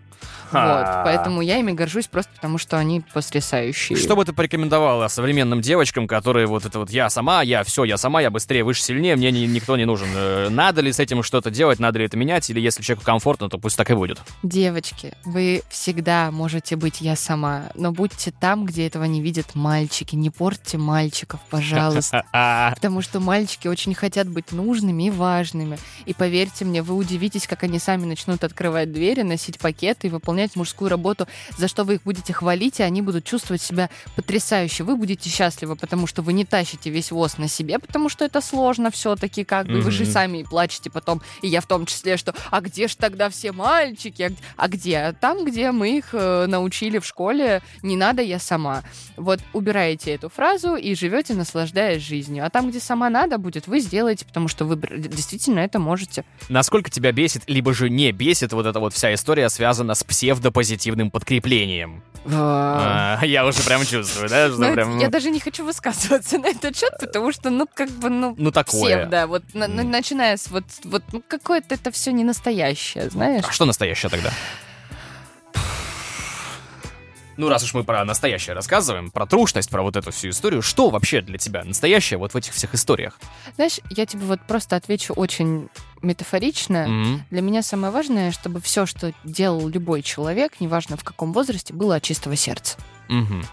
Вот, 0.51 0.87
поэтому 1.03 1.41
я 1.41 1.57
ими 1.57 1.71
горжусь 1.71 2.07
просто 2.07 2.31
потому, 2.35 2.57
что 2.57 2.77
они 2.77 3.01
потрясающие. 3.13 3.97
Что 3.97 4.15
бы 4.15 4.25
ты 4.25 4.33
порекомендовала 4.33 5.07
современным 5.07 5.61
девочкам, 5.63 6.07
которые 6.07 6.45
вот 6.45 6.65
это 6.65 6.77
вот 6.79 6.91
я 6.91 7.09
сама, 7.09 7.41
я 7.41 7.63
все, 7.63 7.83
я 7.85 7.97
сама, 7.97 8.21
я 8.21 8.29
быстрее, 8.29 8.63
выше, 8.63 8.83
сильнее, 8.83 9.15
мне 9.15 9.31
ни- 9.31 9.45
никто 9.47 9.75
не 9.77 9.85
нужен. 9.85 10.07
Э, 10.15 10.49
Надо 10.49 10.81
ли 10.81 10.91
с 10.93 10.99
этим 10.99 11.23
что-то 11.23 11.49
делать, 11.49 11.79
надо 11.79 11.99
ли 11.99 12.05
это 12.05 12.17
менять, 12.17 12.49
или 12.49 12.59
если 12.59 12.83
человеку 12.83 13.05
комфортно, 13.05 13.49
то 13.49 13.57
пусть 13.57 13.77
так 13.77 13.89
и 13.89 13.93
будет. 13.95 14.19
Девочки, 14.43 15.13
вы 15.25 15.63
всегда 15.69 16.29
можете 16.31 16.75
быть 16.75 17.01
я 17.01 17.15
сама, 17.15 17.63
но 17.75 17.91
будьте 17.91 18.31
там, 18.31 18.65
где 18.65 18.85
этого 18.87 19.05
не 19.05 19.21
видят 19.21 19.55
мальчики. 19.55 20.15
Не 20.15 20.29
портьте 20.29 20.77
мальчиков, 20.77 21.39
пожалуйста. 21.49 22.23
А, 22.33 22.71
Потому 22.75 23.01
что 23.01 23.19
мальчики 23.19 23.67
очень 23.67 23.93
хотят 23.95 24.27
быть 24.27 24.51
нужными 24.51 25.03
и 25.07 25.09
важными. 25.09 25.77
И 26.05 26.13
поверьте 26.13 26.65
мне, 26.65 26.81
вы 26.81 26.95
удивитесь, 26.95 27.47
как 27.47 27.63
они 27.63 27.79
сами 27.79 28.05
начнут 28.05 28.43
открывать 28.43 28.91
двери, 28.91 29.21
носить 29.21 29.59
пакеты 29.59 30.07
и 30.07 30.09
выполнять 30.09 30.55
мужскую 30.55 30.89
работу, 30.89 31.27
за 31.57 31.67
что 31.67 31.83
вы 31.83 31.95
их 31.95 32.03
будете 32.03 32.33
хвалить, 32.33 32.79
и 32.79 32.83
они 32.83 33.01
будут 33.01 33.23
чувствовать 33.25 33.61
себя 33.61 33.89
потрясающе. 34.15 34.83
Вы 34.83 34.95
будете 34.95 35.29
счастливы, 35.53 35.75
потому 35.75 36.07
что 36.07 36.21
вы 36.21 36.33
не 36.33 36.45
тащите 36.45 36.89
весь 36.89 37.11
воз 37.11 37.37
на 37.37 37.47
себе, 37.47 37.79
потому 37.79 38.09
что 38.09 38.25
это 38.25 38.41
сложно 38.41 38.89
все-таки 38.91 39.43
как 39.43 39.67
бы. 39.67 39.81
Вы 39.81 39.91
же 39.91 40.05
сами 40.05 40.39
и 40.39 40.43
плачете 40.43 40.89
потом, 40.89 41.21
и 41.41 41.47
я 41.47 41.61
в 41.61 41.65
том 41.67 41.85
числе, 41.85 42.17
что 42.17 42.33
«А 42.51 42.61
где 42.61 42.87
ж 42.87 42.95
тогда 42.95 43.29
все 43.29 43.51
мальчики? 43.51 44.23
А 44.23 44.29
г- 44.29 44.35
А 44.57 44.67
где? 44.67 45.15
Там, 45.19 45.45
где 45.45 45.71
мы 45.71 45.97
их 45.97 46.09
э, 46.13 46.45
научили 46.47 46.99
в 46.99 47.05
школе, 47.05 47.61
не 47.81 47.95
надо, 47.95 48.21
я 48.21 48.39
сама». 48.39 48.83
Вот 49.17 49.39
убираете 49.53 50.11
эту 50.11 50.29
фразу 50.29 50.75
и 50.75 50.95
живете, 50.95 51.33
наслаждаясь 51.33 52.01
жизнью. 52.01 52.45
А 52.45 52.49
там, 52.49 52.69
где 52.69 52.79
сама 52.79 53.09
надо 53.09 53.37
будет, 53.37 53.67
вы 53.67 53.79
сделаете, 53.79 54.25
потому 54.25 54.47
что 54.47 54.65
вы 54.65 54.75
действительно 54.75 55.59
это 55.59 55.79
можете. 55.79 56.23
Насколько 56.49 56.89
тебя 56.89 57.11
бесит, 57.11 57.43
либо 57.47 57.73
же 57.73 57.89
не 57.89 58.11
бесит 58.11 58.53
вот 58.53 58.65
эта 58.65 58.79
вот 58.79 58.93
вся 58.93 59.13
история 59.13 59.49
связана 59.49 59.93
с 59.95 60.03
псевдопозитивным 60.03 61.11
подкреплением? 61.11 62.03
А, 62.25 63.19
Я 63.23 63.45
уже 63.45 63.61
прям 63.63 63.85
чувствую, 63.85 64.29
да? 64.29 64.47
Ну, 64.49 64.73
прям, 64.73 64.97
я 64.99 65.09
даже 65.09 65.29
не 65.29 65.39
хочу 65.43 65.65
высказываться 65.65 66.37
на 66.39 66.47
этот 66.47 66.77
счет, 66.77 66.93
потому 66.99 67.31
что, 67.31 67.49
ну, 67.49 67.67
как 67.73 67.89
бы, 67.89 68.09
ну, 68.09 68.35
Ну, 68.37 68.51
такое. 68.51 68.97
псевдо. 68.97 69.27
Вот, 69.27 69.43
на- 69.53 69.67
на- 69.67 69.83
начиная 69.83 70.37
с 70.37 70.47
вот, 70.49 70.63
вот 70.85 71.03
ну, 71.11 71.21
какое-то 71.27 71.75
это 71.75 71.91
все 71.91 72.11
не 72.11 72.23
настоящее, 72.23 73.09
знаешь? 73.09 73.43
А 73.47 73.51
что 73.51 73.65
настоящее 73.65 74.09
тогда? 74.09 74.31
Ну, 77.35 77.49
раз 77.49 77.63
уж 77.63 77.73
мы 77.73 77.83
про 77.83 78.05
настоящее 78.05 78.53
рассказываем, 78.53 79.09
про 79.09 79.25
трушность, 79.25 79.67
про 79.71 79.81
вот 79.81 79.95
эту 79.95 80.11
всю 80.11 80.29
историю, 80.29 80.61
что 80.61 80.91
вообще 80.91 81.19
для 81.21 81.39
тебя 81.39 81.63
настоящее 81.63 82.19
вот 82.19 82.33
в 82.33 82.37
этих 82.37 82.53
всех 82.53 82.75
историях? 82.75 83.19
Знаешь, 83.55 83.79
я 83.89 84.05
тебе 84.05 84.23
вот 84.25 84.39
просто 84.45 84.75
отвечу 84.75 85.13
очень 85.13 85.67
метафорично. 86.03 86.77
М, 86.85 87.25
Для 87.31 87.41
меня 87.41 87.63
самое 87.63 87.91
важное, 87.91 88.31
чтобы 88.31 88.61
все, 88.61 88.85
что 88.85 89.13
делал 89.23 89.67
любой 89.67 90.03
человек, 90.03 90.59
неважно 90.59 90.95
в 90.95 91.03
каком 91.03 91.33
возрасте, 91.33 91.73
было 91.73 91.95
от 91.95 92.03
чистого 92.03 92.35
сердца. 92.35 92.77
мгм. 93.09 93.43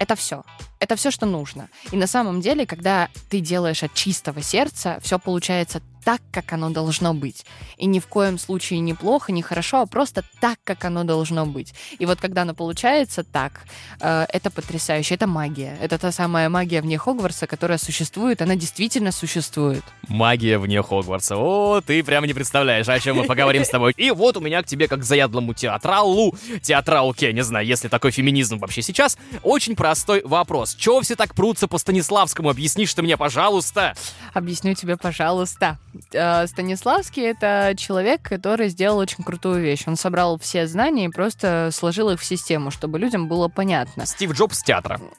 Это 0.00 0.16
все. 0.16 0.42
Это 0.82 0.96
все, 0.96 1.12
что 1.12 1.26
нужно. 1.26 1.68
И 1.92 1.96
на 1.96 2.08
самом 2.08 2.40
деле, 2.40 2.66
когда 2.66 3.08
ты 3.30 3.38
делаешь 3.38 3.84
от 3.84 3.94
чистого 3.94 4.42
сердца, 4.42 4.98
все 5.00 5.20
получается 5.20 5.80
так, 6.04 6.20
как 6.32 6.52
оно 6.52 6.70
должно 6.70 7.14
быть. 7.14 7.44
И 7.76 7.86
ни 7.86 8.00
в 8.00 8.06
коем 8.06 8.38
случае 8.38 8.80
не 8.80 8.94
плохо, 8.94 9.32
не 9.32 9.42
хорошо, 9.42 9.82
а 9.82 9.86
просто 9.86 10.24
так, 10.40 10.58
как 10.64 10.84
оно 10.84 11.04
должно 11.04 11.46
быть. 11.46 11.74
И 11.98 12.06
вот 12.06 12.20
когда 12.20 12.42
оно 12.42 12.54
получается 12.54 13.22
так, 13.24 13.62
э, 14.00 14.26
это 14.28 14.50
потрясающе. 14.50 15.14
Это 15.14 15.26
магия. 15.26 15.78
Это 15.80 15.98
та 15.98 16.12
самая 16.12 16.48
магия 16.48 16.80
вне 16.80 16.98
Хогвартса, 16.98 17.46
которая 17.46 17.78
существует. 17.78 18.42
Она 18.42 18.56
действительно 18.56 19.12
существует. 19.12 19.84
Магия 20.08 20.58
вне 20.58 20.82
Хогвартса. 20.82 21.36
О, 21.36 21.80
ты 21.80 22.02
прямо 22.02 22.26
не 22.26 22.34
представляешь, 22.34 22.88
о 22.88 22.98
чем 22.98 23.16
мы 23.16 23.24
поговорим 23.24 23.64
с 23.64 23.68
тобой. 23.68 23.94
И 23.96 24.10
вот 24.10 24.36
у 24.36 24.40
меня 24.40 24.62
к 24.62 24.66
тебе, 24.66 24.88
как 24.88 25.00
к 25.00 25.04
заядлому 25.04 25.54
театралу, 25.54 26.34
театралке, 26.62 27.32
не 27.32 27.42
знаю, 27.42 27.66
если 27.66 27.88
такой 27.88 28.10
феминизм 28.10 28.58
вообще 28.58 28.82
сейчас, 28.82 29.16
очень 29.42 29.76
простой 29.76 30.22
вопрос. 30.24 30.71
Чего 30.78 31.00
все 31.00 31.16
так 31.16 31.34
прутся 31.34 31.68
по 31.68 31.78
Станиславскому? 31.78 32.50
Объяснишь 32.50 32.92
ты 32.94 33.02
мне, 33.02 33.16
пожалуйста. 33.16 33.94
Объясню 34.34 34.74
тебе, 34.74 34.96
пожалуйста. 34.96 35.78
Э, 36.12 36.46
Станиславский— 36.46 37.22
это 37.24 37.74
человек, 37.76 38.22
который 38.22 38.68
сделал 38.68 38.98
очень 38.98 39.24
крутую 39.24 39.60
вещь. 39.62 39.84
Он 39.86 39.96
собрал 39.96 40.38
все 40.38 40.66
знания 40.66 41.06
и 41.06 41.10
просто 41.10 41.70
сложил 41.72 42.10
их 42.10 42.20
в 42.20 42.24
систему, 42.24 42.70
чтобы 42.70 42.98
людям 42.98 43.28
было 43.28 43.48
понятно. 43.48 44.06
Стив 44.06 44.32
Джобс 44.32 44.62
театра. 44.62 45.00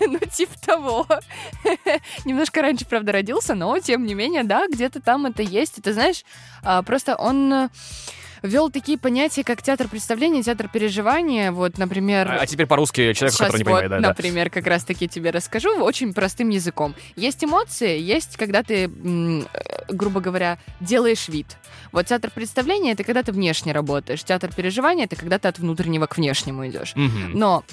Ну, 0.00 0.18
типа 0.18 0.52
того. 0.64 1.06
Немножко 2.24 2.60
раньше, 2.60 2.84
правда, 2.86 3.12
родился, 3.12 3.54
но, 3.54 3.78
тем 3.78 4.04
не 4.04 4.14
менее, 4.14 4.42
да, 4.42 4.66
где-то 4.66 5.00
там 5.00 5.26
это 5.26 5.42
есть. 5.42 5.78
И 5.78 5.80
ты 5.80 5.92
знаешь, 5.92 6.24
а, 6.62 6.82
просто 6.82 7.14
он 7.16 7.70
ввел 8.46 8.70
такие 8.70 8.98
понятия, 8.98 9.44
как 9.44 9.62
театр 9.62 9.88
представления, 9.88 10.42
театр 10.42 10.68
переживания. 10.68 11.52
Вот, 11.52 11.78
например... 11.78 12.30
А, 12.30 12.38
а 12.40 12.46
теперь 12.46 12.66
по-русски 12.66 13.12
человек, 13.12 13.34
Сейчас 13.34 13.34
который 13.34 13.58
не 13.58 13.64
вот, 13.64 13.64
понимает, 13.64 13.90
да, 13.90 14.00
да. 14.00 14.08
например, 14.08 14.50
как 14.50 14.66
раз-таки 14.66 15.08
тебе 15.08 15.30
расскажу 15.30 15.70
очень 15.82 16.14
простым 16.14 16.48
языком. 16.48 16.94
Есть 17.16 17.44
эмоции, 17.44 17.98
есть, 17.98 18.36
когда 18.36 18.62
ты, 18.62 18.88
э, 18.88 19.42
грубо 19.88 20.20
говоря, 20.20 20.58
делаешь 20.80 21.28
вид. 21.28 21.56
Вот 21.92 22.06
театр 22.06 22.30
представления— 22.34 22.92
это 22.92 23.04
когда 23.04 23.22
ты 23.22 23.32
внешне 23.32 23.72
работаешь. 23.72 24.22
Театр 24.22 24.50
переживания— 24.54 25.04
это 25.06 25.16
когда 25.16 25.38
ты 25.38 25.48
от 25.48 25.58
внутреннего 25.58 26.06
к 26.06 26.16
внешнему 26.16 26.66
идешь. 26.66 26.92
Мгм. 26.94 27.32
Но 27.34 27.64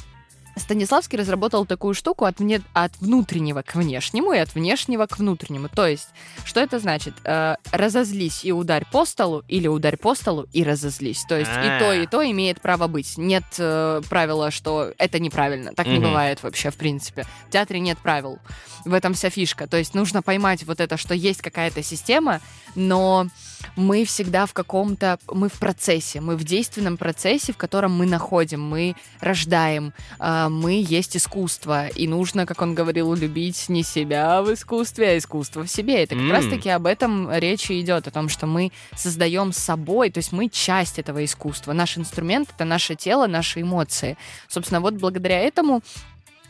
Станиславский 0.56 1.18
разработал 1.18 1.66
такую 1.66 1.94
штуку 1.94 2.26
от, 2.26 2.40
вне- 2.40 2.62
от 2.74 2.96
внутреннего 3.00 3.62
к 3.64 3.76
внешнему 3.76 4.34
и 4.34 4.38
от 4.38 4.54
внешнего 4.54 5.06
к 5.08 5.18
внутреннему. 5.18 5.68
То 5.70 5.88
есть, 5.88 6.10
что 6.46 6.60
это 6.60 6.80
значит? 6.80 7.14
Э, 7.24 7.56
разозлись 7.72 8.46
и 8.46 8.52
ударь 8.52 8.86
по 8.92 9.06
столу, 9.06 9.44
или 9.48 9.68
ударь 9.68 9.98
по 9.98 10.14
столу 10.16 10.46
и 10.54 10.64
разозлись. 10.64 11.24
То 11.28 11.38
есть 11.40 11.50
и 11.52 11.80
то, 11.80 11.94
и 11.94 12.06
то 12.06 12.24
имеет 12.30 12.62
право 12.62 12.88
быть. 12.88 13.18
Нет 13.18 13.44
э, 13.58 14.02
правила, 14.10 14.52
что 14.52 14.94
это 14.98 15.20
неправильно. 15.20 15.74
Так 15.74 15.88
не 15.88 15.96
Мгм. 16.00 16.04
бывает 16.10 16.44
вообще, 16.44 16.70
в 16.70 16.76
принципе. 16.78 17.26
В 17.48 17.52
театре 17.52 17.80
нет 17.80 17.98
правил. 17.98 18.40
В 18.86 18.94
этом 18.94 19.14
вся 19.16 19.30
фишка. 19.30 19.68
То 19.68 19.78
есть 19.78 19.94
нужно 19.96 20.22
поймать 20.22 20.64
вот 20.64 20.80
это, 20.80 20.98
что 20.98 21.14
есть 21.16 21.42
какая-то 21.42 21.82
система, 21.84 22.42
но 22.76 23.28
мы 23.76 24.06
всегда 24.06 24.46
в 24.46 24.54
каком-то... 24.54 25.20
Мы 25.32 25.50
в 25.50 25.54
процессе, 25.54 26.22
мы 26.22 26.36
в 26.36 26.44
действенном 26.44 26.98
процессе, 26.98 27.54
в 27.54 27.58
котором 27.58 27.94
мы 27.94 28.06
находим, 28.06 28.62
мы 28.62 28.96
рождаем, 29.20 29.94
а, 30.20 30.50
мы 30.50 30.84
есть 30.86 31.18
искусство. 31.18 31.88
И 31.88 32.08
нужно, 32.08 32.46
как 32.46 32.62
он 32.62 32.76
говорил, 32.76 33.14
любить 33.14 33.70
не 33.70 33.84
себя 33.84 34.42
в 34.42 34.54
искусстве, 34.54 35.10
а 35.10 35.18
искусство 35.18 35.64
в 35.64 35.70
себе. 35.70 36.04
Это 36.04 36.16
как 36.16 36.24
М. 36.24 36.32
раз-таки 36.32 36.70
об 36.70 36.86
этом 36.86 37.32
речь 37.32 37.70
и 37.70 37.82
идет, 37.82 38.08
о 38.08 38.12
том, 38.12 38.30
что 38.30 38.48
мы 38.48 38.72
создаем 38.96 39.52
с 39.54 39.58
собой, 39.58 40.10
то 40.10 40.20
есть 40.20 40.32
мы 40.32 40.50
часть 40.50 41.00
этого 41.00 41.24
искусства. 41.24 41.74
Наш 41.74 41.98
инструмент— 41.98 42.50
это 42.56 42.66
наше 42.66 42.96
тело, 42.96 43.28
наши 43.28 43.62
эмоции. 43.62 44.18
Собственно, 44.48 44.82
вот 44.82 44.96
благодаря 44.96 45.40
этому 45.40 45.82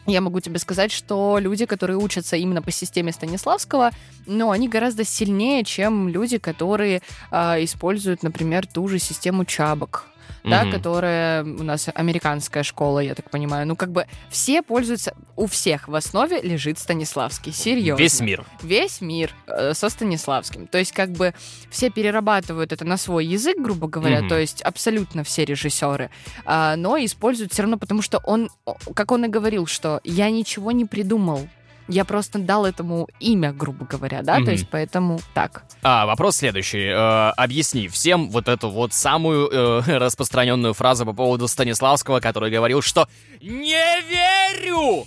я 0.05 0.21
могу 0.21 0.39
тебе 0.39 0.59
сказать, 0.59 0.91
что 0.91 1.37
люди, 1.39 1.65
которые 1.65 1.97
учатся 1.97 2.35
именно 2.35 2.61
по 2.61 2.71
системе 2.71 3.11
Станиславского, 3.11 3.91
ну, 4.25 4.51
они 4.51 4.67
гораздо 4.67 5.03
сильнее, 5.03 5.63
чем 5.63 6.09
люди, 6.09 6.37
которые 6.37 7.01
а, 7.31 7.57
используют, 7.63 8.23
например, 8.23 8.67
ту 8.67 8.87
же 8.87 8.99
систему 8.99 9.45
чабок. 9.45 10.05
Да, 10.43 10.63
Мгм. 10.63 10.73
которая 10.73 11.43
у 11.45 11.63
нас 11.63 11.87
американская 11.95 12.63
школа, 12.63 12.99
я 12.99 13.15
так 13.15 13.29
понимаю. 13.29 13.65
Ну, 13.65 13.77
как 13.77 13.91
бы 13.93 14.07
все 14.29 14.61
пользуются, 14.61 15.15
у 15.37 15.47
всех 15.47 15.87
в 15.87 15.95
основе 15.95 16.41
лежит 16.41 16.77
Станиславский. 16.79 17.53
Серьезно. 17.53 18.01
Весь 18.01 18.19
мир. 18.19 18.45
Весь 18.61 18.99
мир 18.99 19.31
э, 19.47 19.73
со 19.73 19.87
Станиславским. 19.87 20.67
То 20.67 20.77
есть, 20.79 20.91
как 20.91 21.11
бы 21.11 21.33
все 21.69 21.89
перерабатывают 21.89 22.73
это 22.73 22.83
на 22.83 22.97
свой 22.97 23.25
язык, 23.25 23.57
грубо 23.57 23.87
говоря, 23.87 24.19
Мгм. 24.19 24.29
то 24.29 24.37
есть 24.37 24.61
абсолютно 24.63 25.23
все 25.23 25.45
режиссеры, 25.45 26.09
а, 26.45 26.75
но 26.75 26.97
используют 26.97 27.53
все 27.53 27.61
равно, 27.61 27.77
потому 27.77 28.01
что 28.01 28.19
он, 28.25 28.49
как 28.95 29.11
он 29.11 29.23
и 29.25 29.27
говорил, 29.29 29.65
что 29.65 30.01
я 30.03 30.29
ничего 30.29 30.71
не 30.73 30.83
придумал. 30.85 31.47
Я 31.87 32.05
просто 32.05 32.39
дал 32.39 32.65
этому 32.65 33.07
имя, 33.19 33.51
грубо 33.51 33.85
говоря, 33.85 34.21
да, 34.21 34.35
Мгм. 34.35 34.45
то 34.45 34.51
есть 34.51 34.67
поэтому 34.69 35.19
так. 35.33 35.63
А, 35.81 36.05
вопрос 36.05 36.37
следующий. 36.37 36.87
Э, 36.87 37.31
объясни 37.35 37.87
всем 37.87 38.29
вот 38.29 38.47
эту 38.47 38.69
вот 38.69 38.93
самую 38.93 39.49
э, 39.51 39.81
распространенную 39.97 40.73
фразу 40.73 41.05
по 41.05 41.13
поводу 41.13 41.47
Станиславского, 41.47 42.19
который 42.19 42.51
говорил, 42.51 42.81
что 42.81 43.07
«Не 43.41 44.01
верю!» 44.09 45.05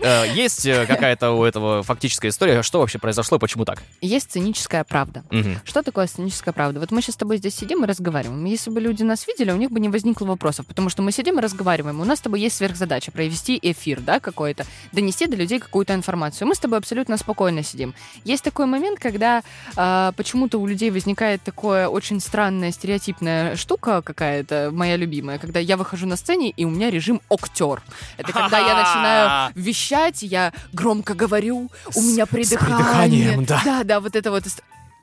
Э, 0.00 0.24
Есть 0.34 0.66
э, 0.66 0.86
какая-то 0.86 1.32
у 1.32 1.44
этого 1.44 1.82
фактическая 1.82 2.28
история, 2.28 2.62
что 2.62 2.80
вообще 2.80 2.98
произошло 2.98 3.38
почему 3.38 3.64
так? 3.64 3.82
Есть 4.00 4.30
сценическая 4.30 4.84
правда. 4.84 5.24
Что 5.64 5.82
такое 5.82 6.06
сценическая 6.06 6.52
правда? 6.52 6.80
Вот 6.80 6.90
мы 6.90 7.02
сейчас 7.02 7.14
с 7.14 7.18
тобой 7.18 7.36
здесь 7.36 7.54
сидим 7.54 7.84
и 7.84 7.86
разговариваем. 7.86 8.44
Если 8.44 8.70
бы 8.70 8.80
люди 8.80 9.02
нас 9.02 9.26
видели, 9.26 9.50
у 9.52 9.56
них 9.56 9.70
бы 9.70 9.80
не 9.80 9.88
возникло 9.88 10.26
вопросов, 10.26 10.66
потому 10.66 10.88
что 10.88 11.02
мы 11.02 11.12
сидим 11.12 11.38
и 11.38 11.42
разговариваем. 11.42 12.00
У 12.00 12.04
нас 12.04 12.18
с 12.18 12.22
тобой 12.22 12.40
есть 12.40 12.56
сверхзадача 12.56 13.12
провести 13.12 13.58
эфир, 13.62 14.00
да, 14.00 14.20
какой-то, 14.20 14.64
донести 14.92 15.26
до 15.26 15.36
людей 15.36 15.58
какую-то 15.58 15.94
информацию. 15.94 16.48
Мы 16.48 16.54
с 16.54 16.58
тобой 16.58 16.78
абсолютно 16.78 17.16
спокойно 17.16 17.62
сидим. 17.62 17.94
Есть 18.24 18.44
такой 18.44 18.66
момент, 18.66 18.98
когда 18.98 19.42
а, 19.76 20.12
почему-то 20.16 20.58
у 20.58 20.66
людей 20.66 20.90
возникает 20.90 21.42
такое 21.42 21.88
очень 21.88 22.20
странная 22.20 22.72
стереотипная 22.72 23.56
штука 23.56 24.02
какая-то, 24.02 24.70
моя 24.72 24.96
любимая, 24.96 25.38
когда 25.38 25.60
я 25.60 25.76
выхожу 25.76 26.06
на 26.06 26.16
сцене 26.16 26.50
и 26.50 26.64
у 26.64 26.70
меня 26.70 26.90
режим 26.90 27.20
актер. 27.30 27.82
Это 28.16 28.32
когда 28.32 28.58
я 28.58 28.74
начинаю 28.76 29.31
вещать, 29.54 30.22
я 30.22 30.52
громко 30.72 31.14
говорю, 31.14 31.70
у 31.86 31.92
С- 31.92 31.96
меня 31.96 32.26
с 32.26 32.28
придыхание. 32.28 32.76
придыханием, 32.76 33.44
да. 33.44 33.62
Да, 33.64 33.84
да, 33.84 34.00
вот 34.00 34.16
это 34.16 34.30
вот. 34.30 34.44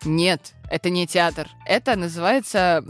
Нет, 0.05 0.53
это 0.69 0.89
не 0.89 1.05
театр. 1.07 1.47
Это 1.65 1.95
называется... 1.95 2.83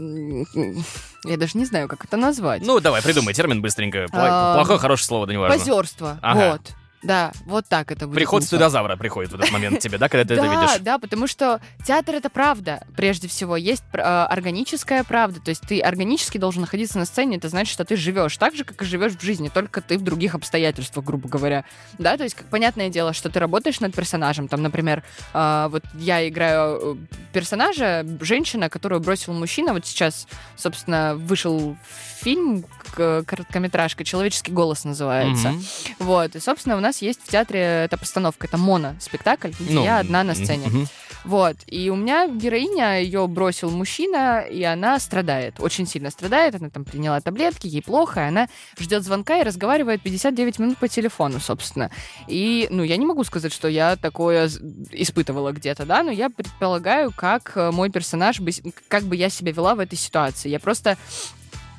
Я 1.24 1.36
даже 1.36 1.58
не 1.58 1.64
знаю, 1.66 1.88
как 1.88 2.04
это 2.04 2.16
назвать. 2.16 2.62
Ну, 2.64 2.80
давай, 2.80 3.02
придумай 3.02 3.34
термин 3.34 3.60
быстренько. 3.60 4.06
А, 4.12 4.54
Плохое, 4.54 4.78
хорошее 4.78 5.06
слово, 5.06 5.26
да 5.26 5.32
неважно. 5.34 5.58
Позерство. 5.58 6.18
Ага. 6.22 6.52
Вот. 6.52 6.60
Да, 7.02 7.32
вот 7.46 7.66
так 7.66 7.90
это 7.90 8.06
будет. 8.06 8.16
Приход 8.16 8.44
стыдозавра 8.44 8.96
приходит 8.96 9.32
в 9.32 9.34
этот 9.34 9.50
момент 9.50 9.80
тебе, 9.80 9.96
да, 9.96 10.08
когда 10.08 10.24
ты 10.24 10.34
это 10.34 10.42
да, 10.42 10.62
видишь? 10.62 10.78
да, 10.80 10.98
потому 10.98 11.26
что 11.26 11.60
театр 11.86 12.16
это 12.16 12.28
правда, 12.28 12.86
прежде 12.96 13.26
всего. 13.26 13.56
Есть 13.56 13.84
э, 13.92 13.98
органическая 13.98 15.02
правда. 15.04 15.40
То 15.40 15.48
есть 15.48 15.62
ты 15.62 15.80
органически 15.80 16.36
должен 16.38 16.60
находиться 16.60 16.98
на 16.98 17.06
сцене, 17.06 17.38
это 17.38 17.48
значит, 17.48 17.72
что 17.72 17.84
ты 17.84 17.96
живешь 17.96 18.36
так 18.36 18.54
же, 18.54 18.64
как 18.64 18.82
и 18.82 18.84
живешь 18.84 19.12
в 19.12 19.22
жизни, 19.22 19.48
только 19.48 19.80
ты 19.80 19.96
в 19.96 20.02
других 20.02 20.34
обстоятельствах, 20.34 21.04
грубо 21.04 21.28
говоря. 21.28 21.64
Да, 21.98 22.16
то 22.16 22.24
есть, 22.24 22.34
как 22.34 22.46
понятное 22.46 22.90
дело, 22.90 23.12
что 23.12 23.30
ты 23.30 23.40
работаешь 23.40 23.80
над 23.80 23.94
персонажем. 23.94 24.48
Там, 24.48 24.62
например, 24.62 25.02
э, 25.32 25.68
вот 25.70 25.84
я 25.94 26.28
играю 26.28 26.80
э, 26.82 26.96
персонажа, 27.32 28.04
женщина, 28.20 28.68
которую 28.68 29.00
бросил 29.00 29.32
мужчина. 29.32 29.72
Вот 29.72 29.86
сейчас, 29.86 30.26
собственно, 30.56 31.14
вышел 31.14 31.76
фильм, 32.20 32.64
короткометражка 32.94 34.04
«Человеческий 34.04 34.52
голос» 34.52 34.84
называется. 34.84 35.54
Вот, 35.98 36.36
и, 36.36 36.40
собственно, 36.40 36.76
у 36.76 36.80
нас 36.80 36.89
есть 36.98 37.20
в 37.24 37.28
театре 37.30 37.60
эта 37.60 37.96
постановка, 37.96 38.46
это 38.46 38.58
моно-спектакль, 38.58 39.50
где 39.58 39.72
Ну, 39.74 39.84
я 39.84 40.00
одна 40.00 40.24
на 40.24 40.34
сцене. 40.34 40.66
мгм. 40.66 40.88
Вот, 41.24 41.56
и 41.66 41.90
у 41.90 41.96
меня 41.96 42.28
героиня, 42.28 42.98
ее 43.00 43.26
бросил 43.26 43.70
мужчина, 43.70 44.40
и 44.40 44.62
она 44.62 44.98
страдает, 44.98 45.56
очень 45.58 45.86
сильно 45.86 46.10
страдает, 46.10 46.54
она 46.54 46.70
там 46.70 46.84
приняла 46.84 47.20
таблетки, 47.20 47.66
ей 47.66 47.82
плохо, 47.82 48.20
и 48.20 48.28
она 48.28 48.48
ждет 48.78 49.04
звонка 49.04 49.38
и 49.38 49.42
разговаривает 49.42 50.00
59 50.00 50.58
минут 50.58 50.78
по 50.78 50.88
телефону, 50.88 51.38
собственно. 51.38 51.90
И, 52.26 52.66
ну, 52.70 52.82
я 52.82 52.96
не 52.96 53.04
могу 53.04 53.22
сказать, 53.24 53.52
что 53.52 53.68
я 53.68 53.96
такое 53.96 54.48
испытывала 54.92 55.52
где-то, 55.52 55.84
да, 55.84 56.02
но 56.02 56.10
я 56.10 56.30
предполагаю, 56.30 57.12
как 57.14 57.52
э, 57.54 57.70
мой 57.70 57.90
персонаж, 57.90 58.40
бы, 58.40 58.50
как 58.88 59.04
бы 59.04 59.14
я 59.14 59.28
себя 59.28 59.52
вела 59.52 59.74
в 59.74 59.80
этой 59.80 59.96
ситуации. 59.96 60.48
Я 60.48 60.58
просто 60.58 60.96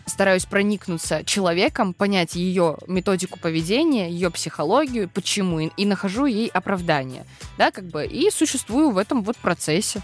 стараюсь 0.06 0.46
проникнуться 0.46 1.24
человеком, 1.24 1.94
понять 1.94 2.36
ее 2.36 2.78
методику 2.88 3.40
поведения, 3.40 4.10
ее 4.10 4.30
психологию, 4.30 5.10
почему, 5.10 5.60
и, 5.60 5.70
и 5.78 5.86
нахожу 5.86 6.26
ей 6.26 6.48
оправдание, 6.48 7.26
да, 7.58 7.72
как 7.72 7.86
бы, 7.86 8.06
и 8.06 8.30
существую 8.30 8.92
в 8.92 8.98
этом 8.98 9.24
вот 9.24 9.38
процессе. 9.38 10.02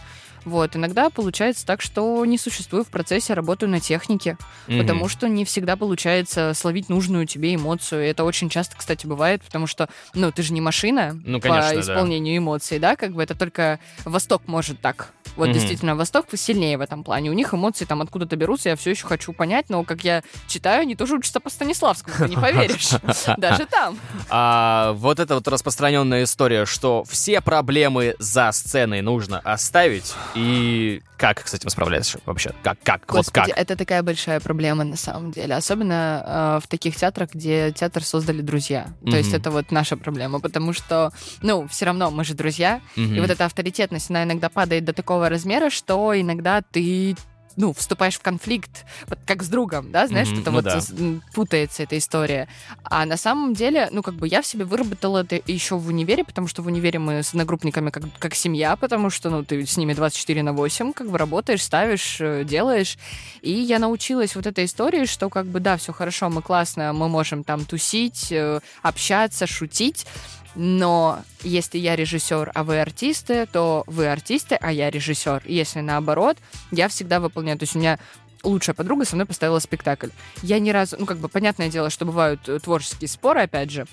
Вот, 0.48 0.78
иногда 0.78 1.10
получается 1.10 1.66
так, 1.66 1.82
что 1.82 2.24
не 2.26 2.38
существую 2.38 2.86
в 2.86 2.88
процессе, 2.88 3.34
работаю 3.34 3.70
на 3.70 3.82
технике, 3.82 4.38
Мгм. 4.68 4.80
потому 4.80 5.10
что 5.10 5.28
не 5.28 5.44
всегда 5.44 5.76
получается 5.76 6.54
словить 6.56 6.88
нужную 6.88 7.26
тебе 7.28 7.54
эмоцию. 7.54 8.06
И 8.06 8.08
это 8.08 8.24
очень 8.24 8.50
часто, 8.50 8.78
кстати, 8.78 9.06
бывает, 9.06 9.44
потому 9.44 9.68
что, 9.68 9.90
ну, 10.14 10.32
ты 10.32 10.44
же 10.44 10.54
не 10.54 10.62
машина 10.62 11.20
Ну, 11.26 11.42
конечно, 11.42 11.70
по 11.72 11.76
да. 11.76 11.82
исполнению 11.82 12.38
эмоций, 12.38 12.80
да, 12.80 12.96
как 12.96 13.12
бы 13.12 13.22
это 13.22 13.36
только 13.36 13.80
Восток 14.06 14.44
может 14.48 14.80
так. 14.80 15.12
Вот 15.36 15.50
Мгм. 15.50 15.54
действительно, 15.54 15.96
Восток 15.96 16.26
сильнее 16.36 16.78
в 16.78 16.82
этом 16.82 17.04
плане. 17.04 17.30
У 17.30 17.34
них 17.34 17.54
эмоции 17.54 17.86
там 17.86 18.02
откуда-то 18.02 18.36
берутся, 18.38 18.70
я 18.70 18.76
все 18.76 18.92
еще 18.92 19.06
хочу 19.06 19.34
понять, 19.34 19.66
но 19.70 19.84
как 19.84 20.04
я 20.04 20.24
читаю, 20.48 20.82
они 20.82 20.96
тоже 20.96 21.16
учатся 21.16 21.40
по 21.42 21.50
Станиславскому, 21.50 22.16
ты 22.18 22.30
не 22.30 22.36
поверишь. 22.38 22.90
Даже 23.38 23.66
там. 23.68 24.00
А, 24.30 24.94
вот 24.94 25.20
эта 25.20 25.36
вот 25.36 25.48
распространенная 25.48 26.24
история, 26.24 26.66
что 26.66 27.04
все 27.04 27.42
проблемы 27.42 28.16
за 28.18 28.52
сценой 28.52 29.02
нужно 29.02 29.40
оставить. 29.40 30.16
И 30.38 31.02
как 31.18 31.48
с 31.48 31.54
этим 31.54 31.70
справляешься 31.70 32.20
вообще? 32.26 32.52
Как, 32.64 32.78
как, 32.84 33.02
вот 33.08 33.18
Господи, 33.18 33.52
как? 33.52 33.58
это 33.58 33.76
такая 33.76 34.04
большая 34.04 34.40
проблема 34.40 34.84
на 34.84 34.96
самом 34.98 35.32
деле. 35.32 35.56
Особенно 35.56 36.24
э, 36.26 36.60
в 36.64 36.68
таких 36.68 36.96
театрах, 36.96 37.34
где 37.34 37.72
театр 37.72 38.04
создали 38.04 38.42
друзья. 38.42 38.88
То 39.04 39.18
есть 39.18 39.34
это 39.34 39.52
вот 39.52 39.72
наша 39.72 39.98
проблема, 39.98 40.40
потому 40.40 40.74
что, 40.74 41.12
ну, 41.42 41.68
все 41.68 41.86
равно 41.86 42.12
мы 42.12 42.24
же 42.24 42.34
друзья, 42.34 42.82
Мгм. 42.96 43.16
и 43.16 43.20
вот 43.20 43.30
эта 43.30 43.46
авторитетность, 43.46 44.10
она 44.10 44.24
иногда 44.24 44.50
падает 44.50 44.86
до 44.86 44.94
такого 44.94 45.30
размера, 45.30 45.70
что 45.70 46.20
иногда 46.20 46.62
ты 46.62 47.16
ну, 47.58 47.74
вступаешь 47.74 48.16
в 48.16 48.22
конфликт, 48.22 48.86
вот 49.08 49.20
как 49.26 49.44
с 49.44 49.50
другом, 49.50 49.92
да, 49.92 50.08
знаешь, 50.08 50.28
Мгм, 50.28 50.36
что-то 50.38 50.52
ну 50.52 50.58
вот 50.58 50.66
да. 50.66 50.80
путается 51.34 51.84
эта 51.84 51.98
история. 51.98 52.48
А 52.84 53.06
на 53.06 53.18
самом 53.18 53.54
деле, 53.56 53.90
ну, 53.92 54.04
как 54.04 54.14
бы 54.14 54.28
я 54.28 54.42
в 54.42 54.46
себе 54.46 54.64
выработала 54.64 55.24
это 55.24 55.42
еще 55.48 55.76
в 55.76 55.88
универе, 55.88 56.24
потому 56.24 56.48
что 56.48 56.62
в 56.62 56.68
универе 56.68 57.00
мы 57.00 57.24
с 57.24 57.30
одногруппниками 57.30 57.90
как, 57.90 58.04
как 58.20 58.36
семья, 58.36 58.76
потому 58.76 59.10
что, 59.10 59.30
ну, 59.30 59.44
ты 59.44 59.66
с 59.66 59.76
ними 59.76 59.94
24 59.94 60.44
на 60.44 60.54
8, 60.54 60.94
как 60.94 61.10
бы 61.10 61.18
работаешь, 61.18 61.64
ставишь, 61.64 62.18
э, 62.22 62.44
делаешь. 62.44 62.98
И 63.42 63.52
я 63.52 63.80
научилась 63.80 64.36
вот 64.36 64.46
этой 64.46 64.66
истории, 64.66 65.06
что 65.06 65.30
как 65.30 65.48
бы, 65.48 65.60
да, 65.60 65.78
все 65.78 65.94
хорошо, 65.94 66.30
мы 66.30 66.44
классно, 66.44 66.94
мы 66.94 67.10
можем 67.10 67.44
там 67.44 67.66
тусить, 67.66 68.32
э, 68.32 68.60
общаться, 68.84 69.48
шутить, 69.48 70.06
но 70.58 71.24
если 71.44 71.78
я 71.78 71.96
режиссер, 71.96 72.52
а 72.54 72.64
вы 72.64 72.82
артисты, 72.82 73.46
то 73.46 73.84
вы 73.86 74.08
артисты, 74.08 74.56
а 74.56 74.72
я 74.72 74.90
режиссер. 74.90 75.44
Если 75.46 75.82
наоборот, 75.82 76.38
я 76.72 76.88
всегда 76.88 77.20
выполняю. 77.20 77.60
То 77.60 77.64
есть 77.64 77.76
у 77.76 77.80
меня 77.80 78.00
лучшая 78.44 78.74
подруга 78.74 79.06
со 79.06 79.16
мной 79.16 79.28
поставила 79.28 79.60
спектакль. 79.60 80.10
Я 80.42 80.60
ни 80.60 80.72
разу, 80.72 80.98
ну 81.00 81.06
как 81.06 81.20
бы 81.20 81.30
понятное 81.30 81.70
дело, 81.70 81.92
что 81.92 82.06
бывают 82.06 82.50
э, 82.50 82.58
творческие 82.60 83.08
споры, 83.08 83.42
опять 83.42 83.70
же, 83.70 83.86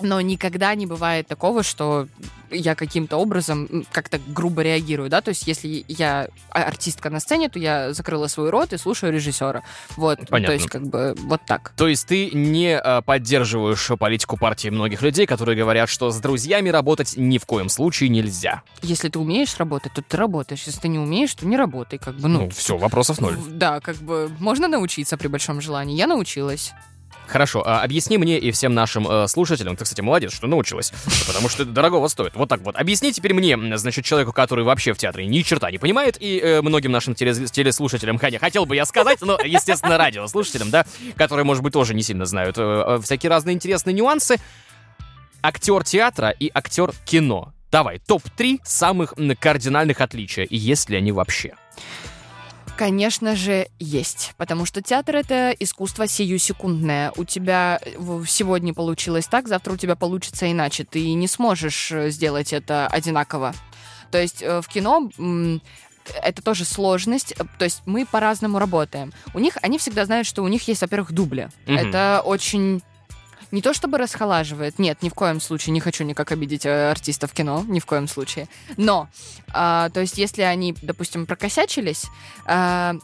но 0.00 0.20
никогда 0.20 0.74
не 0.74 0.86
бывает 0.86 1.26
такого, 1.26 1.62
что 1.62 2.08
я 2.50 2.74
каким-то 2.74 3.16
образом 3.16 3.84
как-то 3.90 4.20
грубо 4.28 4.62
реагирую, 4.62 5.10
да, 5.10 5.20
то 5.20 5.30
есть 5.30 5.46
если 5.48 5.84
я 5.88 6.28
а- 6.50 6.62
артистка 6.62 7.10
на 7.10 7.18
сцене, 7.20 7.48
то 7.48 7.58
я 7.58 7.92
закрыла 7.92 8.28
свой 8.28 8.50
рот 8.50 8.72
и 8.72 8.78
слушаю 8.78 9.12
режиссера. 9.12 9.62
Вот, 9.96 10.28
Понятно. 10.28 10.46
то 10.46 10.52
есть 10.52 10.68
как 10.68 10.86
бы 10.86 11.14
вот 11.18 11.40
так. 11.46 11.72
То 11.76 11.88
есть 11.88 12.06
ты 12.06 12.30
не 12.30 12.78
а, 12.78 13.02
поддерживаешь 13.02 13.90
политику 13.98 14.36
партии 14.36 14.68
многих 14.68 15.02
людей, 15.02 15.26
которые 15.26 15.56
говорят, 15.56 15.88
что 15.88 16.10
с 16.10 16.18
друзьями 16.20 16.68
работать 16.68 17.14
ни 17.16 17.38
в 17.38 17.46
коем 17.46 17.68
случае 17.68 18.10
нельзя. 18.10 18.62
Если 18.82 19.08
ты 19.08 19.18
умеешь 19.18 19.56
работать, 19.58 19.92
то 19.94 20.02
ты 20.02 20.16
работаешь. 20.16 20.62
Если 20.66 20.80
ты 20.80 20.88
не 20.88 20.98
умеешь, 20.98 21.34
то 21.34 21.46
не 21.46 21.56
работай. 21.56 21.98
Как 21.98 22.14
бы, 22.14 22.28
ну, 22.28 22.42
Ну, 22.42 22.50
все, 22.50 22.76
вопросов 22.76 23.20
ноль. 23.20 23.36
Да, 23.48 23.80
как 23.80 23.96
бы 23.96 24.30
можно 24.38 24.68
научиться 24.68 25.16
при 25.16 25.26
большом 25.28 25.60
желании. 25.60 25.96
Я 25.96 26.06
научилась. 26.06 26.72
Хорошо, 27.26 27.62
а 27.66 27.82
объясни 27.82 28.18
мне 28.18 28.38
и 28.38 28.50
всем 28.50 28.74
нашим 28.74 29.08
э, 29.08 29.28
слушателям, 29.28 29.76
ты, 29.76 29.84
кстати, 29.84 30.00
молодец, 30.00 30.32
что 30.32 30.46
научилась, 30.46 30.92
потому 31.26 31.48
что 31.48 31.64
это 31.64 31.72
дорогого 31.72 32.06
стоит. 32.08 32.34
Вот 32.36 32.48
так 32.48 32.60
вот. 32.60 32.76
Объясни 32.76 33.12
теперь 33.12 33.34
мне, 33.34 33.76
значит, 33.76 34.04
человеку, 34.04 34.32
который 34.32 34.64
вообще 34.64 34.92
в 34.92 34.98
театре 34.98 35.26
ни 35.26 35.42
черта 35.42 35.70
не 35.70 35.78
понимает, 35.78 36.16
и 36.20 36.38
э, 36.38 36.62
многим 36.62 36.92
нашим 36.92 37.14
телеслушателям, 37.14 38.18
хотя 38.18 38.38
хотел 38.38 38.64
бы 38.64 38.76
я 38.76 38.84
сказать, 38.86 39.20
но, 39.22 39.38
естественно, 39.44 39.98
радиослушателям, 39.98 40.70
да, 40.70 40.86
которые, 41.16 41.44
может 41.44 41.62
быть, 41.62 41.72
тоже 41.72 41.94
не 41.94 42.02
сильно 42.02 42.26
знают 42.26 42.56
э, 42.58 42.62
э, 42.62 43.00
всякие 43.02 43.30
разные 43.30 43.54
интересные 43.54 43.94
нюансы. 43.94 44.36
Актер 45.42 45.84
театра 45.84 46.30
и 46.30 46.50
актер 46.52 46.92
кино. 47.04 47.52
Давай, 47.70 47.98
топ-3 47.98 48.60
самых 48.64 49.14
кардинальных 49.40 50.00
отличия, 50.00 50.44
и 50.44 50.56
есть 50.56 50.88
ли 50.88 50.96
они 50.96 51.12
вообще? 51.12 51.54
Конечно 52.76 53.36
же, 53.36 53.68
есть. 53.78 54.34
Потому 54.36 54.66
что 54.66 54.82
театр— 54.82 55.16
это 55.16 55.54
искусство 55.58 56.06
сиюсекундное. 56.06 57.12
У 57.16 57.24
тебя 57.24 57.80
в- 57.96 58.26
сегодня 58.26 58.74
получилось 58.74 59.26
так, 59.26 59.48
завтра 59.48 59.72
у 59.72 59.76
тебя 59.76 59.96
получится 59.96 60.50
иначе. 60.50 60.84
Ты 60.84 61.12
не 61.14 61.26
сможешь 61.28 61.90
э, 61.90 62.10
сделать 62.10 62.52
это 62.52 62.86
одинаково. 62.86 63.54
То 64.10 64.20
есть 64.20 64.42
э, 64.42 64.60
в 64.60 64.68
кино 64.68 65.10
это 66.22 66.42
тоже 66.42 66.64
сложность. 66.64 67.32
э, 67.38 67.44
То 67.58 67.64
есть 67.64 67.82
мы 67.86 68.04
по-разному 68.06 68.58
работаем. 68.58 69.12
У 69.34 69.38
них, 69.38 69.56
они 69.62 69.78
всегда 69.78 70.04
знают, 70.04 70.26
что 70.26 70.42
у 70.42 70.48
них 70.48 70.68
есть, 70.68 70.82
во-первых, 70.82 71.12
дубли. 71.12 71.48
Мгм. 71.66 71.76
Это 71.78 72.22
очень... 72.24 72.82
Не 73.52 73.62
то 73.62 73.72
чтобы 73.72 73.98
расхолаживает, 73.98 74.78
нет, 74.78 75.02
ни 75.02 75.08
в 75.08 75.14
коем 75.14 75.40
случае, 75.40 75.72
не 75.72 75.80
хочу 75.80 76.04
никак 76.04 76.32
обидеть 76.32 76.66
э, 76.66 76.90
артистов 76.90 77.32
кино, 77.32 77.64
ни 77.68 77.78
в 77.78 77.86
коем 77.86 78.08
случае. 78.08 78.48
Но, 78.76 79.08
а, 79.52 79.88
то 79.90 80.00
есть, 80.00 80.18
если 80.18 80.42
они, 80.42 80.74
допустим, 80.82 81.26
прокосячились, 81.26 82.06
а, 82.44 82.96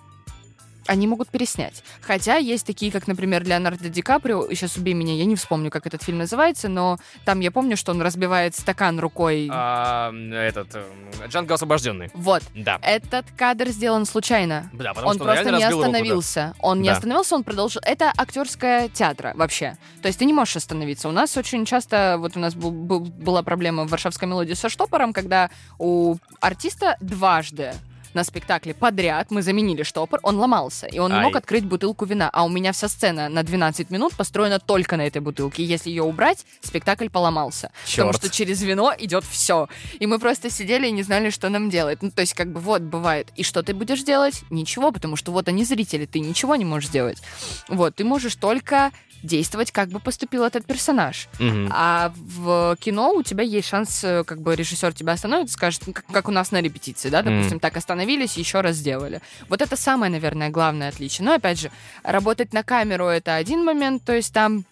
они 0.87 1.07
могут 1.07 1.29
переснять. 1.29 1.83
Хотя 2.01 2.37
есть 2.37 2.67
такие, 2.67 2.91
как, 2.93 3.07
например, 3.07 3.45
Леонардо 3.45 3.89
Ди 3.89 4.03
Каприо, 4.03 4.49
сейчас 4.51 4.77
убей 4.77 4.95
меня, 4.95 5.15
я 5.15 5.25
не 5.25 5.37
вспомню, 5.37 5.71
как 5.71 5.87
этот 5.87 6.03
фильм 6.03 6.19
называется, 6.19 6.69
но 6.69 6.99
там 7.25 7.41
я 7.41 7.51
помню, 7.51 7.77
что 7.77 7.93
он 7.93 8.03
разбивает 8.03 8.55
стакан 8.57 8.99
рукой. 9.01 9.49
А, 9.51 10.13
этот, 10.33 10.75
э, 10.75 10.83
Джанго 11.29 11.55
освобожденный. 11.55 12.11
Вот. 12.15 12.43
Да. 12.55 12.79
Этот 12.83 13.27
кадр 13.37 13.69
сделан 13.69 14.07
случайно. 14.07 14.71
Да, 14.73 14.91
потому 14.95 15.11
он 15.11 15.17
что 15.17 15.25
просто 15.25 15.45
не 15.45 15.51
разбил 15.53 15.71
руку, 15.71 15.83
да. 15.83 15.87
остановился. 15.99 16.55
Он 16.61 16.81
не 16.81 16.89
Да. 16.89 16.95
остановился, 16.95 17.35
он 17.35 17.45
продолжил. 17.45 17.81
Это 17.85 18.13
актерская 18.17 18.89
театра 18.89 19.33
вообще. 19.37 19.77
То 20.03 20.09
есть 20.09 20.19
ты 20.19 20.25
не 20.25 20.33
можешь 20.33 20.57
остановиться. 20.57 21.09
У 21.09 21.13
нас 21.13 21.37
очень 21.37 21.65
часто, 21.65 22.17
вот 22.19 22.37
у 22.37 22.41
нас 22.41 22.55
был- 22.55 22.71
был- 22.73 23.01
была 23.01 23.43
проблема 23.43 23.85
в 23.85 23.89
Варшавской 23.89 24.29
мелодии 24.29 24.55
со 24.55 24.69
штопором, 24.69 25.13
когда 25.13 25.51
у 25.79 26.17
артиста 26.41 26.97
дважды 27.01 27.75
на 28.15 28.25
спектакле 28.25 28.75
подряд 28.75 29.31
мы 29.31 29.43
заменили 29.43 29.83
штопор, 29.83 30.21
он 30.23 30.37
ломался, 30.37 30.87
и 30.87 30.99
он 30.99 31.13
не 31.13 31.19
Ай. 31.19 31.25
мог 31.25 31.37
открыть 31.37 31.65
бутылку 31.65 32.05
вина. 32.05 32.31
А 32.33 32.45
у 32.45 32.49
меня 32.49 32.73
вся 32.73 32.89
сцена 32.89 33.29
на 33.29 33.43
12 33.43 33.91
минут 33.91 34.15
построена 34.15 34.59
только 34.59 34.97
на 34.97 35.07
этой 35.07 35.21
бутылке. 35.21 35.65
Если 35.65 35.91
ее 35.91 36.03
убрать, 36.03 36.45
спектакль 36.61 37.09
поломался. 37.09 37.71
Потому 37.85 38.13
Чёрт. 38.13 38.17
что 38.17 38.31
через 38.31 38.63
вино 38.63 38.93
идет 38.99 39.25
все. 39.25 39.69
И 39.99 40.07
мы 40.07 40.19
просто 40.19 40.51
сидели 40.51 40.87
и 40.89 40.91
не 40.91 41.03
знали, 41.03 41.31
что 41.31 41.49
нам 41.49 41.71
делать. 41.71 42.03
Ну, 42.03 42.11
то 42.11 42.21
есть, 42.21 42.35
как 42.35 42.53
бы, 42.53 42.61
вот, 42.61 42.83
бывает. 42.83 43.29
И 43.37 43.43
что 43.43 43.63
ты 43.63 43.75
будешь 43.75 44.03
делать? 44.03 44.43
Ничего, 44.51 44.93
потому 44.93 45.17
что 45.17 45.33
вот 45.33 45.49
они 45.49 45.65
зрители, 45.65 46.07
ты 46.07 46.21
ничего 46.21 46.57
не 46.57 46.65
можешь 46.65 46.91
делать. 46.91 47.23
Вот, 47.69 47.97
ты 47.97 48.05
можешь 48.05 48.37
только 48.37 48.93
действовать, 49.23 49.71
как 49.71 49.89
бы 49.89 50.01
поступил 50.01 50.45
этот 50.45 50.65
персонаж. 50.65 51.29
Мгм. 51.39 51.69
А 51.73 52.13
в 52.17 52.77
кино 52.81 53.13
у 53.13 53.23
тебя 53.23 53.45
есть 53.45 53.69
шанс, 53.69 54.03
э, 54.05 54.25
как 54.25 54.41
бы 54.41 54.55
режиссер 54.57 54.93
тебя 54.93 55.13
остановит, 55.13 55.51
скажет, 55.51 55.83
ну, 55.87 55.93
как, 55.93 56.07
как 56.07 56.29
у 56.29 56.33
нас 56.33 56.51
на 56.53 56.61
репетиции, 56.61 57.09
да, 57.09 57.23
допустим, 57.23 57.61
так 57.61 57.77
остановились, 57.77 58.37
еще 58.37 58.61
раз 58.61 58.77
сделали. 58.77 59.21
Вот 59.49 59.63
это 59.63 59.77
самое, 59.77 60.11
наверное, 60.11 60.51
главное 60.51 60.89
отличие. 60.89 61.27
Но 61.27 61.35
опять 61.35 61.61
же, 61.61 61.71
работать 62.03 62.53
на 62.53 62.63
камеру 62.63 63.07
это 63.07 63.35
один 63.37 63.65
момент, 63.65 64.05
то 64.05 64.15
есть 64.15 64.33
там 64.33 64.65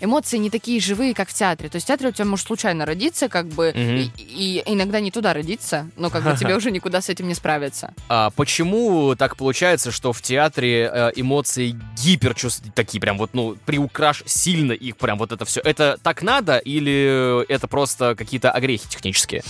эмоции 0.00 0.36
не 0.36 0.50
такие 0.50 0.80
живые, 0.80 1.14
как 1.14 1.28
в 1.30 1.34
театре. 1.34 1.68
То 1.68 1.76
есть 1.76 1.86
в 1.86 1.88
театре 1.88 2.10
у 2.10 2.12
тебя 2.12 2.26
может 2.26 2.46
случайно 2.46 2.84
родиться, 2.84 3.28
как 3.28 3.46
бы, 3.46 3.72
Мгм. 3.74 3.96
и, 3.96 4.10
и 4.16 4.62
иногда 4.66 5.00
не 5.00 5.10
туда 5.10 5.32
родиться, 5.32 5.88
но 5.96 6.10
как 6.10 6.22
бы 6.24 6.36
тебе 6.36 6.54
уже 6.56 6.70
никуда 6.70 7.00
с 7.00 7.08
этим 7.08 7.26
не 7.26 7.34
справиться. 7.34 7.94
А 8.08 8.30
почему 8.30 9.14
так 9.16 9.36
получается, 9.36 9.90
что 9.90 10.12
в 10.12 10.20
театре 10.22 10.90
э, 10.92 11.10
эмоции 11.16 11.74
гиперчувствительные, 12.00 12.74
такие 12.74 13.00
прям 13.00 13.16
вот, 13.18 13.30
ну, 13.32 13.56
приукраш 13.64 14.22
сильно 14.26 14.72
их 14.72 14.96
прям 14.98 15.18
вот 15.18 15.32
это 15.32 15.44
все? 15.44 15.60
Это 15.64 15.98
так 16.02 16.22
надо 16.22 16.58
или 16.58 17.44
это 17.50 17.66
просто 17.66 18.14
какие-то 18.14 18.50
огрехи 18.50 18.86
технические? 18.88 19.42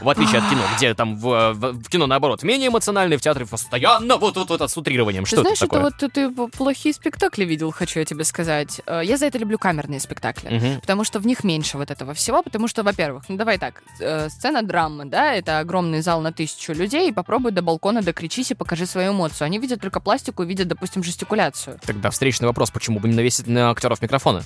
В 0.00 0.08
отличие 0.08 0.38
от 0.40 0.48
кино, 0.48 0.62
где 0.76 0.94
там 0.94 1.16
в, 1.18 1.52
в- 1.52 1.72
в 1.74 1.88
кино 1.88 2.06
наоборот 2.06 2.42
менее 2.42 2.68
эмоциональный, 2.68 3.16
в 3.18 3.20
театре 3.20 3.46
постоянно 3.46 4.16
вот 4.16 4.36
вот 4.36 4.48
вот 4.48 4.70
с 4.70 4.76
утрированием. 4.76 5.24
Ты 5.24 5.28
Что 5.30 5.40
знаешь, 5.42 5.58
это 5.58 5.66
такое? 5.66 5.80
это 5.88 6.06
вот 6.06 6.12
ты 6.48 6.56
плохие 6.56 6.94
спектакли 6.94 7.44
видел, 7.44 7.70
хочу 7.72 7.98
я 7.98 8.04
тебе 8.04 8.24
сказать. 8.24 8.80
Э, 8.92 9.02
Я 9.04 9.16
за 9.16 9.26
это 9.26 9.38
люблю 9.38 9.58
камерные 9.58 10.00
спектакли. 10.00 10.48
Мгм. 10.56 10.80
Потому 10.80 11.04
что 11.04 11.18
в 11.18 11.26
них 11.26 11.44
меньше 11.44 11.78
вот 11.78 11.90
этого 11.90 12.12
всего, 12.12 12.42
потому 12.42 12.68
что, 12.68 12.82
во-первых, 12.82 13.24
ну 13.28 13.36
давай 13.36 13.58
так, 13.58 13.82
э, 14.00 14.28
сцена 14.28 14.62
драмы, 14.62 15.06
да, 15.06 15.32
это 15.34 15.60
огромный 15.60 16.02
зал 16.02 16.20
на 16.20 16.32
тысячу 16.32 16.72
людей, 16.74 17.08
и 17.08 17.12
попробуй 17.12 17.52
до 17.52 17.62
балкона 17.62 18.02
докричись 18.02 18.50
и 18.50 18.54
покажи 18.54 18.86
свою 18.86 19.12
эмоцию. 19.12 19.46
Они 19.46 19.58
видят 19.58 19.80
только 19.80 20.00
пластику, 20.00 20.42
видят, 20.42 20.68
допустим, 20.68 21.02
жестикуляцию. 21.02 21.78
Тогда 21.86 22.10
встречный 22.10 22.48
вопрос, 22.48 22.70
почему 22.70 23.00
бы 23.00 23.08
не 23.08 23.14
навесить 23.14 23.46
на 23.46 23.70
актеров 23.70 24.02
микрофоны? 24.02 24.42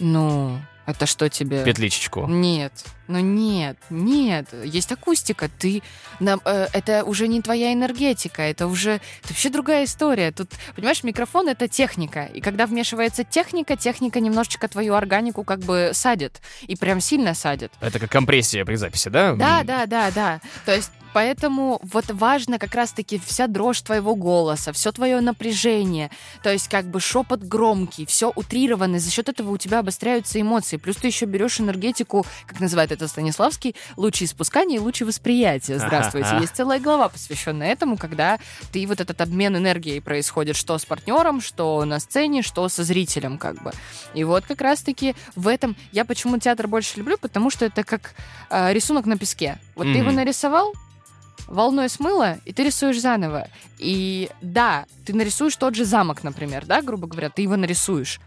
Ну, 0.00 0.58
это 0.86 1.06
что 1.06 1.28
тебе? 1.28 1.64
Петличечку. 1.64 2.26
Нет, 2.26 2.72
ну 3.06 3.18
нет, 3.18 3.76
нет, 3.90 4.48
есть 4.64 4.90
акустика, 4.92 5.48
ты, 5.58 5.82
нам, 6.20 6.40
э, 6.44 6.68
это 6.72 7.04
уже 7.04 7.28
не 7.28 7.42
твоя 7.42 7.72
энергетика, 7.72 8.42
это 8.42 8.66
уже 8.66 9.00
это 9.22 9.28
вообще 9.28 9.50
другая 9.50 9.84
история. 9.84 10.32
Тут, 10.32 10.50
понимаешь, 10.74 11.02
микрофон 11.04 11.48
это 11.48 11.68
техника, 11.68 12.24
и 12.24 12.40
когда 12.40 12.66
вмешивается 12.66 13.24
техника, 13.24 13.76
техника 13.76 14.20
немножечко 14.20 14.68
твою 14.68 14.94
органику 14.94 15.44
как 15.44 15.60
бы 15.60 15.90
садит, 15.92 16.40
и 16.62 16.76
прям 16.76 17.00
сильно 17.00 17.34
садит. 17.34 17.72
Это 17.80 17.98
как 17.98 18.10
компрессия 18.10 18.64
при 18.64 18.76
записи, 18.76 19.08
да? 19.08 19.34
Да, 19.34 19.62
да, 19.64 19.86
да, 19.86 20.10
да. 20.10 20.40
То 20.64 20.74
есть 20.74 20.90
Поэтому 21.14 21.80
вот 21.84 22.10
важно 22.10 22.58
как 22.58 22.74
раз-таки 22.74 23.20
вся 23.24 23.46
дрожь 23.46 23.80
твоего 23.82 24.16
голоса, 24.16 24.72
все 24.72 24.90
твое 24.90 25.20
напряжение, 25.20 26.10
то 26.42 26.50
есть 26.50 26.68
как 26.68 26.86
бы 26.86 26.98
шепот 26.98 27.40
громкий, 27.40 28.04
все 28.04 28.32
утрированно, 28.34 28.98
за 28.98 29.12
счет 29.12 29.28
этого 29.28 29.52
у 29.52 29.56
тебя 29.56 29.78
обостряются 29.78 30.40
эмоции. 30.40 30.76
Плюс 30.76 30.96
ты 30.96 31.06
еще 31.06 31.26
берешь 31.26 31.60
энергетику, 31.60 32.26
как 32.46 32.58
называет 32.58 32.90
это 32.94 33.08
Станиславский, 33.08 33.74
лучи 33.96 34.24
испускания 34.24 34.76
и 34.76 34.78
лучи 34.78 35.04
восприятия. 35.04 35.78
Здравствуйте. 35.78 36.28
Ага. 36.28 36.40
Есть 36.40 36.56
целая 36.56 36.80
глава, 36.80 37.08
посвященная 37.08 37.72
этому, 37.72 37.96
когда 37.96 38.38
ты 38.72 38.86
вот 38.86 39.00
этот 39.00 39.20
обмен 39.20 39.56
энергией 39.56 40.00
происходит, 40.00 40.56
что 40.56 40.78
с 40.78 40.84
партнером, 40.84 41.40
что 41.40 41.84
на 41.84 42.00
сцене, 42.00 42.42
что 42.42 42.68
со 42.68 42.84
зрителем, 42.84 43.38
как 43.38 43.62
бы. 43.62 43.72
И 44.14 44.24
вот 44.24 44.44
как 44.46 44.60
раз-таки 44.60 45.14
в 45.36 45.48
этом 45.48 45.76
я 45.92 46.04
почему 46.04 46.38
театр 46.38 46.66
больше 46.68 46.98
люблю, 46.98 47.18
потому 47.18 47.50
что 47.50 47.64
это 47.66 47.84
как 47.84 48.14
э, 48.50 48.72
рисунок 48.72 49.06
на 49.06 49.18
песке. 49.18 49.58
Вот 49.74 49.84
ты 49.84 49.98
его 49.98 50.10
нарисовал, 50.10 50.72
волной 51.46 51.88
смыло, 51.88 52.38
и 52.44 52.52
ты 52.52 52.64
рисуешь 52.64 53.00
заново. 53.00 53.48
И 53.78 54.30
да, 54.40 54.86
ты 55.04 55.14
нарисуешь 55.14 55.56
тот 55.56 55.74
же 55.74 55.84
замок, 55.84 56.22
например, 56.22 56.64
да, 56.66 56.82
грубо 56.82 57.06
говоря, 57.06 57.28
ты 57.30 57.42
его 57.42 57.56
нарисуешь, 57.56 58.20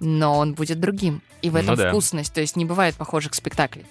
но 0.00 0.38
он 0.38 0.54
будет 0.54 0.80
другим. 0.80 1.22
И 1.42 1.50
в 1.50 1.54
Ну 1.54 1.60
этом 1.60 1.76
да. 1.76 1.90
вкусность, 1.90 2.32
то 2.32 2.40
есть 2.40 2.56
не 2.56 2.64
бывает 2.64 2.94
похожих 2.96 3.34
спектаклей. 3.34 3.86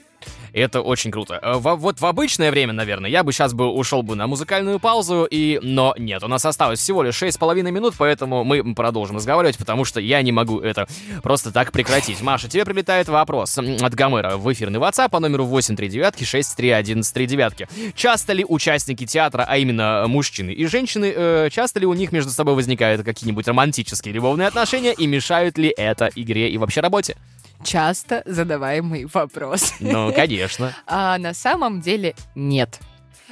Это 0.54 0.82
очень 0.82 1.12
круто. 1.12 1.40
Э, 1.42 1.58
во- 1.58 1.76
вот 1.76 2.00
в 2.00 2.06
обычное 2.06 2.52
время, 2.52 2.74
наверное, 2.74 3.10
я 3.10 3.24
бы 3.24 3.32
сейчас 3.32 3.54
бы 3.54 3.68
ушел 3.68 4.04
бы 4.04 4.16
на 4.16 4.28
музыкальную 4.28 4.80
паузу, 4.80 5.28
и... 5.30 5.60
но 5.64 5.96
нет, 5.98 6.24
у 6.24 6.28
нас 6.28 6.46
осталось 6.46 6.80
всего 6.80 7.04
лишь 7.04 7.22
6,5 7.22 7.72
минут, 7.72 7.96
поэтому 7.98 8.44
мы 8.44 8.76
продолжим 8.76 9.16
разговаривать, 9.16 9.58
потому 9.58 9.86
что 9.86 10.00
я 10.00 10.22
не 10.22 10.32
могу 10.32 10.60
это 10.60 10.88
просто 11.24 11.52
так 11.52 11.72
прекратить. 11.72 12.22
Маша, 12.22 12.48
тебе 12.48 12.66
прилетает 12.66 13.10
вопрос 13.10 13.58
от 13.58 13.96
Гомера 13.96 14.38
в 14.38 14.52
эфирный 14.54 14.80
WhatsApp 14.80 15.10
по 15.10 15.20
номеру 15.20 15.46
839-631-1139. 15.46 17.94
Часто 17.96 18.34
ли 18.34 18.46
участники 18.48 19.06
театра, 19.06 19.46
а 19.48 19.58
именно 19.58 20.06
мужчины 20.08 20.52
и 20.52 20.66
женщины, 20.66 21.14
э, 21.16 21.50
часто 21.52 21.80
ли 21.80 21.86
у 21.86 21.94
них 21.94 22.12
между 22.12 22.32
собой 22.32 22.56
возникают 22.56 23.04
какие-нибудь 23.04 23.48
романтические 23.48 24.14
любовные 24.14 24.48
отношения, 24.48 24.94
и 24.94 25.08
мешают 25.08 25.58
ли 25.58 25.74
это 25.76 26.10
игре 26.16 26.50
и 26.50 26.58
вообще 26.58 26.82
работе? 26.82 27.16
Часто 27.64 28.24
задаваемый 28.26 29.06
вопрос. 29.06 29.74
Ну, 29.80 30.14
конечно. 30.14 30.74
А 30.86 31.18
на 31.18 31.34
самом 31.34 31.82
деле 31.82 32.16
нет. 32.36 32.80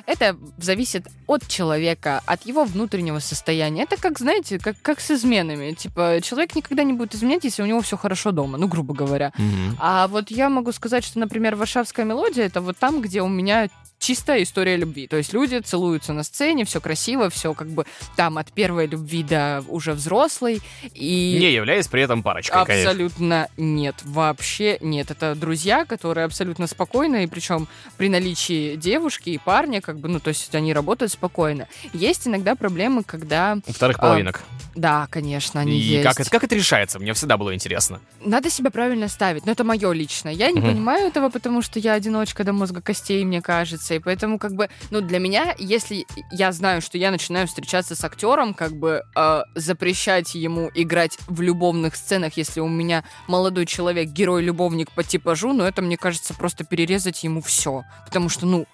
Это 0.06 0.36
зависит 0.58 1.08
от 1.34 1.48
человека, 1.48 2.22
от 2.26 2.46
его 2.46 2.64
внутреннего 2.64 3.20
состояния. 3.20 3.84
Это 3.84 3.98
как, 3.98 4.20
знаете, 4.20 4.60
как, 4.60 4.76
как 4.82 5.00
с 5.00 5.12
изменами. 5.12 5.74
Типа, 5.74 6.20
человек 6.22 6.56
никогда 6.56 6.84
не 6.84 6.94
будет 6.94 7.16
изменять, 7.16 7.44
если 7.44 7.64
у 7.64 7.66
него 7.66 7.82
все 7.82 7.98
хорошо 7.98 8.32
дома, 8.32 8.58
ну, 8.58 8.68
грубо 8.68 8.94
говоря. 8.94 9.32
Мгм. 9.38 9.78
А 9.80 10.08
вот 10.08 10.32
я 10.32 10.50
могу 10.50 10.72
сказать, 10.72 11.04
что, 11.04 11.20
например, 11.20 11.56
«Варшавская 11.56 12.06
мелодия»— 12.06 12.46
это 12.48 12.62
вот 12.62 12.78
там, 12.78 13.02
где 13.02 13.22
у 13.22 13.28
меня 13.28 13.70
чистая 14.02 14.44
история 14.44 14.76
любви. 14.76 15.08
То 15.08 15.16
есть 15.16 15.32
люди 15.32 15.60
целуются 15.60 16.12
на 16.12 16.24
сцене, 16.24 16.66
все 16.66 16.82
красиво, 16.82 17.30
все 17.30 17.54
как 17.54 17.70
бы 17.70 17.86
там 18.16 18.38
от 18.38 18.52
первой 18.52 18.88
любви 18.88 19.24
до 19.24 19.64
уже 19.68 19.94
взрослой. 19.94 20.60
И... 20.94 21.38
Не 21.40 21.54
являясь 21.54 21.88
при 21.88 22.02
этом 22.02 22.24
парочкой, 22.24 22.66
конечно. 22.66 22.90
Абсолютно 22.90 23.48
нет, 23.58 23.96
вообще 24.04 24.78
нет. 24.82 25.12
Это 25.12 25.36
друзья, 25.36 25.86
которые 25.86 26.26
абсолютно 26.26 26.68
спокойны, 26.68 27.24
и 27.24 27.28
причем 27.28 27.68
при 27.98 28.10
наличии 28.10 28.76
девушки 28.76 29.30
и 29.30 29.38
парня, 29.38 29.82
как 29.82 30.00
бы, 30.00 30.10
ну, 30.10 30.20
то 30.20 30.30
есть 30.30 30.54
они 30.56 30.74
работают 30.74 31.12
спокойно. 31.26 31.68
Есть 31.94 32.28
иногда 32.28 32.56
проблемы, 32.56 33.04
когда... 33.04 33.58
У 33.68 33.72
вторых 33.74 33.98
А, 34.00 34.02
половинок. 34.02 34.42
Да, 34.74 35.08
конечно, 35.12 35.60
они 35.62 35.74
И 35.74 35.82
есть. 35.82 36.04
как 36.04 36.20
это, 36.20 36.30
как 36.32 36.44
это 36.46 36.56
решается? 36.56 36.98
Мне 36.98 37.14
всегда 37.14 37.38
было 37.38 37.54
интересно. 37.54 38.00
Надо 38.26 38.50
себя 38.50 38.72
правильно 38.72 39.08
ставить, 39.08 39.46
но 39.46 39.52
это 39.52 39.64
мое 39.64 39.92
личное. 39.92 40.32
Я 40.34 40.50
не 40.50 40.60
Мгм. 40.62 40.70
понимаю 40.72 41.08
этого, 41.08 41.30
потому 41.30 41.62
что 41.62 41.78
я 41.78 41.94
одиночка 41.94 42.44
до 42.44 42.54
мозга 42.54 42.82
костей, 42.82 43.24
мне 43.24 43.42
кажется, 43.42 43.94
и 43.94 44.00
поэтому 44.00 44.40
как 44.40 44.54
бы, 44.54 44.70
ну 44.90 45.02
для 45.02 45.20
меня, 45.20 45.54
если 45.60 46.06
я 46.32 46.52
знаю, 46.54 46.82
что 46.82 46.98
я 46.98 47.12
начинаю 47.12 47.46
встречаться 47.48 47.96
с 47.96 48.04
актером, 48.04 48.54
как 48.56 48.72
бы 48.72 49.04
э, 49.16 49.42
запрещать 49.56 50.34
ему 50.34 50.72
играть 50.74 51.18
в 51.28 51.42
любовных 51.42 51.96
сценах, 51.96 52.36
если 52.38 52.62
у 52.62 52.68
меня 52.68 53.04
молодой 53.28 53.66
человек 53.68 54.10
герой-любовник 54.10 54.90
по 54.92 55.04
типажу, 55.04 55.54
ну 55.54 55.66
это 55.66 55.82
мне 55.84 55.98
кажется 55.98 56.34
просто 56.34 56.64
перерезать 56.64 57.24
ему 57.24 57.42
все, 57.42 57.84
потому 58.06 58.30
что 58.30 58.46
ну 58.48 58.66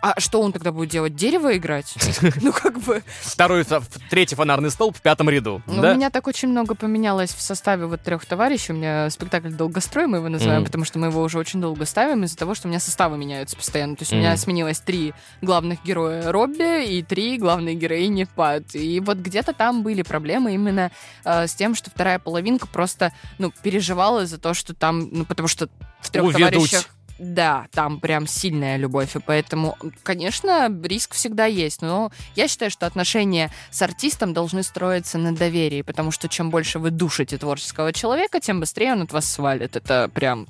а 0.00 0.20
что 0.20 0.40
он 0.40 0.52
тогда 0.52 0.72
будет 0.72 0.90
делать? 0.90 1.14
Дерево 1.14 1.56
играть? 1.56 1.94
Ну, 2.40 2.52
как 2.52 2.78
бы... 2.80 3.02
Второй, 3.20 3.64
третий 4.10 4.34
фонарный 4.34 4.70
столб 4.70 4.96
в 4.96 5.00
пятом 5.00 5.28
ряду. 5.28 5.62
Ну? 5.66 5.80
У 5.80 5.94
меня 5.94 6.10
так 6.10 6.26
очень 6.26 6.48
много 6.48 6.74
поменялось 6.74 7.32
в 7.32 7.40
составе 7.40 7.86
вот 7.86 8.02
трех 8.02 8.24
товарищей. 8.26 8.72
У 8.72 8.76
меня 8.76 9.10
спектакль 9.10 9.50
«Долгострой» 9.50 10.06
мы 10.06 10.18
его 10.18 10.28
называем, 10.28 10.64
потому 10.64 10.84
что 10.84 10.98
мы 10.98 11.08
его 11.08 11.22
уже 11.22 11.38
очень 11.38 11.60
долго 11.60 11.84
ставим 11.84 12.24
из-за 12.24 12.36
того, 12.36 12.54
что 12.54 12.68
у 12.68 12.70
меня 12.70 12.80
составы 12.80 13.18
меняются 13.18 13.56
постоянно. 13.56 13.96
То 13.96 14.02
есть 14.02 14.12
у 14.12 14.16
меня 14.16 14.36
сменилось 14.36 14.80
три 14.80 15.14
главных 15.42 15.82
героя 15.84 16.30
Робби 16.30 16.84
и 16.86 17.02
три 17.02 17.38
главные 17.38 17.74
героини 17.74 18.26
Пат. 18.34 18.74
И 18.74 19.00
вот 19.00 19.18
где-то 19.18 19.52
там 19.52 19.82
были 19.82 20.02
проблемы 20.02 20.54
именно 20.54 20.90
э, 21.24 21.46
с 21.46 21.54
тем, 21.54 21.74
что 21.74 21.90
вторая 21.90 22.18
половинка 22.18 22.66
просто, 22.66 23.12
ну, 23.38 23.52
переживала 23.62 24.26
за 24.26 24.38
то, 24.38 24.54
что 24.54 24.74
там, 24.74 25.08
ну, 25.10 25.24
потому 25.24 25.48
что 25.48 25.68
в 26.00 26.10
трех 26.10 26.32
товарищах 26.32 26.84
да, 27.18 27.66
там 27.72 28.00
прям 28.00 28.26
сильная 28.26 28.76
любовь, 28.76 29.16
и 29.16 29.18
поэтому, 29.18 29.76
конечно, 30.02 30.68
риск 30.84 31.14
всегда 31.14 31.46
есть, 31.46 31.82
но 31.82 32.10
я 32.36 32.48
считаю, 32.48 32.70
что 32.70 32.86
отношения 32.86 33.50
с 33.70 33.82
артистом 33.82 34.32
должны 34.32 34.62
строиться 34.62 35.18
на 35.18 35.34
доверии, 35.34 35.82
потому 35.82 36.10
что 36.10 36.28
чем 36.28 36.50
больше 36.50 36.78
вы 36.78 36.90
душите 36.90 37.38
творческого 37.38 37.92
человека, 37.92 38.40
тем 38.40 38.60
быстрее 38.60 38.92
он 38.92 39.02
от 39.02 39.12
вас 39.12 39.30
свалит. 39.30 39.76
Это 39.76 40.10
прям 40.12 40.46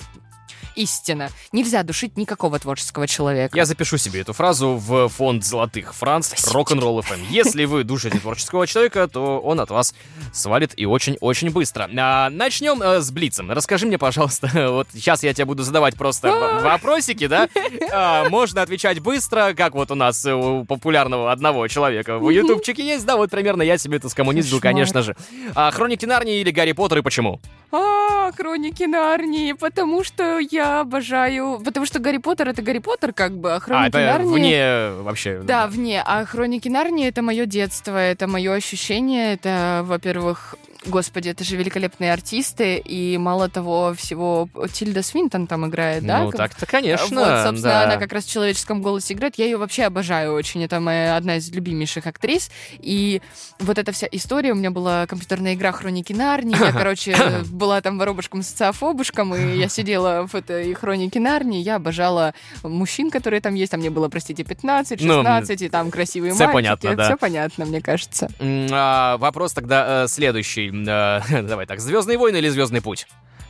истина. 0.82 1.30
Нельзя 1.52 1.82
душить 1.82 2.16
никакого 2.16 2.58
творческого 2.58 3.06
человека. 3.06 3.56
Я 3.56 3.64
запишу 3.64 3.98
себе 3.98 4.20
эту 4.20 4.32
фразу 4.32 4.76
в 4.76 5.08
фонд 5.08 5.44
золотых 5.44 5.94
франц 5.94 6.32
рок-н-ролл 6.52 7.00
FM. 7.00 7.20
Если 7.30 7.64
вы 7.64 7.84
душите 7.84 8.18
творческого 8.18 8.66
человека, 8.66 9.08
то 9.08 9.40
он 9.40 9.60
от 9.60 9.70
вас 9.70 9.94
свалит 10.32 10.72
и 10.76 10.86
очень-очень 10.86 11.50
быстро. 11.50 11.88
А, 11.98 12.30
начнем 12.30 12.80
э, 12.82 13.00
с 13.00 13.10
Блицем. 13.10 13.50
Расскажи 13.50 13.86
мне, 13.86 13.98
пожалуйста, 13.98 14.50
вот 14.70 14.88
сейчас 14.94 15.22
я 15.22 15.34
тебе 15.34 15.44
буду 15.46 15.62
задавать 15.62 15.96
просто 15.96 16.30
в- 16.30 16.62
вопросики, 16.62 17.26
да? 17.26 17.48
А, 17.92 18.28
можно 18.28 18.62
отвечать 18.62 19.00
быстро, 19.00 19.54
как 19.56 19.74
вот 19.74 19.90
у 19.90 19.94
нас 19.94 20.24
у 20.24 20.64
популярного 20.64 21.32
одного 21.32 21.66
человека 21.68 22.18
в 22.18 22.30
ютубчике 22.30 22.86
есть, 22.86 23.04
да, 23.04 23.16
вот 23.16 23.30
примерно 23.30 23.62
я 23.62 23.78
себе 23.78 23.96
это 23.96 24.08
скоммуниздил, 24.08 24.60
конечно 24.60 25.02
же. 25.02 25.16
А, 25.54 25.70
Хроники 25.70 26.06
Нарнии 26.06 26.40
или 26.40 26.50
Гарри 26.50 26.72
Поттер 26.72 26.98
и 26.98 27.02
почему? 27.02 27.40
А, 27.72 28.30
Хроники 28.32 28.84
Нарнии, 28.84 29.52
потому 29.52 30.04
что 30.04 30.38
я 30.38 30.67
обожаю... 30.80 31.60
Потому 31.64 31.86
что 31.86 31.98
Гарри 31.98 32.18
Поттер— 32.18 32.48
это 32.50 32.62
Гарри 32.62 32.78
Поттер, 32.78 33.12
как 33.12 33.32
бы, 33.36 33.52
а 33.52 33.56
А, 33.56 33.60
Хроники 33.60 33.88
это 33.88 33.98
Нарнии... 33.98 34.32
вне 34.32 35.02
вообще... 35.02 35.40
Да, 35.42 35.66
вне. 35.66 36.02
А 36.04 36.24
Хроники 36.24 36.68
Нарнии 36.68 37.08
это 37.08 37.22
мое 37.22 37.46
детство, 37.46 37.96
это 37.96 38.26
мое 38.26 38.52
ощущение. 38.54 39.34
Это, 39.34 39.82
во-первых, 39.84 40.54
Господи, 40.86 41.28
это 41.30 41.42
же 41.42 41.56
великолепные 41.56 42.12
артисты, 42.12 42.76
и 42.76 43.18
мало 43.18 43.48
того 43.48 43.94
всего, 43.94 44.48
Тильда 44.72 45.02
Свинтон 45.02 45.48
там 45.48 45.66
играет, 45.66 46.06
да? 46.06 46.22
Ну, 46.22 46.30
так-то, 46.30 46.66
конечно. 46.66 47.16
Вот, 47.16 47.42
собственно, 47.46 47.72
да. 47.72 47.84
она 47.84 47.96
как 47.96 48.12
раз 48.12 48.24
в 48.24 48.30
человеческом 48.30 48.80
голосе 48.80 49.14
играет. 49.14 49.36
Я 49.38 49.46
ее 49.46 49.56
вообще 49.56 49.84
обожаю 49.84 50.34
очень. 50.34 50.62
Это 50.62 50.78
моя 50.78 51.16
одна 51.16 51.36
из 51.36 51.50
любимейших 51.50 52.06
актрис. 52.06 52.50
И 52.78 53.20
вот 53.58 53.76
эта 53.76 53.90
вся 53.90 54.06
история. 54.12 54.52
У 54.52 54.54
меня 54.54 54.70
была 54.70 55.06
компьютерная 55.06 55.54
игра 55.54 55.72
Хроники 55.72 56.12
Нарнии. 56.12 56.56
Я, 56.56 56.72
короче, 56.78 57.16
была 57.50 57.80
там 57.80 57.98
воробушком-социофобушком, 57.98 59.34
и 59.34 59.58
я 59.58 59.68
сидела 59.68 60.28
в 60.28 60.34
этой 60.36 60.72
Хронике 60.74 61.18
Нарнии. 61.18 61.60
Я 61.60 61.76
обожала 61.76 62.34
мужчин, 62.62 63.10
которые 63.10 63.40
там 63.40 63.54
есть. 63.54 63.72
Там 63.72 63.80
мне 63.80 63.90
было, 63.90 64.08
простите, 64.08 64.44
15, 64.44 65.00
Ну, 65.02 65.22
16, 65.24 65.62
и 65.62 65.68
там 65.68 65.90
красивые 65.90 66.34
всё 66.34 66.44
мальчики. 66.46 66.54
понятно, 66.54 66.94
да. 66.94 67.04
Все 67.04 67.16
понятно, 67.16 67.64
мне 67.64 67.80
кажется. 67.80 68.30
А, 68.40 69.16
вопрос 69.18 69.52
тогда 69.52 70.04
э, 70.04 70.08
следующий. 70.08 70.67
Э, 70.70 71.42
давай 71.42 71.66
так, 71.66 71.80
Звездные 71.80 72.18
войны 72.18 72.36
или 72.38 72.48
Звездный 72.48 72.80
путь? 72.80 73.06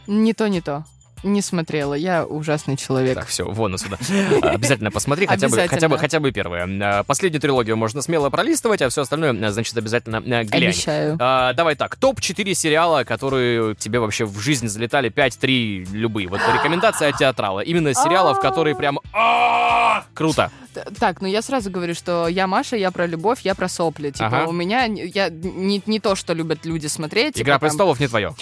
Не 0.06 0.32
то, 0.32 0.48
не 0.48 0.60
то. 0.60 0.84
Не 1.22 1.42
смотрела. 1.42 1.94
Я 1.94 2.24
ужасный 2.24 2.76
человек. 2.76 3.14
Так, 3.16 3.26
все, 3.26 3.44
вон 3.44 3.74
отсюда. 3.74 3.98
А, 4.42 4.50
Обязательно 4.50 4.90
посмотри, 4.90 5.26
хотя 5.26 5.48
бы, 5.48 5.56
хотя 5.68 5.88
бы, 5.88 5.98
хотя 5.98 6.20
бы 6.20 6.30
первое. 6.32 6.68
А, 6.82 7.02
Последнюю 7.04 7.40
трилогию 7.40 7.76
можно 7.76 8.02
смело 8.02 8.30
пролистывать, 8.30 8.82
а 8.82 8.88
все 8.88 9.02
остальное, 9.02 9.32
а, 9.46 9.50
значит, 9.50 9.76
обязательно 9.76 10.18
а, 10.18 10.44
глянь. 10.44 10.64
Обещаю. 10.64 11.16
А, 11.20 11.52
давай 11.54 11.74
так, 11.74 11.96
топ-4 11.96 12.54
сериала, 12.54 13.04
которые 13.04 13.74
тебе 13.74 14.00
вообще 14.00 14.24
в 14.24 14.38
жизнь 14.38 14.68
залетали, 14.68 15.10
5-3 15.10 15.88
любые. 15.92 16.28
Вот 16.28 16.40
рекомендация 16.54 17.08
от 17.10 17.18
театрала. 17.18 17.60
Именно 17.60 17.94
сериалов, 17.94 18.40
которые 18.40 18.76
прям... 18.76 19.00
а, 19.12 20.04
Круто. 20.14 20.50
Так, 20.98 21.20
ну 21.20 21.28
я 21.28 21.42
сразу 21.42 21.70
говорю, 21.70 21.94
что 21.94 22.28
я 22.28 22.46
Маша, 22.46 22.76
я 22.76 22.90
про 22.90 23.06
любовь, 23.06 23.40
я 23.42 23.54
про 23.54 23.68
сопли. 23.68 24.10
Типа, 24.10 24.44
у 24.48 24.52
меня 24.52 24.84
я 24.84 25.28
не, 25.28 25.82
не 25.86 26.00
то, 26.00 26.14
что 26.14 26.34
любят 26.34 26.64
люди 26.64 26.86
смотреть. 26.86 27.34
типа, 27.34 27.44
Игра 27.44 27.58
там, 27.58 27.68
престолов 27.68 27.98
не 28.00 28.06
твое. 28.08 28.34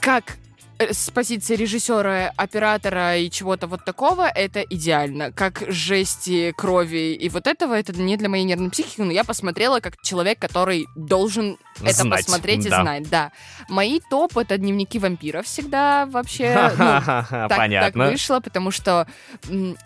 Как 0.00 0.24
э, 0.30 0.45
с 0.78 1.10
позиции 1.10 1.56
режиссера, 1.56 2.32
оператора 2.36 3.16
и 3.16 3.30
чего-то 3.30 3.66
вот 3.66 3.84
такого, 3.84 4.28
это 4.28 4.60
идеально. 4.60 5.32
Как 5.32 5.62
жести, 5.68 6.52
крови 6.56 7.14
и 7.14 7.28
вот 7.28 7.46
этого, 7.46 7.74
это 7.74 7.92
не 7.92 8.16
для 8.16 8.28
моей 8.28 8.44
нервной 8.44 8.70
психики, 8.70 9.00
но 9.00 9.12
я 9.12 9.24
посмотрела 9.24 9.80
как 9.80 10.00
человек, 10.02 10.38
который 10.38 10.86
должен 10.94 11.58
это 11.82 12.02
Знать, 12.02 12.26
посмотреть 12.26 12.66
и 12.66 12.68
да. 12.70 12.82
знать, 12.82 13.08
да. 13.08 13.32
Мои 13.68 14.00
топ— 14.10 14.36
это 14.38 14.58
дневники 14.58 14.98
вампиров 14.98 15.46
всегда 15.46 16.06
вообще. 16.06 16.70
ну, 16.72 16.78
так, 16.78 17.28
так 17.28 17.56
Понятно. 17.56 18.06
вышло, 18.10 18.40
потому 18.40 18.70
что 18.70 19.06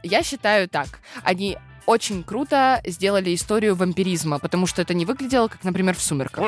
я 0.03 0.22
считаю 0.22 0.68
так. 0.68 1.01
Они 1.22 1.57
очень 1.87 2.22
круто 2.22 2.81
сделали 2.87 3.35
историю 3.35 3.74
вампиризма, 3.74 4.39
потому 4.39 4.66
что 4.66 4.83
это 4.83 4.95
не 4.95 5.05
выглядело, 5.05 5.49
как, 5.49 5.64
например, 5.64 5.95
в 5.97 6.03
«Сумерках». 6.03 6.41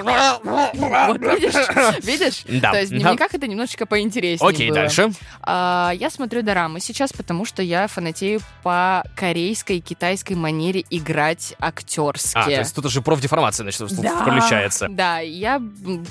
Вот, 0.43 1.20
видишь? 1.20 1.55
Видишь? 2.05 2.43
Да. 2.61 2.72
То 2.72 2.80
есть 2.80 2.93
в 2.93 2.95
дневниках 2.97 3.35
это 3.35 3.47
немножечко 3.47 3.87
поинтереснее 3.87 4.49
Окей, 4.49 4.68
было. 4.68 4.80
дальше. 4.80 5.12
А, 5.43 5.93
я 5.95 6.11
смотрю 6.11 6.43
дорамы 6.43 6.80
сейчас, 6.80 7.12
потому 7.12 7.45
что 7.45 7.62
я 7.62 7.87
фанатею 7.87 8.41
по 8.62 9.05
корейской 9.16 9.78
и 9.78 9.80
китайской 9.80 10.35
манере 10.35 10.85
играть 10.91 11.55
актерски. 11.59 12.37
А, 12.39 12.45
то 12.45 12.51
есть 12.51 12.74
тут 12.74 12.87
уже 12.87 13.03
профдеформация, 13.03 13.64
значит, 13.64 14.01
Да. 14.01 14.22
включается. 14.22 14.89
Да, 14.91 15.18
я 15.18 15.61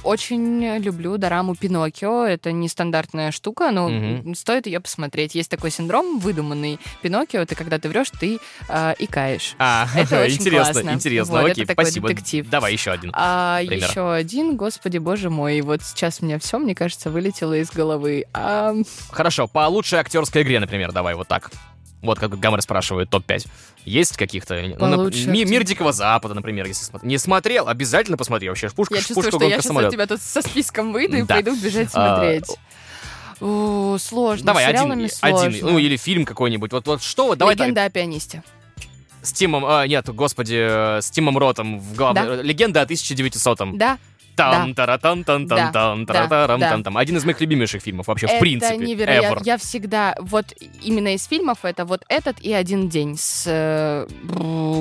очень 0.04 0.78
люблю 0.78 1.18
дораму 1.18 1.56
Пиноккио. 1.56 2.26
Это 2.26 2.52
нестандартная 2.52 3.32
штука, 3.32 3.72
но 3.72 3.90
Мгм. 3.90 4.36
стоит 4.36 4.68
ее 4.68 4.80
посмотреть. 4.80 5.36
Есть 5.36 5.50
такой 5.50 5.72
синдром 5.72 6.20
выдуманный 6.20 6.80
Пиноккио. 7.02 7.46
Ты 7.46 7.56
когда 7.56 7.80
ты 7.80 7.90
врешь, 7.90 8.10
ты 8.20 8.40
э, 8.70 8.94
икаешь. 9.12 9.56
А, 9.60 9.88
Это 9.96 10.22
очень 10.24 10.38
интересно, 10.38 10.74
классно. 10.74 10.90
интересно. 10.92 11.42
Вот, 11.42 11.52
Окей, 11.52 11.64
это 11.64 11.74
такой 11.76 11.86
спасибо. 11.86 12.08
детектив. 12.08 12.50
Давай 12.50 12.74
еще 12.74 12.92
один. 12.92 13.12
А 13.14 13.60
Пример. 13.66 13.90
еще 13.90 14.12
один, 14.14 14.56
господи 14.56 14.98
боже 14.98 15.30
мой, 15.30 15.62
вот 15.62 15.84
сейчас 15.84 16.20
у 16.22 16.26
меня 16.26 16.40
все, 16.40 16.58
мне 16.58 16.74
кажется, 16.74 17.10
вылетело 17.12 17.54
из 17.54 17.70
головы. 17.70 18.26
А, 18.34 18.74
Хорошо, 19.12 19.48
по 19.48 19.68
лучшей 19.68 20.00
актерской 20.00 20.42
игре, 20.42 20.60
например, 20.60 20.92
давай 20.92 21.14
вот 21.16 21.28
так. 21.28 21.52
Вот 22.02 22.18
как 22.18 22.40
Гаммер 22.40 22.64
спрашивает, 22.64 23.12
топ-5. 23.12 23.48
Есть 23.86 24.18
каких-то? 24.18 24.60
Ну, 24.80 25.10
Ми- 25.28 25.46
Мир 25.46 25.64
Дикого 25.64 25.92
Запада, 25.94 26.34
например, 26.34 26.66
если 26.66 26.84
смотр- 26.92 27.06
Не 27.06 27.20
смотрел, 27.20 27.68
обязательно 27.68 28.18
посмотри. 28.18 28.50
Вообще, 28.50 28.70
пушка, 28.72 28.96
я 28.96 29.02
чувствую, 29.02 29.26
пушка 29.26 29.38
что 29.38 29.46
я 29.48 29.58
сейчас 29.58 29.66
самолет. 29.68 29.90
от 29.90 29.94
тебя 29.94 30.08
тут 30.08 30.20
со 30.20 30.42
списком 30.42 30.94
выйду 30.94 31.18
и 31.18 31.22
Да. 31.22 31.36
пойду 31.36 31.56
бежать 31.56 31.90
А, 31.94 32.16
смотреть. 32.18 32.46
О, 33.40 33.98
сложно. 34.00 34.46
Давай, 34.48 34.66
один, 34.66 35.10
сложно. 35.10 35.46
один, 35.48 35.66
ну 35.66 35.78
или 35.80 35.98
фильм 35.98 36.26
какой-нибудь. 36.26 36.72
Вот, 36.72 36.88
вот 36.88 37.04
что, 37.04 37.28
вот, 37.28 37.38
давай 37.38 37.56
Легенда 37.56 37.86
о 37.86 37.90
пианисте. 37.90 38.44
С 39.22 39.32
Тимом, 39.34 39.66
а, 39.66 39.88
нет, 39.88 40.10
господи, 40.10 40.98
э, 40.98 41.02
с 41.02 41.12
Тимом 41.12 41.38
Ротом 41.38 41.80
в 41.80 41.96
главной... 41.96 42.44
Легенда 42.44 42.82
о 42.82 42.86
1900-м. 42.86 43.78
Да, 43.78 43.98
Там, 44.36 44.74
Да, 44.74 44.98
тан, 44.98 46.06
да, 46.06 46.14
таратарам, 46.14 46.60
да. 46.60 46.70
тан, 46.70 46.84
там. 46.84 46.98
Один 46.98 47.18
из 47.18 47.26
моих 47.26 47.40
любимейших 47.42 47.82
фильмов 47.82 48.08
вообще, 48.08 48.26
это 48.28 48.36
в 48.36 48.40
принципе. 48.40 48.78
невероятно. 48.78 49.38
ever. 49.38 49.42
Я 49.46 49.58
всегда, 49.58 50.16
вот 50.20 50.46
именно 50.82 51.14
из 51.14 51.26
фильмов, 51.26 51.60
это 51.64 51.86
вот 51.86 52.04
этот 52.08 52.40
и 52.40 52.52
«Один 52.54 52.90
день» 52.90 53.18
с... 53.18 53.44
э, 53.48 54.08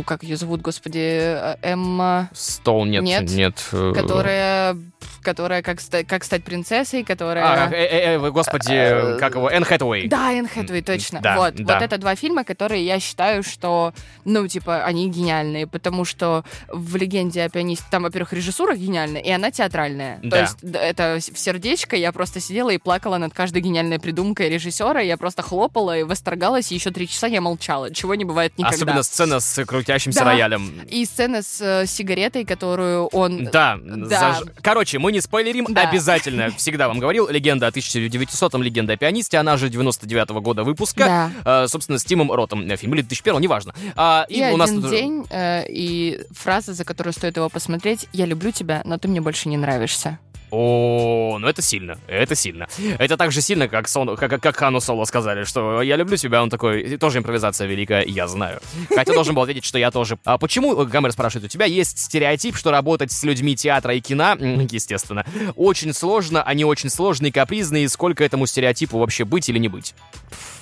как 0.06 0.22
ее 0.22 0.36
зовут, 0.36 0.62
господи, 0.62 0.98
э, 0.98 1.56
Эмма... 1.62 2.30
Стол, 2.32 2.84
нет, 2.86 3.02
Нет, 3.02 3.30
нет. 3.30 3.68
э, 3.72 3.92
Которая, 3.94 4.76
которая 5.22 5.62
как, 5.62 5.80
ста- 5.80 6.04
как 6.04 6.24
стать 6.24 6.44
принцессой, 6.44 7.04
которая... 7.04 7.66
А, 7.66 7.70
э, 7.70 7.76
э, 7.76 8.14
э, 8.16 8.30
господи, 8.30 8.72
Э, 8.72 9.18
как 9.18 9.34
его, 9.34 9.50
Энн 9.50 9.64
Хэтэуэй. 9.64 10.08
Да, 10.08 10.32
Энн 10.32 10.48
Хэтэуэй, 10.48 10.82
точно. 10.82 11.20
Да, 11.20 11.36
вот, 11.36 11.54
да. 11.54 11.74
вот 11.74 11.82
это 11.82 11.98
два 11.98 12.14
фильма, 12.14 12.44
которые 12.44 12.84
я 12.84 12.98
считаю, 13.00 13.42
что, 13.42 13.92
ну, 14.24 14.46
типа, 14.48 14.84
они 14.84 15.08
гениальные, 15.10 15.66
потому 15.66 16.04
что 16.04 16.44
в 16.68 16.96
«Легенде 16.96 17.42
о 17.42 17.48
пианисте» 17.48 17.84
там, 17.90 18.02
во-первых, 18.04 18.32
режиссура 18.32 18.74
гениальная, 18.74 19.20
и 19.20 19.30
она 19.30 19.50
театральная. 19.50 20.18
То 20.20 20.28
Да. 20.30 20.40
есть 20.40 20.56
д- 20.62 20.78
это 20.78 21.18
в 21.20 21.38
сердечко, 21.38 21.96
я 21.96 22.12
просто 22.12 22.40
сидела 22.40 22.70
и 22.70 22.78
плакала 22.78 23.18
над 23.18 23.34
каждой 23.34 23.62
гениальной 23.62 23.98
придумкой 23.98 24.48
режиссера, 24.48 25.00
я 25.00 25.16
просто 25.16 25.42
хлопала 25.42 25.98
и 25.98 26.02
восторгалась, 26.02 26.72
и 26.72 26.74
еще 26.74 26.90
три 26.90 27.06
часа 27.08 27.26
я 27.26 27.40
молчала, 27.40 27.92
чего 27.92 28.14
не 28.14 28.24
бывает 28.24 28.56
никогда. 28.58 28.74
Особенно 28.76 29.02
сцена 29.02 29.40
с 29.40 29.64
крутящимся 29.64 30.20
Да. 30.20 30.24
роялем. 30.26 30.72
И 30.88 31.04
сцена 31.04 31.42
с 31.42 31.60
э, 31.60 31.86
сигаретой, 31.86 32.44
которую 32.44 33.06
он... 33.06 33.44
Да, 33.44 33.78
Да. 33.82 34.40
заж- 34.40 34.50
короче, 34.62 34.89
мы 34.98 35.12
не 35.12 35.20
спойлерим, 35.20 35.66
Да. 35.68 35.88
обязательно, 35.88 36.50
всегда 36.56 36.88
вам 36.88 36.98
говорил, 36.98 37.28
легенда 37.28 37.66
о 37.68 37.70
1900-м, 37.70 38.62
легенда 38.62 38.94
о 38.94 38.96
пианисте, 38.96 39.38
она 39.38 39.56
же 39.56 39.68
99-го 39.68 40.40
года 40.40 40.64
выпуска, 40.64 41.30
Да. 41.44 41.64
Э, 41.64 41.68
собственно, 41.68 41.98
с 41.98 42.04
Тимом 42.04 42.30
Ротом, 42.32 42.68
э, 42.68 42.76
фильм, 42.76 42.94
или 42.94 43.02
2001 43.02 43.40
неважно. 43.40 43.74
А, 43.96 44.26
И, 44.28 44.42
у 44.42 44.56
нас 44.56 44.70
один 44.70 44.82
тут- 44.82 44.90
день, 44.90 45.26
э, 45.30 45.64
и 45.68 46.20
фраза, 46.32 46.72
за 46.74 46.84
которую 46.84 47.12
стоит 47.12 47.36
его 47.36 47.48
посмотреть, 47.48 48.06
«Я 48.12 48.26
люблю 48.26 48.50
тебя, 48.50 48.82
но 48.84 48.98
ты 48.98 49.08
мне 49.08 49.20
больше 49.20 49.48
не 49.48 49.56
нравишься». 49.56 50.18
О, 50.50 51.38
ну 51.40 51.46
это 51.48 51.62
сильно, 51.62 51.98
это 52.08 52.34
сильно. 52.34 52.68
Это 52.98 53.16
так 53.16 53.32
же 53.32 53.40
сильно, 53.40 53.68
как, 53.68 53.88
Сон, 53.88 54.16
как, 54.16 54.40
как 54.42 54.56
Хану 54.56 54.80
Соло 54.80 55.04
сказали, 55.04 55.44
что 55.44 55.82
я 55.82 55.96
люблю 55.96 56.16
тебя, 56.16 56.42
он 56.42 56.50
такой, 56.50 56.82
«И 56.82 56.96
тоже 56.96 57.18
импровизация 57.18 57.66
великая, 57.66 58.02
я 58.04 58.26
знаю. 58.26 58.60
Хотя 58.94 59.12
должен 59.12 59.34
был 59.34 59.42
ответить, 59.42 59.64
что 59.64 59.78
я 59.78 59.90
тоже. 59.90 60.18
А 60.24 60.38
почему, 60.38 60.80
э, 60.82 60.86
Гаммер 60.86 61.12
спрашивает, 61.12 61.44
у 61.46 61.48
тебя 61.48 61.66
есть 61.66 61.98
стереотип, 61.98 62.56
что 62.56 62.70
работать 62.70 63.12
с 63.12 63.22
людьми 63.22 63.54
театра 63.56 63.94
и 63.94 64.00
кино, 64.00 64.34
естественно, 64.34 65.24
очень 65.56 65.92
сложно, 65.92 66.42
они 66.42 66.64
очень 66.64 66.90
сложные, 66.90 67.32
капризные, 67.32 67.84
и 67.84 67.88
сколько 67.88 68.24
этому 68.24 68.46
стереотипу 68.46 68.98
вообще 68.98 69.24
быть 69.24 69.48
или 69.48 69.58
не 69.58 69.68
быть? 69.68 69.94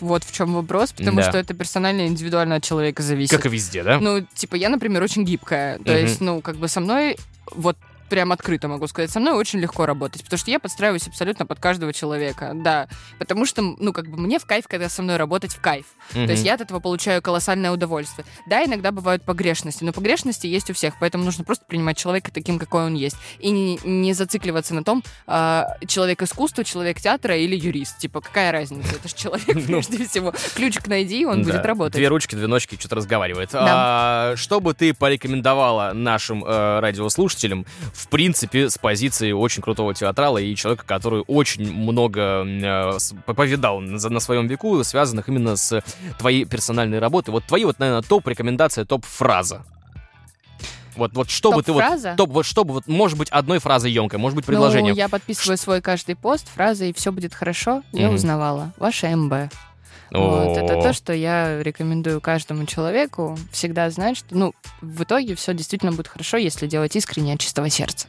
Вот 0.00 0.22
в 0.24 0.32
чем 0.32 0.54
вопрос, 0.54 0.92
потому 0.92 1.16
Да. 1.18 1.28
что 1.28 1.38
это 1.38 1.54
персонально 1.54 2.06
индивидуально 2.06 2.56
от 2.56 2.64
человека 2.64 3.02
зависит. 3.02 3.34
Как 3.36 3.46
и 3.46 3.48
везде, 3.48 3.82
да? 3.82 3.98
Ну, 3.98 4.24
типа, 4.34 4.54
я, 4.54 4.68
например, 4.68 5.02
очень 5.02 5.24
гибкая. 5.24 5.78
То 5.78 5.92
Мгм. 5.92 6.00
есть, 6.00 6.20
ну, 6.20 6.40
как 6.40 6.56
бы 6.56 6.68
со 6.68 6.80
мной 6.80 7.16
вот 7.52 7.76
прям 8.08 8.32
открыто 8.32 8.68
могу 8.68 8.86
сказать, 8.86 9.10
со 9.10 9.20
мной 9.20 9.34
очень 9.34 9.58
легко 9.58 9.86
работать, 9.86 10.22
потому 10.24 10.38
что 10.38 10.50
я 10.50 10.58
подстраиваюсь 10.58 11.06
абсолютно 11.06 11.46
под 11.46 11.60
каждого 11.60 11.92
человека, 11.92 12.52
да, 12.54 12.88
потому 13.18 13.46
что, 13.46 13.62
ну, 13.62 13.92
как 13.92 14.08
бы 14.08 14.18
мне 14.18 14.38
в 14.38 14.46
кайф, 14.46 14.66
когда 14.68 14.88
со 14.88 15.02
мной 15.02 15.16
работать 15.16 15.52
в 15.52 15.60
кайф, 15.60 15.86
то 16.12 16.20
есть 16.20 16.44
я 16.44 16.54
от 16.54 16.60
этого 16.60 16.80
получаю 16.80 17.22
колоссальное 17.22 17.70
удовольствие. 17.70 18.24
Да, 18.46 18.64
иногда 18.64 18.92
бывают 18.92 19.22
погрешности, 19.22 19.84
но 19.84 19.92
погрешности 19.92 20.46
есть 20.46 20.70
у 20.70 20.74
всех, 20.74 20.94
поэтому 20.98 21.24
нужно 21.24 21.44
просто 21.44 21.64
принимать 21.66 21.96
человека 21.96 22.30
таким, 22.32 22.58
какой 22.58 22.84
он 22.86 22.94
есть, 22.94 23.16
и 23.38 23.50
не, 23.50 23.78
не 23.84 24.12
зацикливаться 24.12 24.74
на 24.74 24.84
том, 24.84 25.02
а, 25.26 25.76
человек 25.86 26.22
искусства, 26.22 26.64
человек 26.64 27.00
театра 27.00 27.36
или 27.36 27.56
юрист, 27.56 27.98
типа, 27.98 28.20
какая 28.20 28.52
разница, 28.52 28.94
это 28.94 29.08
же 29.08 29.14
человек 29.14 29.48
Ну. 29.68 29.82
прежде 29.82 30.06
всего. 30.06 30.32
Ключик 30.54 30.86
найди, 30.86 31.22
и 31.22 31.24
он 31.24 31.42
будет 31.42 31.64
работать. 31.64 31.94
Две 31.94 32.08
ручки, 32.08 32.34
две 32.34 32.46
ножки, 32.46 32.76
что-то 32.78 32.96
разговаривает. 32.96 33.50
А, 33.52 34.34
что 34.36 34.60
бы 34.60 34.74
ты 34.74 34.94
порекомендовала 34.94 35.92
нашим 35.94 36.44
э, 36.44 36.80
радиослушателям, 36.80 37.66
в 37.98 38.08
принципе, 38.08 38.70
с 38.70 38.78
позиции 38.78 39.32
очень 39.32 39.60
крутого 39.62 39.92
театрала 39.92 40.38
и 40.38 40.54
человека, 40.54 40.84
который 40.86 41.24
очень 41.26 41.72
много 41.72 42.44
э, 42.46 42.98
повидал 43.26 43.80
на, 43.80 44.08
на 44.08 44.20
своем 44.20 44.46
веку, 44.46 44.82
связанных 44.84 45.28
именно 45.28 45.56
с 45.56 45.82
твоей 46.18 46.44
персональной 46.44 47.00
работой? 47.00 47.30
Вот 47.30 47.44
твои, 47.44 47.64
вот, 47.64 47.78
наверное, 47.80 48.02
топ-рекомендация, 48.02 48.84
топ-фраза. 48.84 49.64
Вот, 50.94 51.12
вот 51.14 51.30
что 51.30 51.52
бы 51.52 51.62
ты 51.62 51.72
вот... 51.72 51.84
Топ, 52.16 52.30
вот 52.30 52.46
что 52.46 52.64
бы, 52.64 52.74
вот, 52.74 52.86
может 52.86 53.18
быть, 53.18 53.28
одной 53.30 53.58
фразой 53.58 53.90
емкой, 53.92 54.18
может 54.18 54.36
быть, 54.36 54.44
предложением. 54.44 54.94
Ну, 54.94 54.98
я 54.98 55.08
подписываю 55.08 55.56
свой 55.56 55.80
каждый 55.80 56.16
пост 56.16 56.48
фразой 56.48 56.92
«Все 56.92 57.12
будет 57.12 57.34
хорошо». 57.34 57.82
Я 57.92 58.06
Мгм. 58.06 58.14
узнавала. 58.16 58.72
Ваша 58.78 59.08
МБ. 59.14 59.52
Вот, 60.10 60.56
это 60.56 60.80
то, 60.80 60.92
что 60.92 61.12
я 61.12 61.62
рекомендую 61.62 62.20
каждому 62.20 62.66
человеку 62.66 63.38
всегда 63.52 63.90
знать, 63.90 64.16
что, 64.16 64.36
ну, 64.36 64.54
в 64.80 65.02
итоге 65.02 65.34
все 65.34 65.52
действительно 65.54 65.92
будет 65.92 66.08
хорошо, 66.08 66.36
если 66.36 66.66
делать 66.66 66.96
искренне 66.96 67.34
от 67.34 67.40
чистого 67.40 67.68
сердца. 67.68 68.08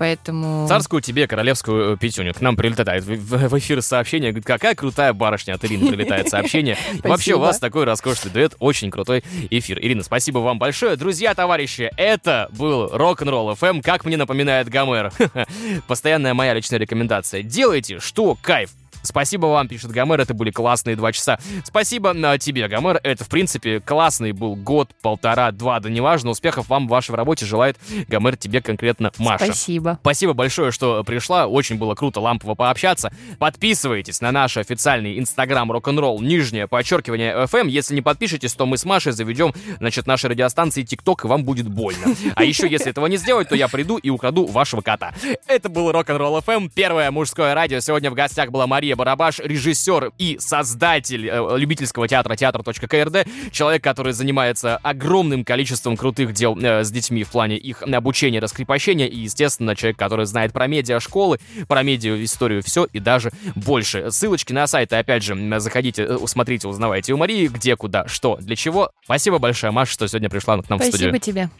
Поэтому... 0.00 0.66
Царскую 0.66 1.02
тебе 1.02 1.26
королевскую 1.26 1.92
э, 1.92 1.96
пятюню. 1.98 2.32
К 2.32 2.40
нам 2.40 2.56
прилетает 2.56 3.04
в 3.04 3.58
эфир 3.58 3.82
сообщение. 3.82 4.30
Говорит, 4.30 4.46
какая 4.46 4.74
крутая 4.74 5.12
барышня 5.12 5.52
от 5.52 5.64
Ирины 5.66 5.88
прилетает 5.88 6.30
сообщение. 6.30 6.78
Вообще 7.04 7.34
у 7.34 7.38
вас 7.38 7.58
такой 7.58 7.84
роскошный 7.84 8.30
дуэт. 8.30 8.56
Очень 8.60 8.90
крутой 8.90 9.22
эфир. 9.50 9.78
Ирина, 9.78 10.02
спасибо 10.02 10.38
вам 10.38 10.58
большое. 10.58 10.96
Друзья, 10.96 11.34
товарищи, 11.34 11.90
это 11.98 12.48
был 12.52 12.88
Рок-н-ролл 12.88 13.52
FM, 13.52 13.82
как 13.82 14.06
мне 14.06 14.16
напоминает 14.16 14.70
Гомер. 14.70 15.12
Постоянная 15.86 16.32
моя 16.32 16.54
личная 16.54 16.78
рекомендация. 16.78 17.42
Делайте, 17.42 18.00
что 18.00 18.38
кайф. 18.40 18.70
Спасибо 19.02 19.46
вам, 19.46 19.68
пишет 19.68 19.90
Гомер, 19.90 20.20
это 20.20 20.34
были 20.34 20.50
классные 20.50 20.96
два 20.96 21.12
часа. 21.12 21.38
Спасибо 21.64 22.12
на 22.12 22.38
тебе, 22.38 22.68
Гомер, 22.68 23.00
это, 23.02 23.24
в 23.24 23.28
принципе, 23.28 23.80
классный 23.80 24.32
был 24.32 24.56
год, 24.56 24.90
полтора, 25.02 25.50
два, 25.52 25.80
да 25.80 25.88
неважно. 25.88 26.30
Успехов 26.30 26.68
вам 26.68 26.86
в 26.86 26.90
вашей 26.90 27.14
работе 27.14 27.46
желает 27.46 27.78
Гомер 28.08 28.36
тебе 28.36 28.60
конкретно 28.60 29.12
Маша. 29.18 29.46
Спасибо. 29.46 29.98
Спасибо 30.00 30.32
большое, 30.32 30.70
что 30.70 31.02
пришла, 31.04 31.46
очень 31.46 31.76
было 31.76 31.94
круто 31.94 32.20
лампово 32.20 32.54
пообщаться. 32.54 33.12
Подписывайтесь 33.38 34.20
на 34.20 34.32
наш 34.32 34.56
официальный 34.56 35.18
инстаграм 35.18 35.70
рок-н-ролл, 35.70 36.20
нижнее 36.20 36.66
подчеркивание 36.68 37.46
FM. 37.46 37.68
Если 37.68 37.94
не 37.94 38.02
подпишетесь, 38.02 38.54
то 38.54 38.66
мы 38.66 38.76
с 38.76 38.84
Машей 38.84 39.12
заведем, 39.12 39.54
значит, 39.78 40.06
наши 40.06 40.28
радиостанции 40.28 40.82
ТикТок, 40.82 41.24
и 41.24 41.28
вам 41.28 41.44
будет 41.44 41.68
больно. 41.68 42.14
А 42.34 42.44
еще, 42.44 42.68
если 42.68 42.90
этого 42.90 43.06
не 43.06 43.16
сделать, 43.16 43.48
то 43.48 43.54
я 43.54 43.68
приду 43.68 43.96
и 43.96 44.10
украду 44.10 44.46
вашего 44.46 44.80
кота. 44.80 45.14
Это 45.46 45.68
был 45.68 45.92
Рок-н-ролл 45.92 46.38
FM, 46.38 46.70
первое 46.74 47.10
мужское 47.10 47.54
радио. 47.54 47.80
Сегодня 47.80 48.10
в 48.10 48.14
гостях 48.14 48.50
была 48.50 48.66
Мария 48.66 48.89
Мария 48.90 48.96
Барабаш, 48.96 49.38
режиссер 49.38 50.12
и 50.18 50.36
создатель 50.40 51.28
э, 51.28 51.58
любительского 51.58 52.08
театра 52.08 52.34
театр.крд, 52.34 53.26
человек, 53.52 53.84
который 53.84 54.12
занимается 54.12 54.78
огромным 54.78 55.44
количеством 55.44 55.96
крутых 55.96 56.32
дел 56.32 56.58
э, 56.60 56.82
с 56.82 56.90
детьми 56.90 57.22
в 57.22 57.30
плане 57.30 57.56
их 57.56 57.82
обучения, 57.82 58.40
раскрепощения, 58.40 59.06
и, 59.06 59.16
естественно, 59.16 59.76
человек, 59.76 59.96
который 59.96 60.26
знает 60.26 60.52
про 60.52 60.66
медиа-школы, 60.66 61.38
про 61.68 61.82
медиа-историю 61.82 62.62
все 62.62 62.86
и 62.92 62.98
даже 62.98 63.30
больше. 63.54 64.10
Ссылочки 64.10 64.52
на 64.52 64.66
сайты, 64.66 64.96
опять 64.96 65.22
же, 65.22 65.36
заходите, 65.60 66.04
э, 66.08 66.18
смотрите, 66.26 66.66
узнавайте 66.66 67.12
у 67.12 67.16
Марии, 67.16 67.46
где, 67.46 67.76
куда, 67.76 68.08
что, 68.08 68.38
для 68.40 68.56
чего. 68.56 68.90
Спасибо 69.04 69.38
большое, 69.38 69.72
Маша, 69.72 69.92
что 69.92 70.08
сегодня 70.08 70.28
пришла 70.28 70.60
к 70.60 70.68
нам 70.68 70.78
Спасибо 70.78 70.82
в 70.82 70.96
студию. 70.96 71.10
Спасибо 71.10 71.48
тебе. 71.48 71.50